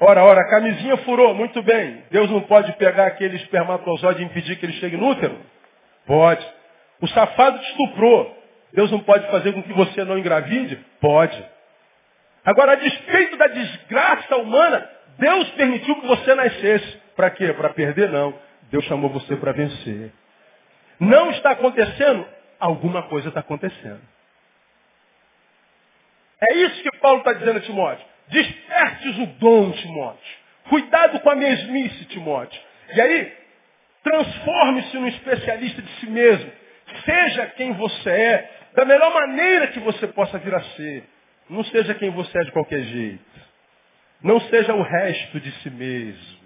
Ora, 0.00 0.22
ora, 0.22 0.40
a 0.42 0.48
camisinha 0.48 0.96
furou, 0.98 1.34
muito 1.34 1.60
bem. 1.62 2.04
Deus 2.10 2.30
não 2.30 2.42
pode 2.42 2.72
pegar 2.74 3.06
aquele 3.06 3.36
espermatozoide 3.36 4.22
e 4.22 4.26
impedir 4.26 4.56
que 4.56 4.66
ele 4.66 4.74
chegue 4.74 4.96
no 4.96 5.08
útero? 5.08 5.36
Pode. 6.06 6.46
O 7.00 7.08
safado 7.08 7.58
te 7.58 7.70
estuprou. 7.70 8.36
Deus 8.72 8.90
não 8.90 9.00
pode 9.00 9.28
fazer 9.30 9.52
com 9.52 9.62
que 9.62 9.72
você 9.72 10.04
não 10.04 10.18
engravide? 10.18 10.78
Pode. 11.00 11.44
Agora, 12.44 12.72
a 12.72 12.76
despeito 12.76 13.36
da 13.36 13.46
desgraça 13.46 14.36
humana, 14.36 14.88
Deus 15.18 15.48
permitiu 15.50 16.00
que 16.00 16.06
você 16.06 16.34
nascesse. 16.34 16.98
Para 17.16 17.30
quê? 17.30 17.52
Para 17.52 17.70
perder? 17.70 18.10
Não. 18.10 18.34
Deus 18.70 18.84
chamou 18.84 19.10
você 19.10 19.36
para 19.36 19.52
vencer. 19.52 20.12
Não 21.00 21.30
está 21.30 21.50
acontecendo? 21.50 22.26
alguma 22.58 23.04
coisa 23.04 23.28
está 23.28 23.40
acontecendo. 23.40 24.00
É 26.40 26.54
isso 26.54 26.82
que 26.82 26.98
Paulo 26.98 27.18
está 27.18 27.32
dizendo 27.32 27.58
a 27.58 27.62
Timóteo. 27.62 28.04
Despertes 28.28 29.18
o 29.18 29.26
dom, 29.38 29.72
Timóteo. 29.72 30.36
Cuidado 30.68 31.20
com 31.20 31.30
a 31.30 31.36
mesmice, 31.36 32.04
Timóteo. 32.06 32.60
E 32.94 33.00
aí, 33.00 33.32
transforme-se 34.02 34.96
num 34.96 35.08
especialista 35.08 35.82
de 35.82 35.90
si 36.00 36.06
mesmo. 36.06 36.50
Seja 37.04 37.46
quem 37.56 37.72
você 37.72 38.10
é, 38.10 38.50
da 38.74 38.84
melhor 38.84 39.12
maneira 39.12 39.68
que 39.68 39.80
você 39.80 40.06
possa 40.06 40.38
vir 40.38 40.54
a 40.54 40.60
ser. 40.60 41.04
Não 41.48 41.64
seja 41.64 41.94
quem 41.94 42.10
você 42.10 42.38
é 42.38 42.44
de 42.44 42.52
qualquer 42.52 42.82
jeito. 42.82 43.40
Não 44.22 44.40
seja 44.40 44.74
o 44.74 44.82
resto 44.82 45.40
de 45.40 45.50
si 45.62 45.70
mesmo. 45.70 46.38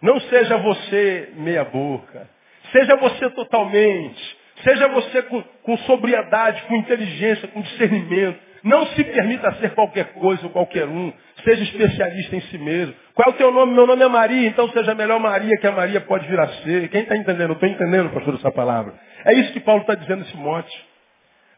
Não 0.00 0.20
seja 0.20 0.56
você 0.58 1.30
meia 1.36 1.64
boca. 1.64 2.28
Seja 2.72 2.96
você 2.96 3.30
totalmente. 3.30 4.36
Seja 4.62 4.88
você 4.88 5.22
com, 5.22 5.42
com 5.62 5.76
sobriedade, 5.78 6.62
com 6.62 6.76
inteligência, 6.76 7.48
com 7.48 7.60
discernimento. 7.60 8.38
Não 8.62 8.86
se 8.86 9.04
permita 9.04 9.52
ser 9.56 9.74
qualquer 9.74 10.12
coisa 10.14 10.44
ou 10.44 10.50
qualquer 10.50 10.86
um. 10.86 11.12
Seja 11.44 11.62
especialista 11.62 12.36
em 12.36 12.40
si 12.42 12.58
mesmo. 12.58 12.94
Qual 13.14 13.30
é 13.30 13.30
o 13.30 13.36
teu 13.36 13.52
nome? 13.52 13.74
Meu 13.74 13.86
nome 13.86 14.02
é 14.02 14.08
Maria, 14.08 14.48
então 14.48 14.68
seja 14.70 14.92
a 14.92 14.94
melhor 14.94 15.20
Maria 15.20 15.56
que 15.60 15.66
a 15.66 15.72
Maria 15.72 16.00
pode 16.00 16.26
vir 16.26 16.38
a 16.38 16.48
ser. 16.48 16.88
Quem 16.88 17.02
está 17.02 17.16
entendendo? 17.16 17.52
Estou 17.52 17.68
entendendo, 17.68 18.10
pastor, 18.10 18.34
essa 18.34 18.50
palavra. 18.50 18.94
É 19.24 19.34
isso 19.34 19.52
que 19.52 19.60
Paulo 19.60 19.82
está 19.82 19.94
dizendo 19.94 20.20
nesse 20.20 20.36
monte. 20.36 20.85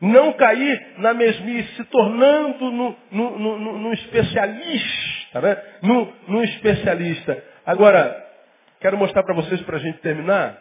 Não 0.00 0.32
cair 0.34 0.94
na 0.98 1.12
mesmice, 1.12 1.74
se 1.74 1.84
tornando 1.84 2.70
no, 2.70 2.96
no, 3.10 3.38
no, 3.38 3.78
no 3.78 3.92
especialista, 3.94 5.40
né? 5.40 5.62
No 5.82 6.44
especialista. 6.44 7.44
Agora, 7.66 8.26
quero 8.80 8.96
mostrar 8.96 9.24
para 9.24 9.34
vocês, 9.34 9.60
para 9.62 9.76
a 9.76 9.80
gente 9.80 9.98
terminar, 9.98 10.56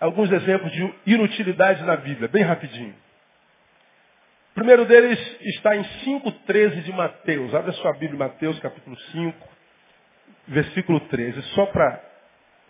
alguns 0.00 0.30
exemplos 0.30 0.72
de 0.72 0.94
inutilidade 1.06 1.84
na 1.84 1.96
Bíblia, 1.96 2.28
bem 2.28 2.42
rapidinho. 2.42 2.94
O 4.50 4.54
primeiro 4.54 4.84
deles 4.84 5.18
está 5.40 5.76
em 5.76 5.82
5,13 5.82 6.82
de 6.82 6.92
Mateus. 6.92 7.54
Abre 7.54 7.70
a 7.70 7.74
sua 7.74 7.92
Bíblia, 7.92 8.18
Mateus, 8.18 8.58
capítulo 8.60 8.96
5, 8.96 9.48
versículo 10.48 11.00
13. 11.00 11.42
Só 11.54 11.66
para 11.66 12.00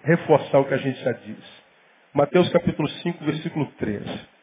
reforçar 0.03 0.61
o 0.61 0.65
que 0.65 0.75
a 0.75 0.79
gente 0.79 0.99
já 1.03 1.13
disse. 1.13 1.65
Mateus, 2.13 2.49
capítulo 2.51 2.89
5, 2.89 3.25
versículo 3.25 3.67
13. 3.73 4.34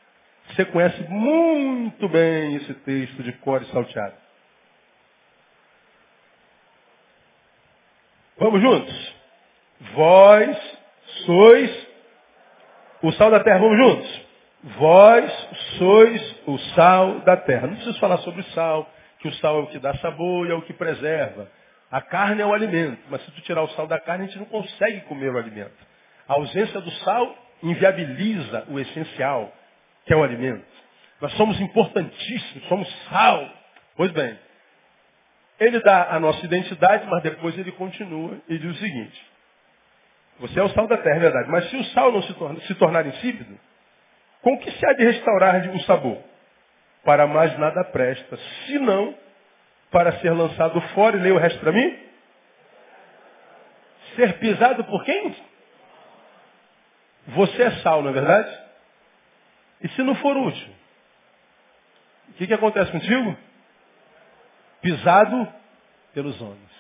Você 0.50 0.66
conhece 0.66 1.02
muito 1.10 2.08
bem 2.10 2.56
esse 2.56 2.74
texto 2.74 3.24
de 3.24 3.32
cor 3.34 3.62
e 3.62 3.66
salteado. 3.66 4.16
Vamos 8.38 8.62
juntos? 8.62 9.16
Vós 9.94 10.58
sois 11.26 11.88
o 13.04 13.12
sal 13.14 13.32
da 13.32 13.40
terra, 13.40 13.60
vamos 13.60 13.78
juntos? 13.78 14.22
Vós 14.64 15.50
sois 15.78 16.36
o 16.48 16.58
sal 16.76 17.20
da 17.22 17.38
terra. 17.38 17.68
Não 17.68 17.76
preciso 17.76 18.00
falar 18.00 18.18
sobre 18.18 18.42
o 18.42 18.46
sal, 18.46 18.90
que 19.20 19.28
o 19.28 19.34
sal 19.36 19.60
é 19.60 19.64
o 19.64 19.68
que 19.68 19.80
dá 19.80 19.94
sabor 19.96 20.48
e 20.48 20.52
é 20.52 20.56
o 20.56 20.62
que 20.62 20.74
preserva. 20.74 21.50
A 21.92 22.02
carne 22.02 22.42
é 22.42 22.46
o 22.46 22.54
alimento, 22.54 23.02
mas 23.10 23.24
se 23.24 23.32
tu 23.32 23.42
tirar 23.42 23.64
o 23.64 23.70
sal 23.70 23.86
da 23.86 24.00
carne, 24.00 24.24
a 24.24 24.28
gente 24.28 24.40
não 24.40 24.46
consegue 24.46 25.02
comer 25.02 25.34
o 25.34 25.38
alimento. 25.38 25.76
A 26.28 26.34
ausência 26.34 26.80
do 26.80 26.92
sal 27.04 27.36
inviabiliza 27.62 28.66
o 28.70 28.80
essencial, 28.80 29.52
que 30.06 30.14
é 30.14 30.16
o 30.16 30.24
alimento. 30.24 30.66
Nós 31.20 31.32
somos 31.34 31.60
importantíssimos, 31.62 32.68
somos 32.68 32.88
sal. 33.10 33.48
Pois 33.96 34.12
bem, 34.12 34.38
Ele 35.60 35.80
dá 35.82 36.16
a 36.16 36.20
nossa 36.20 36.44
identidade, 36.46 37.06
mas 37.08 37.22
depois 37.22 37.56
ele 37.58 37.72
continua 37.74 38.38
e 38.50 38.58
diz 38.58 38.72
o 38.72 38.80
seguinte. 38.80 39.32
Você 40.40 40.60
é 40.60 40.64
o 40.64 40.70
sal 40.70 40.88
da 40.88 40.98
terra, 40.98 41.18
é 41.18 41.20
verdade. 41.20 41.50
Mas 41.52 41.70
se 41.70 41.76
o 41.78 41.84
sal 41.86 42.12
não 42.12 42.24
se, 42.24 42.34
torna, 42.34 42.60
se 42.62 42.74
tornar 42.76 43.06
insípido, 43.06 43.60
com 44.42 44.58
que 44.58 44.72
se 44.72 44.86
há 44.86 44.94
de 44.94 45.04
restaurar 45.06 45.70
um 45.70 45.80
sabor? 45.82 46.18
Para 47.04 47.28
mais 47.28 47.58
nada 47.60 47.84
presta, 47.86 48.38
senão 48.66 49.16
para 49.92 50.14
ser 50.20 50.32
lançado 50.32 50.82
fora, 50.94 51.18
e 51.18 51.20
leia 51.20 51.36
o 51.36 51.38
resto 51.38 51.60
para 51.60 51.72
mim. 51.72 52.00
Ser 54.16 54.40
pisado 54.40 54.84
por 54.86 55.04
quem? 55.04 55.36
Você 57.28 57.62
é 57.62 57.72
sal, 57.82 58.02
não 58.02 58.10
é 58.10 58.14
verdade? 58.14 58.61
E 59.84 59.90
se 59.90 60.04
não 60.04 60.16
for 60.16 60.38
útil? 60.38 60.74
O 62.30 62.34
que, 62.34 62.48
que 62.48 62.54
acontece 62.54 62.92
contigo? 62.92 63.38
Pisado 64.82 65.54
pelos 66.14 66.40
homens. 66.42 66.72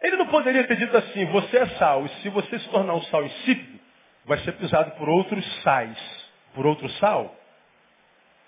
Ele 0.00 0.16
não 0.16 0.26
poderia 0.28 0.66
ter 0.66 0.76
dito 0.76 0.96
assim, 0.96 1.24
você 1.26 1.58
é 1.58 1.66
sal, 1.78 2.06
e 2.06 2.08
se 2.20 2.28
você 2.28 2.58
se 2.58 2.68
tornar 2.68 2.94
um 2.94 3.02
sal 3.02 3.24
insípido, 3.24 3.80
vai 4.24 4.38
ser 4.38 4.52
pisado 4.52 4.92
por 4.92 5.08
outros 5.08 5.44
sais. 5.62 5.98
Por 6.54 6.66
outro 6.66 6.88
sal? 6.92 7.34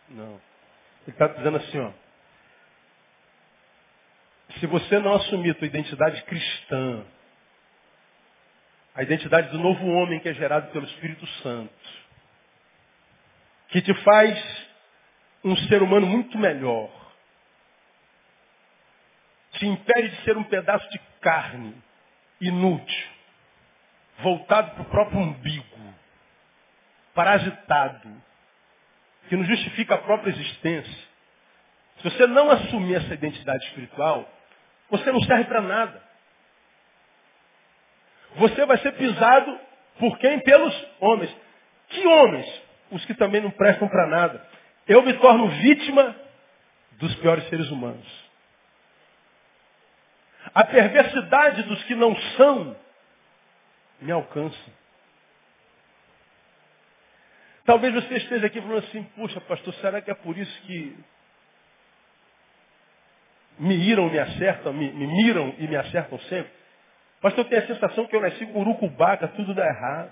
Não. 0.09 0.41
Ele 1.07 1.11
está 1.11 1.27
dizendo 1.29 1.57
assim, 1.57 1.79
ó. 1.79 1.91
Se 4.59 4.67
você 4.67 4.99
não 4.99 5.15
assumir 5.15 5.51
a 5.51 5.55
tua 5.55 5.67
identidade 5.67 6.23
cristã, 6.23 7.05
a 8.95 9.03
identidade 9.03 9.51
do 9.51 9.59
novo 9.59 9.87
homem 9.87 10.21
que 10.21 10.29
é 10.29 10.35
gerado 10.35 10.71
pelo 10.73 10.87
Espírito 10.87 11.27
Santo, 11.43 11.73
que 13.69 13.81
te 13.81 13.95
faz 14.03 14.69
um 15.45 15.57
ser 15.69 15.83
humano 15.83 16.07
muito 16.07 16.37
melhor, 16.37 16.91
te 19.53 19.67
impede 19.67 20.09
de 20.09 20.23
ser 20.25 20.37
um 20.37 20.45
pedaço 20.45 20.89
de 20.91 20.99
carne 21.21 21.75
inútil, 22.41 23.09
voltado 24.19 24.73
para 24.73 24.83
o 24.83 24.87
próprio 24.87 25.19
umbigo, 25.19 25.95
parasitado, 27.15 28.11
que 29.29 29.37
não 29.37 29.45
justifica 29.45 29.95
a 29.95 29.99
própria 29.99 30.31
existência. 30.31 31.11
Se 31.99 32.05
você 32.05 32.27
não 32.27 32.51
assumir 32.51 32.97
essa 32.97 33.15
identidade 33.15 33.65
espiritual, 33.67 34.29
você 34.91 35.13
não 35.13 35.21
serve 35.21 35.45
para 35.45 35.61
nada. 35.61 36.10
Você 38.37 38.65
vai 38.65 38.79
ser 38.79 38.93
pisado 38.93 39.59
por 39.99 40.19
quem? 40.19 40.41
Pelos 40.41 40.87
homens. 41.01 41.35
Que 41.89 42.07
homens? 42.07 42.63
Os 42.91 43.05
que 43.05 43.15
também 43.15 43.41
não 43.41 43.51
prestam 43.51 43.89
para 43.89 44.07
nada. 44.07 44.47
Eu 44.87 45.03
me 45.03 45.13
torno 45.15 45.49
vítima 45.49 46.17
dos 46.93 47.15
piores 47.17 47.49
seres 47.49 47.71
humanos. 47.71 48.07
A 50.55 50.65
perversidade 50.65 51.63
dos 51.65 51.83
que 51.85 51.95
não 51.95 52.17
são 52.37 52.77
me 54.01 54.11
alcança. 54.11 54.81
Talvez 57.65 57.95
você 57.95 58.15
esteja 58.17 58.47
aqui 58.47 58.61
falando 58.61 58.79
assim, 58.79 59.03
puxa 59.15 59.41
pastor, 59.43 59.73
será 59.75 60.01
que 60.01 60.11
é 60.11 60.15
por 60.15 60.37
isso 60.37 60.63
que 60.63 60.97
me 63.59 63.77
iram, 63.77 64.09
me 64.09 64.19
acertam, 64.19 64.73
me, 64.73 64.91
me 64.91 65.07
miram 65.07 65.55
e 65.59 65.69
me 65.69 65.77
acertam 65.77 66.19
sempre? 66.21 66.60
Pastor, 67.21 67.45
eu 67.45 67.49
tenho 67.49 67.63
a 67.63 67.67
sensação 67.67 68.07
que 68.07 68.17
eu 68.17 68.21
nasci 68.21 68.47
com 68.47 68.61
urucubaca, 68.61 69.29
tudo 69.29 69.55
dá 69.55 69.67
errado. 69.67 70.11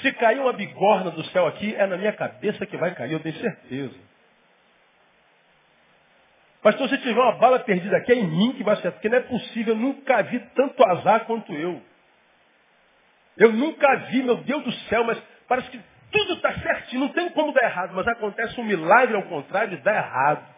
Se 0.00 0.12
cair 0.12 0.38
uma 0.38 0.52
bigorna 0.52 1.10
do 1.10 1.24
céu 1.24 1.46
aqui, 1.46 1.74
é 1.74 1.86
na 1.86 1.96
minha 1.96 2.12
cabeça 2.12 2.64
que 2.64 2.76
vai 2.76 2.94
cair, 2.94 3.12
eu 3.12 3.20
tenho 3.20 3.36
certeza. 3.36 3.94
Pastor, 6.62 6.88
se 6.88 6.98
tiver 6.98 7.20
uma 7.20 7.32
bala 7.32 7.58
perdida 7.58 7.96
aqui, 7.96 8.12
é 8.12 8.14
em 8.14 8.26
mim 8.26 8.52
que 8.52 8.62
vai 8.62 8.76
ser, 8.76 8.92
porque 8.92 9.08
não 9.08 9.18
é 9.18 9.22
possível, 9.22 9.74
eu 9.74 9.80
nunca 9.80 10.22
vi 10.22 10.38
tanto 10.54 10.84
azar 10.88 11.24
quanto 11.24 11.52
eu. 11.52 11.82
Eu 13.36 13.52
nunca 13.52 13.96
vi, 14.10 14.22
meu 14.22 14.36
Deus 14.36 14.62
do 14.62 14.72
céu, 14.72 15.02
mas 15.04 15.20
parece 15.48 15.68
que 15.70 15.80
tudo 16.12 16.34
está 16.34 16.52
certinho, 16.60 17.00
não 17.00 17.08
tem 17.08 17.30
como 17.30 17.52
dar 17.52 17.64
errado, 17.64 17.92
mas 17.94 18.06
acontece 18.06 18.60
um 18.60 18.64
milagre 18.64 19.16
ao 19.16 19.24
contrário 19.24 19.82
dar 19.82 19.96
errado. 19.96 20.51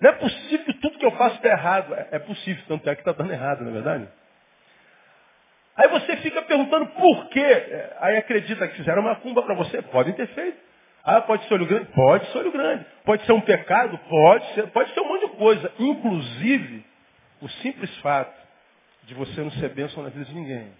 Não 0.00 0.10
é 0.10 0.12
possível 0.14 0.64
que 0.64 0.74
tudo 0.74 0.98
que 0.98 1.04
eu 1.04 1.12
faço 1.12 1.40
dê 1.42 1.48
errado. 1.48 1.94
É, 1.94 2.08
é 2.12 2.18
possível, 2.18 2.64
tanto 2.66 2.88
é 2.88 2.94
que 2.94 3.02
está 3.02 3.12
dando 3.12 3.32
errado, 3.32 3.62
não 3.62 3.70
é 3.70 3.74
verdade? 3.74 4.08
Aí 5.76 5.88
você 5.88 6.16
fica 6.18 6.42
perguntando 6.42 6.86
por 6.88 7.28
quê. 7.28 7.40
É, 7.40 7.96
aí 8.00 8.16
acredita 8.16 8.66
que 8.66 8.76
fizeram 8.76 9.02
uma 9.02 9.16
cumba 9.16 9.42
para 9.42 9.54
você? 9.54 9.82
Podem 9.82 10.14
ter 10.14 10.26
feito. 10.28 10.58
Ah, 11.04 11.20
pode 11.20 11.46
ser 11.46 11.54
olho 11.54 11.66
grande? 11.66 11.86
Pode 11.92 12.30
ser 12.30 12.38
olho 12.38 12.52
grande. 12.52 12.86
Pode 13.04 13.24
ser 13.24 13.32
um 13.32 13.40
pecado? 13.40 13.98
Pode 13.98 14.54
ser. 14.54 14.66
Pode 14.68 14.92
ser 14.92 15.00
um 15.00 15.08
monte 15.08 15.26
de 15.26 15.36
coisa. 15.36 15.72
Inclusive, 15.78 16.84
o 17.40 17.48
simples 17.48 17.94
fato 17.98 18.38
de 19.04 19.14
você 19.14 19.40
não 19.40 19.50
ser 19.52 19.70
bênção 19.70 20.02
na 20.02 20.08
vida 20.08 20.24
de 20.24 20.34
ninguém. 20.34 20.72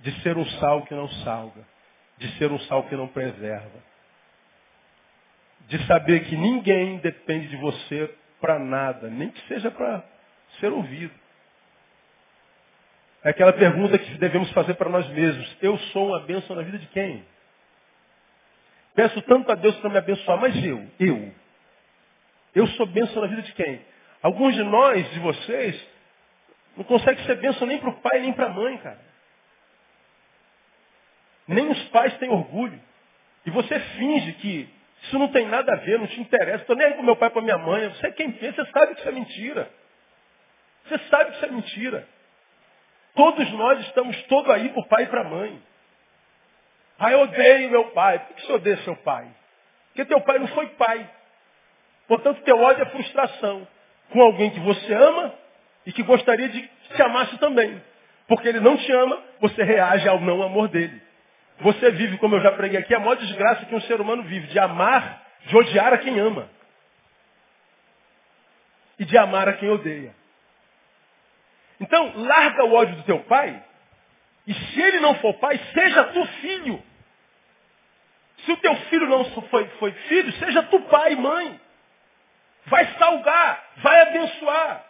De 0.00 0.12
ser 0.22 0.36
um 0.36 0.46
sal 0.58 0.82
que 0.82 0.94
não 0.94 1.08
salga. 1.24 1.62
De 2.18 2.28
ser 2.38 2.50
um 2.52 2.58
sal 2.60 2.82
que 2.84 2.96
não 2.96 3.08
preserva. 3.08 3.93
De 5.68 5.86
saber 5.86 6.24
que 6.24 6.36
ninguém 6.36 6.98
depende 6.98 7.48
de 7.48 7.56
você 7.56 8.14
para 8.40 8.58
nada, 8.58 9.08
nem 9.08 9.30
que 9.30 9.40
seja 9.48 9.70
para 9.70 10.04
ser 10.60 10.72
ouvido. 10.72 11.12
É 13.22 13.30
aquela 13.30 13.54
pergunta 13.54 13.98
que 13.98 14.18
devemos 14.18 14.50
fazer 14.52 14.74
para 14.74 14.90
nós 14.90 15.08
mesmos. 15.08 15.56
Eu 15.62 15.78
sou 15.78 16.08
uma 16.08 16.20
bênção 16.20 16.54
na 16.54 16.62
vida 16.62 16.78
de 16.78 16.86
quem? 16.88 17.24
Peço 18.94 19.20
tanto 19.22 19.50
a 19.50 19.54
Deus 19.54 19.74
para 19.76 19.90
me 19.90 19.96
abençoar, 19.96 20.38
mas 20.38 20.54
eu, 20.62 20.86
eu. 21.00 21.32
Eu 22.54 22.66
sou 22.68 22.86
bênção 22.86 23.22
na 23.22 23.28
vida 23.28 23.42
de 23.42 23.52
quem? 23.54 23.80
Alguns 24.22 24.54
de 24.54 24.62
nós, 24.62 25.10
de 25.10 25.18
vocês, 25.20 25.88
não 26.76 26.84
conseguem 26.84 27.24
ser 27.24 27.36
bênção 27.36 27.66
nem 27.66 27.78
para 27.78 27.90
o 27.90 28.00
pai, 28.00 28.20
nem 28.20 28.32
para 28.32 28.46
a 28.46 28.50
mãe, 28.50 28.76
cara. 28.78 29.00
Nem 31.48 31.70
os 31.70 31.82
pais 31.88 32.16
têm 32.18 32.28
orgulho. 32.28 32.80
E 33.46 33.50
você 33.50 33.78
finge 33.80 34.32
que 34.34 34.73
isso 35.04 35.18
não 35.18 35.28
tem 35.28 35.46
nada 35.46 35.72
a 35.72 35.76
ver, 35.76 35.98
não 35.98 36.06
te 36.06 36.20
interessa. 36.20 36.62
Estou 36.62 36.76
nem 36.76 36.86
aí 36.86 36.94
com 36.94 37.02
meu 37.02 37.16
pai 37.16 37.28
para 37.30 37.42
minha 37.42 37.58
mãe. 37.58 37.88
Você 37.88 38.06
é 38.06 38.10
quem 38.10 38.32
pensa, 38.32 38.64
você 38.64 38.70
sabe 38.70 38.94
que 38.94 39.00
isso 39.00 39.08
é 39.08 39.12
mentira. 39.12 39.70
Você 40.84 40.98
sabe 41.10 41.30
que 41.30 41.36
isso 41.36 41.44
é 41.44 41.50
mentira. 41.50 42.08
Todos 43.14 43.50
nós 43.52 43.80
estamos 43.80 44.20
todo 44.24 44.50
aí 44.50 44.70
para 44.70 44.80
o 44.80 44.88
pai 44.88 45.02
e 45.04 45.06
para 45.06 45.20
a 45.20 45.24
mãe. 45.24 45.62
Ah, 46.98 47.12
eu 47.12 47.20
odeio 47.20 47.70
meu 47.70 47.90
pai. 47.90 48.18
Por 48.18 48.36
que 48.36 48.46
você 48.46 48.52
odeia 48.52 48.76
seu 48.78 48.96
pai? 48.96 49.28
Porque 49.88 50.04
teu 50.06 50.20
pai 50.22 50.38
não 50.38 50.48
foi 50.48 50.68
pai. 50.68 51.08
Portanto, 52.08 52.42
teu 52.42 52.58
ódio 52.58 52.82
é 52.82 52.86
frustração. 52.86 53.68
Com 54.10 54.22
alguém 54.22 54.50
que 54.50 54.60
você 54.60 54.92
ama 54.94 55.34
e 55.86 55.92
que 55.92 56.02
gostaria 56.02 56.48
de 56.48 56.62
que 56.62 56.94
te 56.94 57.02
amasse 57.02 57.36
também. 57.38 57.82
Porque 58.26 58.48
ele 58.48 58.60
não 58.60 58.76
te 58.76 58.90
ama, 58.90 59.22
você 59.40 59.62
reage 59.62 60.08
ao 60.08 60.20
não 60.20 60.42
amor 60.42 60.68
dele. 60.68 61.03
Você 61.60 61.90
vive, 61.92 62.18
como 62.18 62.34
eu 62.34 62.40
já 62.40 62.52
preguei 62.52 62.78
aqui, 62.78 62.94
a 62.94 62.98
maior 62.98 63.16
desgraça 63.16 63.66
que 63.66 63.74
um 63.74 63.80
ser 63.82 64.00
humano 64.00 64.22
vive, 64.24 64.48
de 64.48 64.58
amar, 64.58 65.22
de 65.46 65.56
odiar 65.56 65.92
a 65.92 65.98
quem 65.98 66.18
ama. 66.18 66.48
E 68.98 69.04
de 69.04 69.16
amar 69.16 69.48
a 69.48 69.52
quem 69.54 69.68
odeia. 69.70 70.14
Então, 71.80 72.12
larga 72.16 72.64
o 72.64 72.74
ódio 72.74 72.96
do 72.96 73.02
teu 73.04 73.20
pai, 73.20 73.62
e 74.46 74.54
se 74.54 74.80
ele 74.80 75.00
não 75.00 75.14
for 75.16 75.34
pai, 75.34 75.58
seja 75.72 76.04
tu 76.04 76.26
filho. 76.40 76.82
Se 78.44 78.52
o 78.52 78.56
teu 78.58 78.76
filho 78.76 79.08
não 79.08 79.24
foi, 79.24 79.66
foi 79.78 79.92
filho, 79.92 80.32
seja 80.34 80.62
tu 80.64 80.80
pai 80.80 81.12
e 81.12 81.16
mãe. 81.16 81.60
Vai 82.66 82.86
salgar, 82.98 83.64
vai 83.76 84.00
abençoar. 84.02 84.84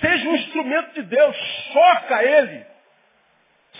Seja 0.00 0.28
um 0.28 0.36
instrumento 0.36 0.94
de 0.94 1.02
Deus, 1.02 1.36
choca 1.72 2.22
ele, 2.22 2.66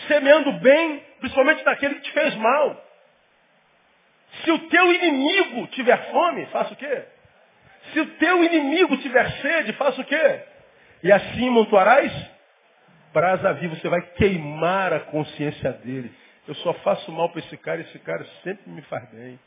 semeando 0.06 0.52
bem, 0.52 1.04
principalmente 1.20 1.64
daquele 1.64 1.96
que 1.96 2.02
te 2.02 2.12
fez 2.12 2.34
mal. 2.36 2.84
Se 4.44 4.50
o 4.50 4.58
teu 4.68 4.92
inimigo 4.92 5.66
tiver 5.68 6.10
fome, 6.10 6.46
faça 6.46 6.72
o 6.72 6.76
quê? 6.76 7.02
Se 7.92 8.00
o 8.00 8.06
teu 8.16 8.44
inimigo 8.44 8.96
tiver 8.98 9.30
sede, 9.40 9.72
faça 9.74 10.00
o 10.00 10.04
quê? 10.04 10.40
E 11.02 11.12
assim 11.12 11.48
montuarás 11.50 12.12
brasa 13.12 13.52
viva. 13.54 13.76
Você 13.76 13.88
vai 13.88 14.02
queimar 14.02 14.92
a 14.92 15.00
consciência 15.00 15.72
dele. 15.72 16.12
Eu 16.46 16.54
só 16.56 16.72
faço 16.74 17.10
mal 17.12 17.28
para 17.30 17.40
esse 17.40 17.56
cara, 17.56 17.80
esse 17.80 17.98
cara 17.98 18.24
sempre 18.42 18.70
me 18.70 18.82
faz 18.82 19.08
bem. 19.10 19.38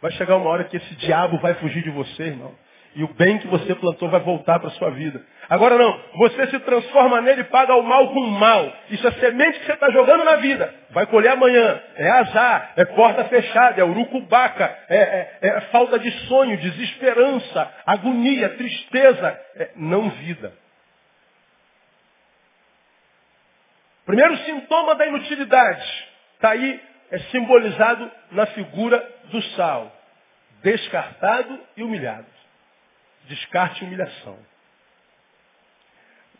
Vai 0.00 0.10
chegar 0.12 0.36
uma 0.36 0.48
hora 0.48 0.64
que 0.64 0.76
esse 0.76 0.96
diabo 0.96 1.38
vai 1.38 1.54
fugir 1.54 1.82
de 1.82 1.90
você, 1.90 2.24
irmão. 2.24 2.54
E 2.94 3.04
o 3.04 3.14
bem 3.14 3.38
que 3.38 3.46
você 3.46 3.72
plantou 3.74 4.08
vai 4.08 4.20
voltar 4.20 4.58
para 4.58 4.68
a 4.68 4.72
sua 4.72 4.90
vida. 4.90 5.24
Agora 5.48 5.78
não, 5.78 6.00
você 6.16 6.48
se 6.48 6.58
transforma 6.60 7.20
nele 7.20 7.42
e 7.42 7.44
paga 7.44 7.74
o 7.76 7.82
mal 7.82 8.08
com 8.12 8.20
o 8.20 8.30
mal. 8.30 8.72
Isso 8.90 9.06
é 9.06 9.12
semente 9.12 9.60
que 9.60 9.66
você 9.66 9.74
está 9.74 9.90
jogando 9.90 10.24
na 10.24 10.36
vida. 10.36 10.74
Vai 10.90 11.06
colher 11.06 11.30
amanhã. 11.30 11.80
É 11.94 12.10
azar, 12.10 12.72
é 12.76 12.84
porta 12.84 13.24
fechada, 13.26 13.80
é 13.80 13.84
urucubaca, 13.84 14.76
é, 14.88 14.98
é, 14.98 15.38
é 15.40 15.60
falta 15.72 16.00
de 16.00 16.10
sonho, 16.26 16.56
desesperança, 16.58 17.72
agonia, 17.86 18.48
tristeza. 18.50 19.40
É 19.54 19.70
não 19.76 20.10
vida. 20.10 20.52
Primeiro 24.04 24.36
sintoma 24.38 24.96
da 24.96 25.06
inutilidade. 25.06 26.08
Está 26.34 26.50
aí, 26.50 26.80
é 27.12 27.18
simbolizado 27.30 28.10
na 28.32 28.46
figura 28.46 29.04
do 29.30 29.40
sal. 29.54 29.92
descartado 30.62 31.58
e 31.76 31.82
humilhado. 31.82 32.39
Descarte 33.30 33.84
e 33.84 33.86
humilhação. 33.86 34.36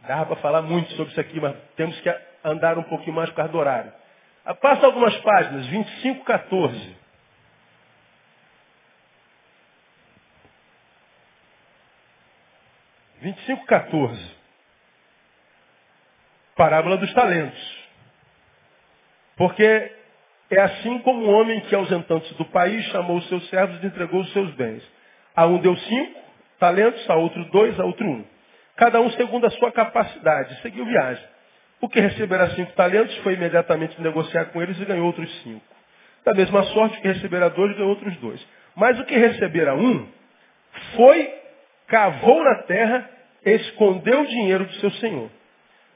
Dá 0.09 0.27
para 0.27 0.35
falar 0.37 0.63
muito 0.63 0.91
sobre 0.95 1.13
isso 1.13 1.21
aqui, 1.21 1.41
mas 1.41 1.57
temos 1.77 1.99
que 2.01 2.21
andar 2.43 2.77
um 2.77 2.83
pouquinho 2.83 3.15
mais 3.15 3.31
por 3.31 3.37
causa 3.37 3.53
do 3.53 3.59
horário. 3.59 3.93
Ah, 4.45 4.55
passa 4.55 4.87
algumas 4.87 5.17
páginas, 5.19 5.67
25, 5.67 6.25
14. 6.25 6.97
Vinte 13.21 13.39
e 13.39 13.47
cinco, 13.47 13.67
14. 13.67 14.37
Parábola 16.57 16.97
dos 16.97 17.13
talentos. 17.13 17.79
Porque 19.37 19.93
é 20.51 20.61
assim 20.61 20.99
como 21.01 21.25
um 21.25 21.31
homem 21.31 21.61
que, 21.61 21.75
ausentando-se 21.75 22.35
do 22.35 22.47
país, 22.47 22.85
chamou 22.87 23.19
os 23.19 23.29
seus 23.29 23.49
servos 23.49 23.81
e 23.81 23.87
entregou 23.87 24.23
os 24.23 24.33
seus 24.33 24.53
bens. 24.55 24.83
A 25.37 25.47
um 25.47 25.59
deu 25.59 25.77
cinco 25.77 26.20
talentos, 26.61 27.09
a 27.11 27.17
outro 27.17 27.45
dois, 27.47 27.79
a 27.81 27.85
outro 27.85 28.07
um. 28.07 28.25
Cada 28.77 29.01
um 29.01 29.11
segundo 29.11 29.47
a 29.47 29.51
sua 29.51 29.73
capacidade. 29.73 30.61
Seguiu 30.63 30.85
viagem. 30.85 31.25
O 31.81 31.89
que 31.89 31.99
receberá 31.99 32.51
cinco 32.51 32.73
talentos 32.73 33.17
foi 33.19 33.35
imediatamente 33.35 34.01
negociar 34.01 34.47
com 34.47 34.63
eles 34.63 34.79
e 34.79 34.85
ganhou 34.85 35.07
outros 35.07 35.29
cinco. 35.43 35.65
Da 36.25 36.35
mesma 36.35 36.63
sorte, 36.65 36.99
o 36.99 37.01
que 37.01 37.09
receberá 37.09 37.49
dois 37.49 37.75
ganhou 37.75 37.89
outros 37.89 38.15
dois. 38.19 38.47
Mas 38.77 39.01
o 39.01 39.05
que 39.05 39.17
receberá 39.17 39.75
um 39.75 40.07
foi, 40.95 41.35
cavou 41.89 42.45
na 42.45 42.63
terra, 42.63 43.11
escondeu 43.45 44.21
o 44.21 44.27
dinheiro 44.27 44.65
do 44.65 44.73
seu 44.75 44.91
senhor. 44.93 45.31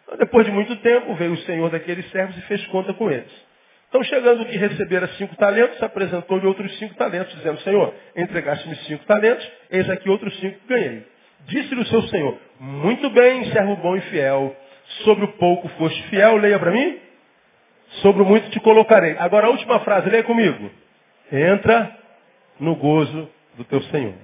Então, 0.04 0.18
depois 0.18 0.46
de 0.46 0.52
muito 0.52 0.74
tempo, 0.76 1.14
veio 1.14 1.32
o 1.32 1.38
senhor 1.38 1.70
daqueles 1.70 2.10
servos 2.10 2.36
e 2.36 2.42
fez 2.42 2.66
conta 2.66 2.92
com 2.94 3.10
eles. 3.10 3.32
Então, 3.94 4.02
chegando 4.02 4.42
o 4.42 4.46
que 4.46 4.56
recebera 4.56 5.06
cinco 5.16 5.36
talentos, 5.36 5.80
apresentou-lhe 5.80 6.44
outros 6.48 6.76
cinco 6.78 6.96
talentos, 6.96 7.32
dizendo, 7.36 7.60
Senhor, 7.60 7.94
entregaste-me 8.16 8.74
cinco 8.88 9.04
talentos, 9.04 9.48
eis 9.70 9.88
aqui 9.88 10.10
outros 10.10 10.36
cinco 10.40 10.58
que 10.58 10.66
ganhei. 10.66 11.06
Disse-lhe 11.46 11.80
o 11.80 11.86
seu 11.86 12.02
Senhor, 12.08 12.36
muito 12.58 13.08
bem, 13.10 13.44
servo 13.52 13.76
bom 13.76 13.94
e 13.94 14.00
fiel. 14.00 14.56
Sobre 15.04 15.26
o 15.26 15.28
pouco 15.34 15.68
foste 15.78 16.02
fiel, 16.08 16.38
leia 16.38 16.58
para 16.58 16.72
mim. 16.72 16.98
Sobre 18.02 18.22
o 18.22 18.24
muito 18.24 18.50
te 18.50 18.58
colocarei. 18.58 19.14
Agora 19.16 19.46
a 19.46 19.50
última 19.50 19.78
frase, 19.78 20.10
leia 20.10 20.24
comigo. 20.24 20.72
Entra 21.30 21.96
no 22.58 22.74
gozo 22.74 23.30
do 23.56 23.62
teu 23.62 23.80
Senhor. 23.80 24.14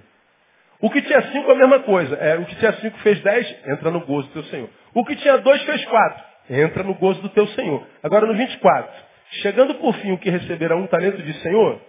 O 0.81 0.91
que 0.91 1.01
tinha 1.01 1.23
cinco 1.31 1.49
é 1.49 1.55
a 1.55 1.59
mesma 1.59 1.79
coisa. 1.79 2.17
É, 2.17 2.37
o 2.37 2.45
que 2.45 2.57
tinha 2.57 2.73
cinco 2.73 2.99
fez 2.99 3.21
dez, 3.21 3.47
entra 3.69 3.93
no 3.93 4.01
gozo 4.01 4.27
do 4.27 4.33
teu 4.33 4.45
Senhor. 4.47 4.69
O 4.93 5.05
que 5.05 5.15
tinha 5.15 5.39
dois 5.39 5.63
fez 5.63 5.85
quatro, 5.85 6.25
entra 6.51 6.83
no 6.83 6.95
gozo 6.95 7.23
do 7.23 7.29
teu 7.29 7.47
Senhor. 7.47 7.87
Agora 8.03 8.27
no 8.27 8.35
24. 8.35 9.10
Chegando 9.31 9.75
por 9.77 9.95
fim 9.97 10.13
o 10.13 10.19
que 10.19 10.29
receberá 10.29 10.77
um 10.77 10.87
talento 10.87 11.23
de 11.23 11.33
Senhor, 11.35 11.81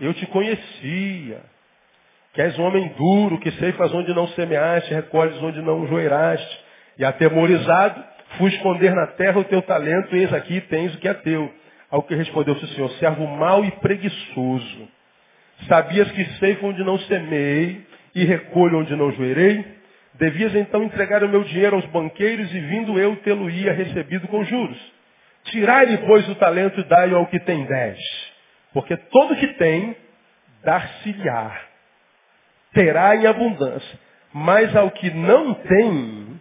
eu 0.00 0.12
te 0.14 0.26
conhecia. 0.26 1.40
Que 2.32 2.42
és 2.42 2.58
um 2.58 2.62
homem 2.62 2.88
duro, 2.96 3.38
que 3.38 3.50
ceifas 3.52 3.92
onde 3.92 4.12
não 4.14 4.28
semeaste, 4.28 4.92
recolhes 4.92 5.40
onde 5.42 5.60
não 5.62 5.86
joeiraste. 5.86 6.60
E 6.98 7.04
atemorizado, 7.04 8.02
fui 8.38 8.50
esconder 8.50 8.94
na 8.94 9.06
terra 9.08 9.38
o 9.38 9.44
teu 9.44 9.62
talento, 9.62 10.14
eis 10.14 10.32
aqui 10.32 10.60
tens 10.62 10.94
o 10.94 10.98
que 10.98 11.08
é 11.08 11.14
teu. 11.14 11.52
Ao 11.90 12.02
que 12.02 12.14
respondeu-se 12.14 12.64
o 12.64 12.68
Senhor, 12.68 12.90
servo 12.92 13.26
mau 13.26 13.64
e 13.64 13.70
preguiçoso. 13.72 14.88
Sabias 15.68 16.10
que 16.12 16.24
ceifo 16.38 16.66
onde 16.66 16.82
não 16.84 16.98
semei 17.00 17.84
e 18.14 18.24
recolho 18.24 18.78
onde 18.78 18.94
não 18.96 19.12
joerei? 19.12 19.64
Devias 20.14 20.54
então 20.54 20.82
entregar 20.82 21.22
o 21.22 21.28
meu 21.28 21.44
dinheiro 21.44 21.76
aos 21.76 21.86
banqueiros 21.86 22.52
e 22.52 22.60
vindo 22.60 22.98
eu 22.98 23.16
tê-lo-ia 23.16 23.72
recebido 23.72 24.28
com 24.28 24.44
juros. 24.44 24.99
Tirai-lhe, 25.50 25.98
pois, 25.98 26.28
o 26.28 26.34
talento 26.36 26.80
e 26.80 26.84
dai-o 26.84 27.16
ao 27.16 27.26
que 27.26 27.40
tem 27.40 27.64
dez. 27.64 27.98
Porque 28.72 28.96
todo 28.96 29.36
que 29.36 29.48
tem, 29.54 29.96
dar-se-lhe-á. 30.62 31.60
Terá 32.72 33.16
em 33.16 33.26
abundância. 33.26 33.98
Mas 34.32 34.74
ao 34.76 34.90
que 34.92 35.10
não 35.10 35.54
tem, 35.54 36.40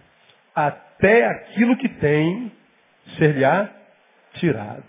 até 0.53 1.25
aquilo 1.25 1.75
que 1.77 1.89
tem, 1.89 2.51
ser-lhe-á 3.17 3.69
tirado. 4.35 4.83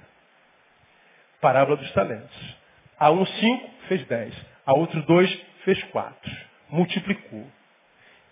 Parábola 1.40 1.78
dos 1.78 1.90
talentos. 1.92 2.56
A 2.98 3.10
um 3.10 3.24
cinco, 3.24 3.70
fez 3.88 4.06
dez. 4.06 4.34
A 4.66 4.74
outro 4.74 5.00
dois, 5.02 5.32
fez 5.64 5.82
quatro. 5.84 6.30
Multiplicou. 6.68 7.46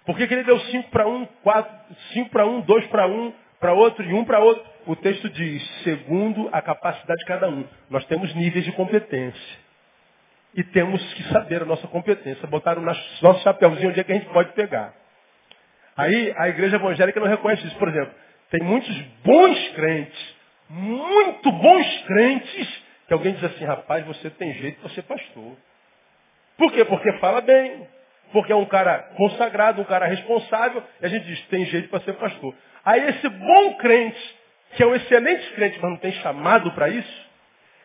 Por 0.05 0.17
que, 0.17 0.27
que 0.27 0.35
ele 0.35 0.45
deu 0.45 0.61
cinco 0.61 0.91
para 0.91 1.09
um, 1.09 1.25
quatro, 1.43 1.97
cinco 2.13 2.31
para 2.31 2.47
um, 2.47 2.61
dois 2.61 2.87
para 2.89 3.07
um, 3.07 3.33
para 3.61 3.73
outro 3.73 4.05
e 4.05 4.13
um 4.13 4.25
para 4.25 4.39
outro? 4.41 4.65
o 4.89 4.97
texto 4.97 5.29
diz, 5.29 5.63
segundo 5.85 6.49
a 6.51 6.63
capacidade 6.63 7.21
de 7.21 7.27
cada 7.27 7.47
um. 7.47 7.63
Nós 7.91 8.07
temos 8.07 8.35
níveis 8.35 8.65
de 8.65 8.73
competência. 8.73 9.59
E 10.55 10.65
temos 10.65 11.03
que 11.13 11.25
saber 11.25 11.61
a 11.63 11.67
nossa 11.67 11.87
competência, 11.87 12.49
botar 12.49 12.79
o 12.79 12.81
nosso 12.81 13.43
chapéuzinho 13.43 13.91
onde 13.91 14.01
é 14.01 14.05
que 14.05 14.13
a 14.13 14.15
gente 14.15 14.31
pode 14.31 14.53
pegar. 14.53 14.95
Aí 15.95 16.33
a 16.39 16.49
igreja 16.49 16.77
evangélica 16.77 17.21
não 17.21 17.27
reconhece 17.27 17.67
isso. 17.67 17.77
Por 17.77 17.87
exemplo, 17.87 18.15
tem 18.51 18.63
muitos 18.63 18.99
bons 19.23 19.69
crentes, 19.75 20.37
muito 20.71 21.53
bons 21.53 22.03
crentes, 22.07 22.83
que 23.07 23.13
alguém 23.13 23.35
diz 23.35 23.45
assim, 23.45 23.67
rapaz, 23.67 24.07
você 24.07 24.31
tem 24.31 24.55
jeito 24.55 24.81
para 24.81 24.89
ser 24.91 25.03
pastor. 25.03 25.55
Por 26.57 26.73
quê? 26.73 26.83
Porque 26.87 27.13
fala 27.19 27.43
bem. 27.43 27.87
Porque 28.33 28.53
é 28.53 28.57
um 28.57 28.67
cara 28.67 28.99
consagrado, 29.17 29.81
um 29.81 29.85
cara 29.85 30.07
responsável, 30.07 30.83
e 31.01 31.07
a 31.07 31.09
gente 31.09 31.27
diz, 31.27 31.41
tem 31.47 31.65
jeito 31.67 31.89
para 31.89 32.01
ser 32.01 32.15
pastor. 32.15 32.55
Aí 32.85 33.09
esse 33.09 33.29
bom 33.29 33.75
crente 33.75 34.39
que 34.73 34.83
é 34.83 34.87
um 34.87 34.95
excelente 34.95 35.51
crente, 35.53 35.79
mas 35.81 35.91
não 35.91 35.99
tem 35.99 36.13
chamado 36.13 36.71
para 36.73 36.89
isso, 36.89 37.29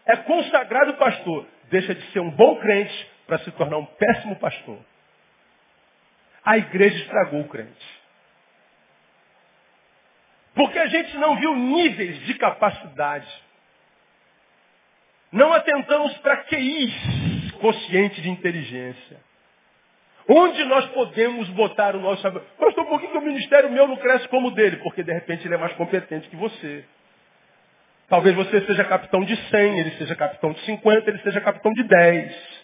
é 0.06 0.18
consagrado 0.18 0.96
pastor. 0.96 1.48
Deixa 1.70 1.96
de 1.96 2.12
ser 2.12 2.20
um 2.20 2.30
bom 2.30 2.58
crente 2.58 3.12
para 3.26 3.39
se 3.39 3.52
tornar 3.52 3.78
um 3.78 3.86
péssimo 3.86 4.36
pastor. 4.36 4.78
A 6.44 6.58
igreja 6.58 6.98
estragou 6.98 7.41
o 7.41 7.48
crente. 7.48 8.04
Porque 10.54 10.78
a 10.78 10.88
gente 10.88 11.18
não 11.18 11.38
viu 11.38 11.56
níveis 11.56 12.20
de 12.26 12.34
capacidade. 12.36 13.28
Não 15.32 15.52
atentamos 15.54 16.16
para 16.18 16.44
QIs 16.44 17.52
consciente 17.60 18.22
de 18.22 18.30
inteligência. 18.30 19.20
Onde 20.28 20.63
nós 20.65 20.86
podemos 20.88 21.49
botar 21.49 21.95
o 21.95 21.99
nosso 21.99 22.21
saber? 22.21 22.41
Pastor, 22.57 22.86
por 22.86 22.99
que, 23.01 23.07
que 23.07 23.17
o 23.17 23.21
ministério 23.21 23.69
meu 23.69 23.88
não 23.88 23.97
cresce 23.97 24.28
como 24.30 24.47
o 24.47 24.51
dele? 24.51 24.78
Porque 24.78 25.03
de 25.03 25.11
repente 25.11 25.45
ele 25.45 25.55
é 25.55 25.57
mais 25.57 25.74
competente 25.74 26.30
que 26.30 26.36
você. 26.36 26.86
Talvez 28.07 28.36
você 28.36 28.61
seja 28.61 28.86
capitão 28.86 29.24
de 29.24 29.36
100, 29.36 29.80
ele 29.80 29.91
seja 29.91 30.15
capitão 30.15 30.53
de 30.53 30.59
50, 30.61 31.09
ele 31.09 31.19
seja 31.19 31.41
capitão 31.41 31.74
de 31.74 31.84
10. 31.84 32.63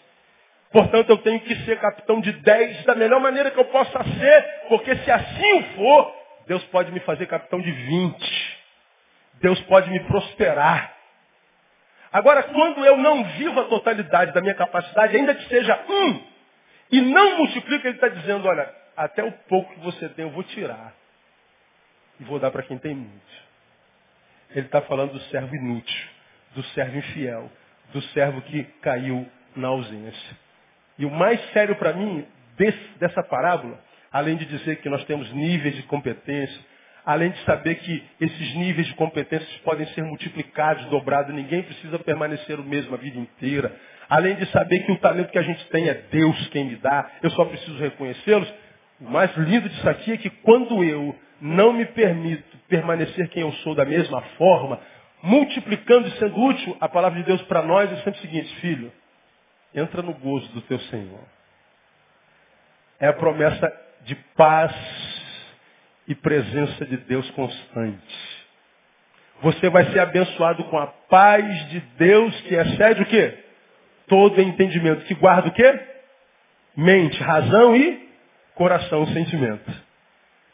Portanto, 0.72 1.10
eu 1.10 1.18
tenho 1.18 1.40
que 1.40 1.54
ser 1.64 1.78
capitão 1.80 2.20
de 2.20 2.32
10 2.32 2.84
da 2.84 2.94
melhor 2.94 3.20
maneira 3.20 3.50
que 3.50 3.58
eu 3.58 3.64
possa 3.66 4.04
ser, 4.04 4.42
porque 4.68 4.94
se 4.96 5.10
assim 5.10 5.62
for, 5.74 6.14
Deus 6.46 6.62
pode 6.66 6.92
me 6.92 7.00
fazer 7.00 7.26
capitão 7.26 7.60
de 7.60 7.70
20. 7.70 8.58
Deus 9.42 9.60
pode 9.62 9.90
me 9.90 10.00
prosperar. 10.00 10.94
Agora, 12.12 12.42
quando 12.44 12.84
eu 12.84 12.96
não 12.96 13.24
vivo 13.24 13.60
a 13.60 13.64
totalidade 13.64 14.32
da 14.32 14.40
minha 14.40 14.54
capacidade, 14.54 15.16
ainda 15.16 15.34
que 15.34 15.48
seja 15.48 15.78
um, 15.88 16.29
e 16.90 17.00
não 17.00 17.38
multiplica, 17.38 17.88
ele 17.88 17.96
está 17.96 18.08
dizendo, 18.08 18.46
olha, 18.48 18.72
até 18.96 19.22
o 19.22 19.32
pouco 19.48 19.72
que 19.74 19.80
você 19.80 20.08
tem 20.10 20.24
eu 20.24 20.30
vou 20.30 20.42
tirar. 20.42 20.94
E 22.18 22.24
vou 22.24 22.38
dar 22.38 22.50
para 22.50 22.62
quem 22.62 22.78
tem 22.78 22.94
muito. 22.94 23.50
Ele 24.50 24.66
está 24.66 24.82
falando 24.82 25.12
do 25.12 25.20
servo 25.24 25.54
inútil, 25.54 26.08
do 26.54 26.62
servo 26.64 26.98
infiel, 26.98 27.50
do 27.92 28.02
servo 28.02 28.42
que 28.42 28.64
caiu 28.82 29.26
na 29.56 29.68
ausência. 29.68 30.36
E 30.98 31.06
o 31.06 31.10
mais 31.10 31.40
sério 31.52 31.76
para 31.76 31.92
mim 31.92 32.26
desse, 32.56 32.98
dessa 32.98 33.22
parábola, 33.22 33.82
além 34.12 34.36
de 34.36 34.44
dizer 34.44 34.76
que 34.80 34.88
nós 34.88 35.04
temos 35.04 35.32
níveis 35.32 35.76
de 35.76 35.82
competência, 35.84 36.60
além 37.06 37.30
de 37.30 37.42
saber 37.44 37.76
que 37.76 38.04
esses 38.20 38.54
níveis 38.54 38.86
de 38.86 38.94
competências 38.94 39.50
podem 39.58 39.86
ser 39.88 40.02
multiplicados, 40.02 40.84
dobrados, 40.86 41.34
ninguém 41.34 41.62
precisa 41.62 41.98
permanecer 41.98 42.60
o 42.60 42.64
mesmo 42.64 42.94
a 42.94 42.98
vida 42.98 43.18
inteira, 43.18 43.74
Além 44.10 44.34
de 44.34 44.46
saber 44.46 44.80
que 44.80 44.90
o 44.90 44.98
talento 44.98 45.30
que 45.30 45.38
a 45.38 45.42
gente 45.42 45.64
tem 45.68 45.88
é 45.88 45.94
Deus 45.94 46.48
quem 46.48 46.64
me 46.64 46.76
dá, 46.76 47.08
eu 47.22 47.30
só 47.30 47.44
preciso 47.44 47.78
reconhecê-los. 47.78 48.52
O 49.00 49.04
mais 49.08 49.34
lindo 49.36 49.68
disso 49.68 49.88
aqui 49.88 50.12
é 50.12 50.16
que 50.16 50.28
quando 50.28 50.82
eu 50.82 51.16
não 51.40 51.72
me 51.72 51.86
permito 51.86 52.58
permanecer 52.68 53.28
quem 53.28 53.42
eu 53.42 53.52
sou 53.62 53.72
da 53.72 53.84
mesma 53.84 54.20
forma, 54.36 54.80
multiplicando 55.22 56.08
e 56.08 56.10
sendo 56.18 56.36
útil, 56.36 56.76
a 56.80 56.88
palavra 56.88 57.20
de 57.20 57.24
Deus 57.24 57.40
para 57.42 57.62
nós 57.62 57.90
é 57.92 57.96
sempre 57.98 58.18
o 58.18 58.22
seguinte, 58.22 58.52
filho, 58.56 58.92
entra 59.72 60.02
no 60.02 60.12
gozo 60.12 60.48
do 60.48 60.60
teu 60.62 60.80
Senhor. 60.80 61.20
É 62.98 63.06
a 63.06 63.12
promessa 63.12 63.72
de 64.02 64.16
paz 64.36 64.74
e 66.08 66.16
presença 66.16 66.84
de 66.84 66.96
Deus 66.96 67.30
constante. 67.30 68.44
Você 69.40 69.70
vai 69.70 69.84
ser 69.92 70.00
abençoado 70.00 70.64
com 70.64 70.76
a 70.76 70.88
paz 70.88 71.68
de 71.68 71.78
Deus 71.96 72.40
que 72.40 72.56
excede 72.56 73.02
o 73.02 73.06
quê? 73.06 73.49
Todo 74.10 74.42
entendimento, 74.42 75.04
que 75.04 75.14
guarda 75.14 75.48
o 75.48 75.52
quê? 75.52 75.80
Mente, 76.76 77.22
razão 77.22 77.76
e 77.76 78.10
coração, 78.56 79.06
sentimento. 79.06 79.70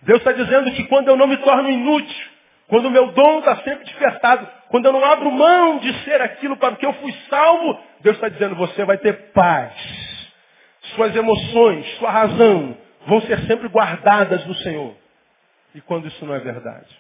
Deus 0.03 0.19
está 0.19 0.33
dizendo 0.33 0.71
que 0.73 0.85
quando 0.85 1.09
eu 1.09 1.17
não 1.17 1.27
me 1.27 1.39
torno 1.39 1.69
inútil, 1.71 2.29
quando 2.69 2.87
o 2.87 2.91
meu 2.91 3.13
dom 3.13 3.39
está 3.39 3.57
sempre 3.63 3.85
despertado, 3.85 4.47
quando 4.69 4.85
eu 4.85 4.93
não 4.93 5.05
abro 5.05 5.33
mão 5.33 5.79
de 5.79 5.93
ser 6.05 6.21
aquilo 6.21 6.57
para 6.59 6.75
o 6.75 6.77
que 6.77 6.85
eu 6.85 6.93
fui 6.95 7.13
salvo, 7.31 7.81
Deus 8.01 8.17
está 8.17 8.29
dizendo, 8.29 8.55
você 8.57 8.85
vai 8.85 8.99
ter 8.99 9.33
paz. 9.33 9.73
suas 10.95 11.17
emoções, 11.17 11.87
sua 11.97 12.11
razão 12.11 12.77
vão 13.07 13.21
ser 13.23 13.41
sempre 13.47 13.69
guardadas 13.69 14.45
no 14.47 14.55
Senhor. 14.57 14.95
E 15.75 15.81
quando 15.81 16.07
isso 16.07 16.25
não 16.25 16.35
é 16.35 16.39
verdade? 16.39 16.95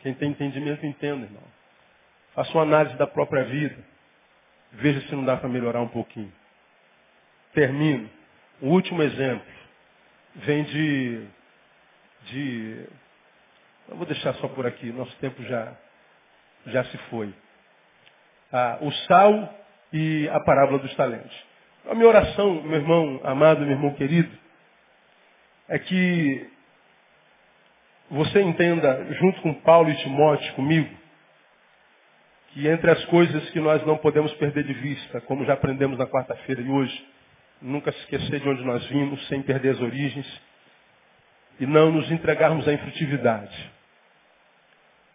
Quem 0.00 0.14
tem 0.14 0.30
entendimento, 0.30 0.84
entenda, 0.84 1.24
irmão. 1.24 1.42
Faça 2.34 2.50
uma 2.52 2.62
análise 2.62 2.96
da 2.96 3.06
própria 3.06 3.44
vida. 3.44 3.93
Veja 4.74 5.00
se 5.02 5.14
não 5.14 5.24
dá 5.24 5.36
para 5.36 5.48
melhorar 5.48 5.80
um 5.80 5.88
pouquinho. 5.88 6.32
Termino. 7.52 8.10
O 8.60 8.68
último 8.68 9.02
exemplo 9.02 9.46
vem 10.36 10.64
de, 10.64 11.26
de. 12.26 12.86
Eu 13.88 13.96
vou 13.96 14.06
deixar 14.06 14.34
só 14.34 14.48
por 14.48 14.66
aqui, 14.66 14.86
nosso 14.92 15.14
tempo 15.16 15.42
já, 15.44 15.72
já 16.66 16.84
se 16.84 16.98
foi. 17.10 17.32
Ah, 18.52 18.78
o 18.80 18.90
sal 18.92 19.54
e 19.92 20.28
a 20.28 20.40
parábola 20.40 20.78
dos 20.78 20.94
talentos. 20.96 21.36
A 21.88 21.94
minha 21.94 22.08
oração, 22.08 22.62
meu 22.62 22.80
irmão 22.80 23.20
amado, 23.22 23.60
meu 23.60 23.72
irmão 23.72 23.94
querido, 23.94 24.30
é 25.68 25.78
que 25.78 26.50
você 28.10 28.40
entenda, 28.40 29.06
junto 29.14 29.40
com 29.42 29.54
Paulo 29.54 29.90
e 29.90 29.96
Timóteo, 29.96 30.54
comigo, 30.54 31.03
que 32.54 32.68
entre 32.68 32.88
as 32.88 33.04
coisas 33.06 33.50
que 33.50 33.58
nós 33.58 33.84
não 33.84 33.98
podemos 33.98 34.32
perder 34.34 34.62
de 34.62 34.74
vista, 34.74 35.20
como 35.22 35.44
já 35.44 35.54
aprendemos 35.54 35.98
na 35.98 36.06
quarta-feira 36.06 36.62
e 36.62 36.70
hoje, 36.70 37.06
nunca 37.60 37.90
se 37.90 37.98
esquecer 37.98 38.38
de 38.38 38.48
onde 38.48 38.62
nós 38.62 38.86
vimos, 38.86 39.26
sem 39.26 39.42
perder 39.42 39.70
as 39.70 39.80
origens, 39.80 40.40
e 41.58 41.66
não 41.66 41.90
nos 41.90 42.08
entregarmos 42.12 42.66
à 42.68 42.72
infrutividade. 42.72 43.72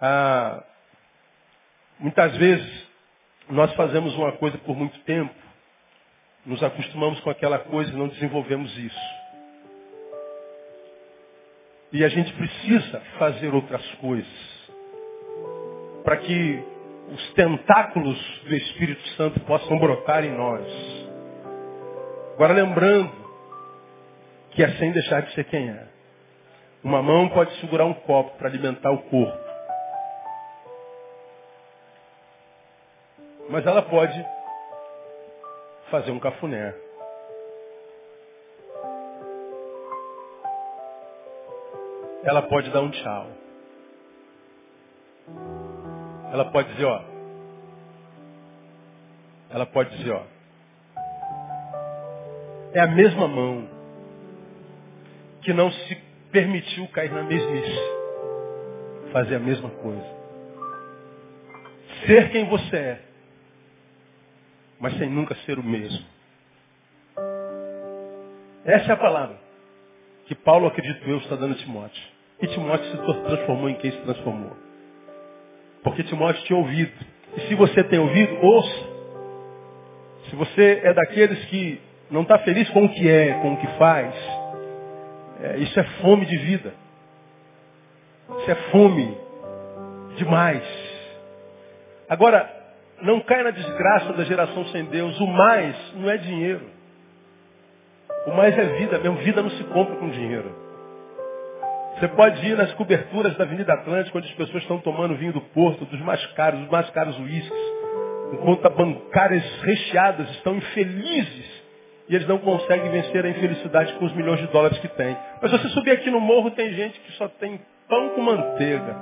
Ah, 0.01 0.61
muitas 1.97 2.35
vezes 2.35 2.87
nós 3.49 3.73
fazemos 3.73 4.13
uma 4.15 4.33
coisa 4.33 4.57
por 4.57 4.75
muito 4.75 4.99
tempo, 4.99 5.33
nos 6.45 6.61
acostumamos 6.61 7.21
com 7.21 7.29
aquela 7.29 7.59
coisa 7.59 7.89
e 7.89 7.95
não 7.95 8.09
desenvolvemos 8.09 8.77
isso. 8.77 9.19
E 11.93 12.03
a 12.03 12.09
gente 12.09 12.33
precisa 12.33 12.99
fazer 13.17 13.53
outras 13.53 13.85
coisas 13.95 14.59
para 16.03 16.17
que 16.17 16.78
os 17.11 17.33
tentáculos 17.33 18.17
do 18.43 18.55
Espírito 18.55 19.07
Santo 19.09 19.39
possam 19.41 19.79
brotar 19.79 20.23
em 20.23 20.31
nós. 20.31 20.65
Agora 22.35 22.53
lembrando 22.53 23.11
que 24.51 24.63
é 24.63 24.69
sem 24.77 24.91
deixar 24.91 25.21
de 25.23 25.33
ser 25.33 25.43
quem 25.45 25.69
é. 25.69 25.87
Uma 26.83 27.01
mão 27.01 27.27
pode 27.29 27.53
segurar 27.59 27.85
um 27.85 27.93
copo 27.93 28.37
para 28.37 28.47
alimentar 28.47 28.91
o 28.91 29.03
corpo. 29.09 29.49
Mas 33.49 33.65
ela 33.65 33.81
pode 33.81 34.25
fazer 35.89 36.11
um 36.11 36.19
cafuné. 36.19 36.73
Ela 42.23 42.43
pode 42.43 42.69
dar 42.69 42.81
um 42.81 42.91
tchau. 42.91 43.27
Ela 46.31 46.45
pode 46.45 46.71
dizer, 46.73 46.85
ó. 46.85 47.01
Ela 49.49 49.65
pode 49.65 49.97
dizer, 49.97 50.11
ó. 50.11 50.23
É 52.73 52.79
a 52.81 52.87
mesma 52.87 53.27
mão 53.27 53.67
que 55.41 55.53
não 55.53 55.71
se 55.71 55.95
permitiu 56.31 56.87
cair 56.89 57.11
na 57.11 57.23
mesmice. 57.23 57.99
Fazer 59.11 59.35
a 59.35 59.39
mesma 59.39 59.69
coisa. 59.69 60.19
Ser 62.05 62.31
quem 62.31 62.45
você 62.45 62.75
é, 62.75 63.01
mas 64.79 64.97
sem 64.97 65.09
nunca 65.09 65.35
ser 65.45 65.57
o 65.59 65.63
mesmo. 65.63 66.05
Essa 68.63 68.91
é 68.91 68.93
a 68.93 68.97
palavra 68.97 69.37
que 70.27 70.35
Paulo, 70.35 70.67
acredito 70.67 71.03
eu, 71.09 71.17
está 71.17 71.35
dando 71.35 71.55
a 71.55 71.57
Timóteo. 71.57 72.03
E 72.39 72.47
Timóteo 72.47 72.85
se 72.85 72.97
transformou 73.23 73.67
em 73.67 73.75
quem 73.75 73.91
se 73.91 73.97
transformou. 74.01 74.55
Porque 75.83 76.03
Timóteo 76.03 76.43
tinha 76.43 76.57
ouvido. 76.57 76.91
E 77.37 77.41
se 77.41 77.55
você 77.55 77.83
tem 77.83 77.99
ouvido, 77.99 78.37
ouça. 78.41 78.89
Se 80.29 80.35
você 80.35 80.81
é 80.83 80.93
daqueles 80.93 81.43
que 81.45 81.79
não 82.11 82.21
está 82.21 82.39
feliz 82.39 82.69
com 82.69 82.85
o 82.85 82.89
que 82.89 83.09
é, 83.09 83.33
com 83.41 83.53
o 83.53 83.57
que 83.57 83.67
faz, 83.77 84.13
é, 85.41 85.57
isso 85.57 85.79
é 85.79 85.83
fome 86.01 86.25
de 86.25 86.37
vida. 86.37 86.73
Isso 88.39 88.51
é 88.51 88.55
fome 88.71 89.17
demais. 90.17 90.63
Agora, 92.09 92.49
não 93.01 93.21
caia 93.21 93.43
na 93.43 93.51
desgraça 93.51 94.13
da 94.13 94.23
geração 94.23 94.65
sem 94.67 94.85
Deus. 94.85 95.19
O 95.19 95.27
mais 95.27 95.75
não 95.95 96.09
é 96.09 96.17
dinheiro. 96.17 96.65
O 98.27 98.31
mais 98.31 98.57
é 98.57 98.65
vida 98.77 98.99
mesmo. 98.99 99.17
Vida 99.17 99.41
não 99.41 99.49
se 99.51 99.63
compra 99.65 99.95
com 99.95 100.09
dinheiro. 100.09 100.68
Você 101.99 102.07
pode 102.07 102.47
ir 102.47 102.55
nas 102.55 102.71
coberturas 102.75 103.35
da 103.35 103.43
Avenida 103.43 103.73
Atlântica, 103.73 104.17
onde 104.17 104.29
as 104.29 104.33
pessoas 104.33 104.63
estão 104.63 104.79
tomando 104.79 105.17
vinho 105.17 105.33
do 105.33 105.41
Porto, 105.41 105.83
dos 105.83 105.99
mais 105.99 106.25
caros, 106.27 106.61
os 106.61 106.69
mais 106.69 106.89
caros 106.91 107.19
uísques, 107.19 107.59
enquanto 108.31 108.69
bancárias 108.69 109.43
recheadas 109.63 110.29
estão 110.31 110.55
infelizes 110.55 111.59
e 112.07 112.15
eles 112.15 112.25
não 112.25 112.37
conseguem 112.37 112.89
vencer 112.89 113.25
a 113.25 113.29
infelicidade 113.29 113.93
com 113.95 114.05
os 114.05 114.13
milhões 114.15 114.39
de 114.39 114.47
dólares 114.47 114.77
que 114.79 114.87
têm. 114.87 115.15
Mas 115.41 115.51
se 115.51 115.57
você 115.57 115.67
subir 115.69 115.91
aqui 115.91 116.09
no 116.09 116.21
morro, 116.21 116.51
tem 116.51 116.73
gente 116.73 116.97
que 117.01 117.11
só 117.13 117.27
tem 117.27 117.59
pão 117.89 118.09
com 118.11 118.21
manteiga. 118.21 118.95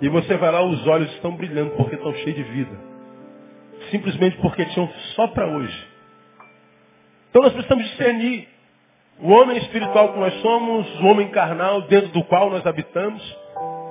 E 0.00 0.08
você 0.08 0.34
vai 0.38 0.50
lá, 0.50 0.62
os 0.62 0.86
olhos 0.86 1.12
estão 1.12 1.36
brilhando 1.36 1.72
porque 1.72 1.94
estão 1.94 2.14
cheios 2.14 2.36
de 2.36 2.42
vida. 2.42 2.76
Simplesmente 3.90 4.38
porque 4.38 4.64
tinham 4.64 4.88
só 5.14 5.26
para 5.28 5.46
hoje. 5.46 5.86
Então 7.28 7.42
nós 7.42 7.52
precisamos 7.52 7.84
discernir 7.84 8.48
o 9.20 9.30
homem 9.30 9.58
espiritual 9.58 10.12
que 10.12 10.18
nós 10.18 10.34
somos, 10.40 11.00
o 11.00 11.06
homem 11.06 11.28
carnal 11.28 11.82
dentro 11.82 12.08
do 12.10 12.24
qual 12.24 12.50
nós 12.50 12.64
habitamos, 12.66 13.22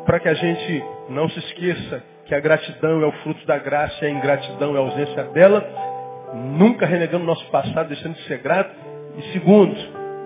para 0.06 0.20
que 0.20 0.30
a 0.30 0.34
gente 0.34 0.84
não 1.10 1.28
se 1.30 1.40
esqueça 1.40 2.04
que 2.26 2.36
a 2.36 2.40
gratidão 2.40 3.02
é 3.02 3.06
o 3.06 3.12
fruto 3.24 3.46
da 3.46 3.58
graça 3.58 4.04
e 4.04 4.08
a 4.08 4.12
ingratidão 4.12 4.76
é 4.76 4.78
a 4.78 4.82
ausência 4.82 5.24
dela, 5.26 5.66
nunca 6.34 6.86
renegando 6.86 7.26
nosso 7.26 7.46
passado, 7.50 7.88
deixando 7.88 8.16
de 8.16 8.24
ser 8.24 8.40
grato. 8.40 8.76
E 9.18 9.22
segundo, 9.32 9.76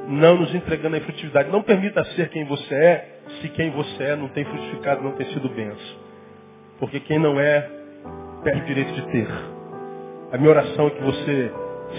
não 0.07 0.37
nos 0.37 0.53
entregando 0.53 0.97
à 0.97 1.01
frutividade. 1.01 1.49
Não 1.49 1.61
permita 1.61 2.03
ser 2.15 2.29
quem 2.29 2.45
você 2.45 2.73
é, 2.73 3.07
se 3.39 3.49
quem 3.49 3.69
você 3.71 4.03
é 4.03 4.15
não 4.15 4.27
tem 4.29 4.43
frutificado, 4.43 5.03
não 5.03 5.11
tem 5.11 5.27
sido 5.27 5.47
benção. 5.49 5.99
Porque 6.79 6.99
quem 6.99 7.19
não 7.19 7.39
é, 7.39 7.69
perde 8.43 8.61
o 8.61 8.65
direito 8.65 8.93
de 8.93 9.01
ter. 9.11 9.27
A 10.31 10.37
minha 10.37 10.49
oração 10.49 10.87
é 10.87 10.89
que 10.89 11.03
você 11.03 11.51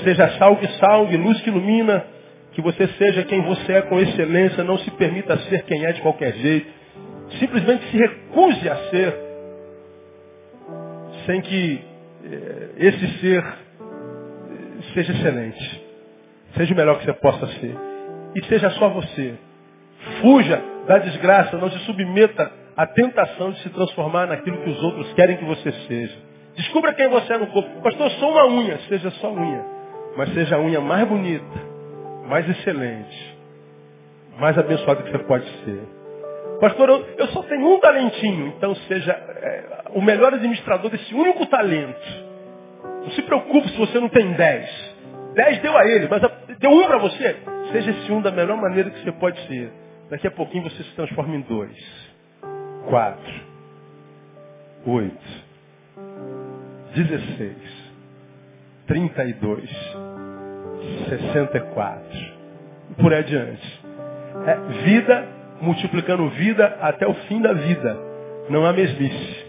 seja 0.02 0.28
salve, 0.38 0.66
salve, 0.78 1.16
luz 1.16 1.40
que 1.42 1.50
ilumina, 1.50 2.04
que 2.52 2.60
você 2.60 2.86
seja 2.98 3.24
quem 3.24 3.42
você 3.42 3.72
é 3.72 3.82
com 3.82 3.98
excelência, 3.98 4.62
não 4.64 4.78
se 4.78 4.90
permita 4.92 5.36
ser 5.38 5.62
quem 5.62 5.84
é 5.84 5.92
de 5.92 6.00
qualquer 6.00 6.32
jeito. 6.34 6.70
Simplesmente 7.38 7.84
se 7.90 7.96
recuse 7.96 8.68
a 8.68 8.76
ser, 8.90 9.14
sem 11.26 11.40
que 11.40 11.80
eh, 12.24 12.68
esse 12.76 13.20
ser 13.20 13.44
seja 14.94 15.12
excelente. 15.12 15.82
Seja 16.56 16.74
o 16.74 16.76
melhor 16.76 16.98
que 16.98 17.06
você 17.06 17.12
possa 17.14 17.46
ser. 17.46 17.74
E 18.34 18.44
seja 18.46 18.70
só 18.70 18.88
você. 18.90 19.34
Fuja 20.20 20.62
da 20.86 20.98
desgraça, 20.98 21.56
não 21.56 21.70
se 21.70 21.78
submeta 21.80 22.52
à 22.76 22.86
tentação 22.86 23.52
de 23.52 23.62
se 23.62 23.70
transformar 23.70 24.26
naquilo 24.26 24.58
que 24.58 24.70
os 24.70 24.82
outros 24.82 25.12
querem 25.14 25.36
que 25.36 25.44
você 25.44 25.72
seja. 25.86 26.16
Descubra 26.56 26.92
quem 26.92 27.08
você 27.08 27.32
é 27.32 27.38
no 27.38 27.46
corpo. 27.46 27.80
Pastor, 27.82 28.06
eu 28.06 28.10
sou 28.18 28.30
uma 28.30 28.46
unha. 28.46 28.78
Seja 28.88 29.10
só 29.12 29.32
unha. 29.32 29.64
Mas 30.16 30.34
seja 30.34 30.56
a 30.56 30.60
unha 30.60 30.80
mais 30.80 31.08
bonita, 31.08 31.71
mais 32.32 32.48
excelente, 32.48 33.36
mais 34.38 34.56
abençoada 34.56 35.02
que 35.02 35.10
você 35.10 35.18
pode 35.18 35.44
ser. 35.64 35.82
Pastor, 36.62 36.88
eu, 36.88 37.06
eu 37.18 37.26
só 37.26 37.42
tenho 37.42 37.74
um 37.74 37.78
talentinho. 37.78 38.54
Então 38.56 38.74
seja 38.74 39.12
é, 39.12 39.82
o 39.90 40.00
melhor 40.00 40.32
administrador 40.32 40.90
desse 40.90 41.14
único 41.14 41.44
talento. 41.44 42.00
Não 43.02 43.10
se 43.10 43.20
preocupe 43.20 43.68
se 43.68 43.76
você 43.76 44.00
não 44.00 44.08
tem 44.08 44.32
dez. 44.32 44.66
Dez 45.34 45.60
deu 45.60 45.76
a 45.76 45.86
ele, 45.86 46.08
mas 46.08 46.22
deu 46.58 46.70
um 46.70 46.86
para 46.86 46.96
você. 47.00 47.36
Seja 47.70 47.90
esse 47.90 48.10
um 48.10 48.22
da 48.22 48.30
melhor 48.30 48.56
maneira 48.56 48.88
que 48.88 49.02
você 49.04 49.12
pode 49.12 49.38
ser. 49.46 49.70
Daqui 50.08 50.26
a 50.26 50.30
pouquinho 50.30 50.64
você 50.64 50.82
se 50.82 50.94
transforma 50.94 51.36
em 51.36 51.42
dois. 51.42 51.76
Quatro. 52.88 53.40
Oito. 54.86 55.44
Dezesseis. 56.94 57.92
Trinta 58.86 59.22
e 59.22 59.34
dois. 59.34 60.11
Sessenta 61.08 61.58
e 61.58 61.60
quatro. 61.74 62.18
E 62.90 62.94
por 63.02 63.12
aí 63.12 63.20
adiante. 63.20 63.80
É 64.46 64.56
vida 64.84 65.24
multiplicando 65.60 66.28
vida 66.30 66.76
até 66.80 67.06
o 67.06 67.14
fim 67.28 67.40
da 67.40 67.52
vida. 67.52 67.96
Não 68.48 68.66
há 68.66 68.72
mesmice. 68.72 69.46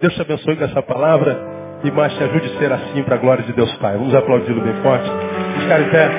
Deus 0.00 0.14
te 0.14 0.22
abençoe 0.22 0.56
com 0.56 0.64
essa 0.64 0.82
palavra. 0.82 1.38
E 1.82 1.90
mais 1.90 2.12
te 2.14 2.22
ajude 2.22 2.46
a 2.46 2.58
ser 2.58 2.72
assim 2.72 3.02
para 3.04 3.14
a 3.14 3.18
glória 3.18 3.42
de 3.44 3.52
Deus 3.52 3.72
Pai. 3.78 3.96
Vamos 3.96 4.14
aplaudi-lo 4.14 4.60
bem 4.60 4.74
forte. 4.82 5.08
Ficar 5.60 5.80
em 5.80 5.90
pé. 5.90 6.10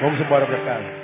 Vamos 0.00 0.20
embora 0.20 0.46
para 0.46 0.58
casa. 0.58 1.01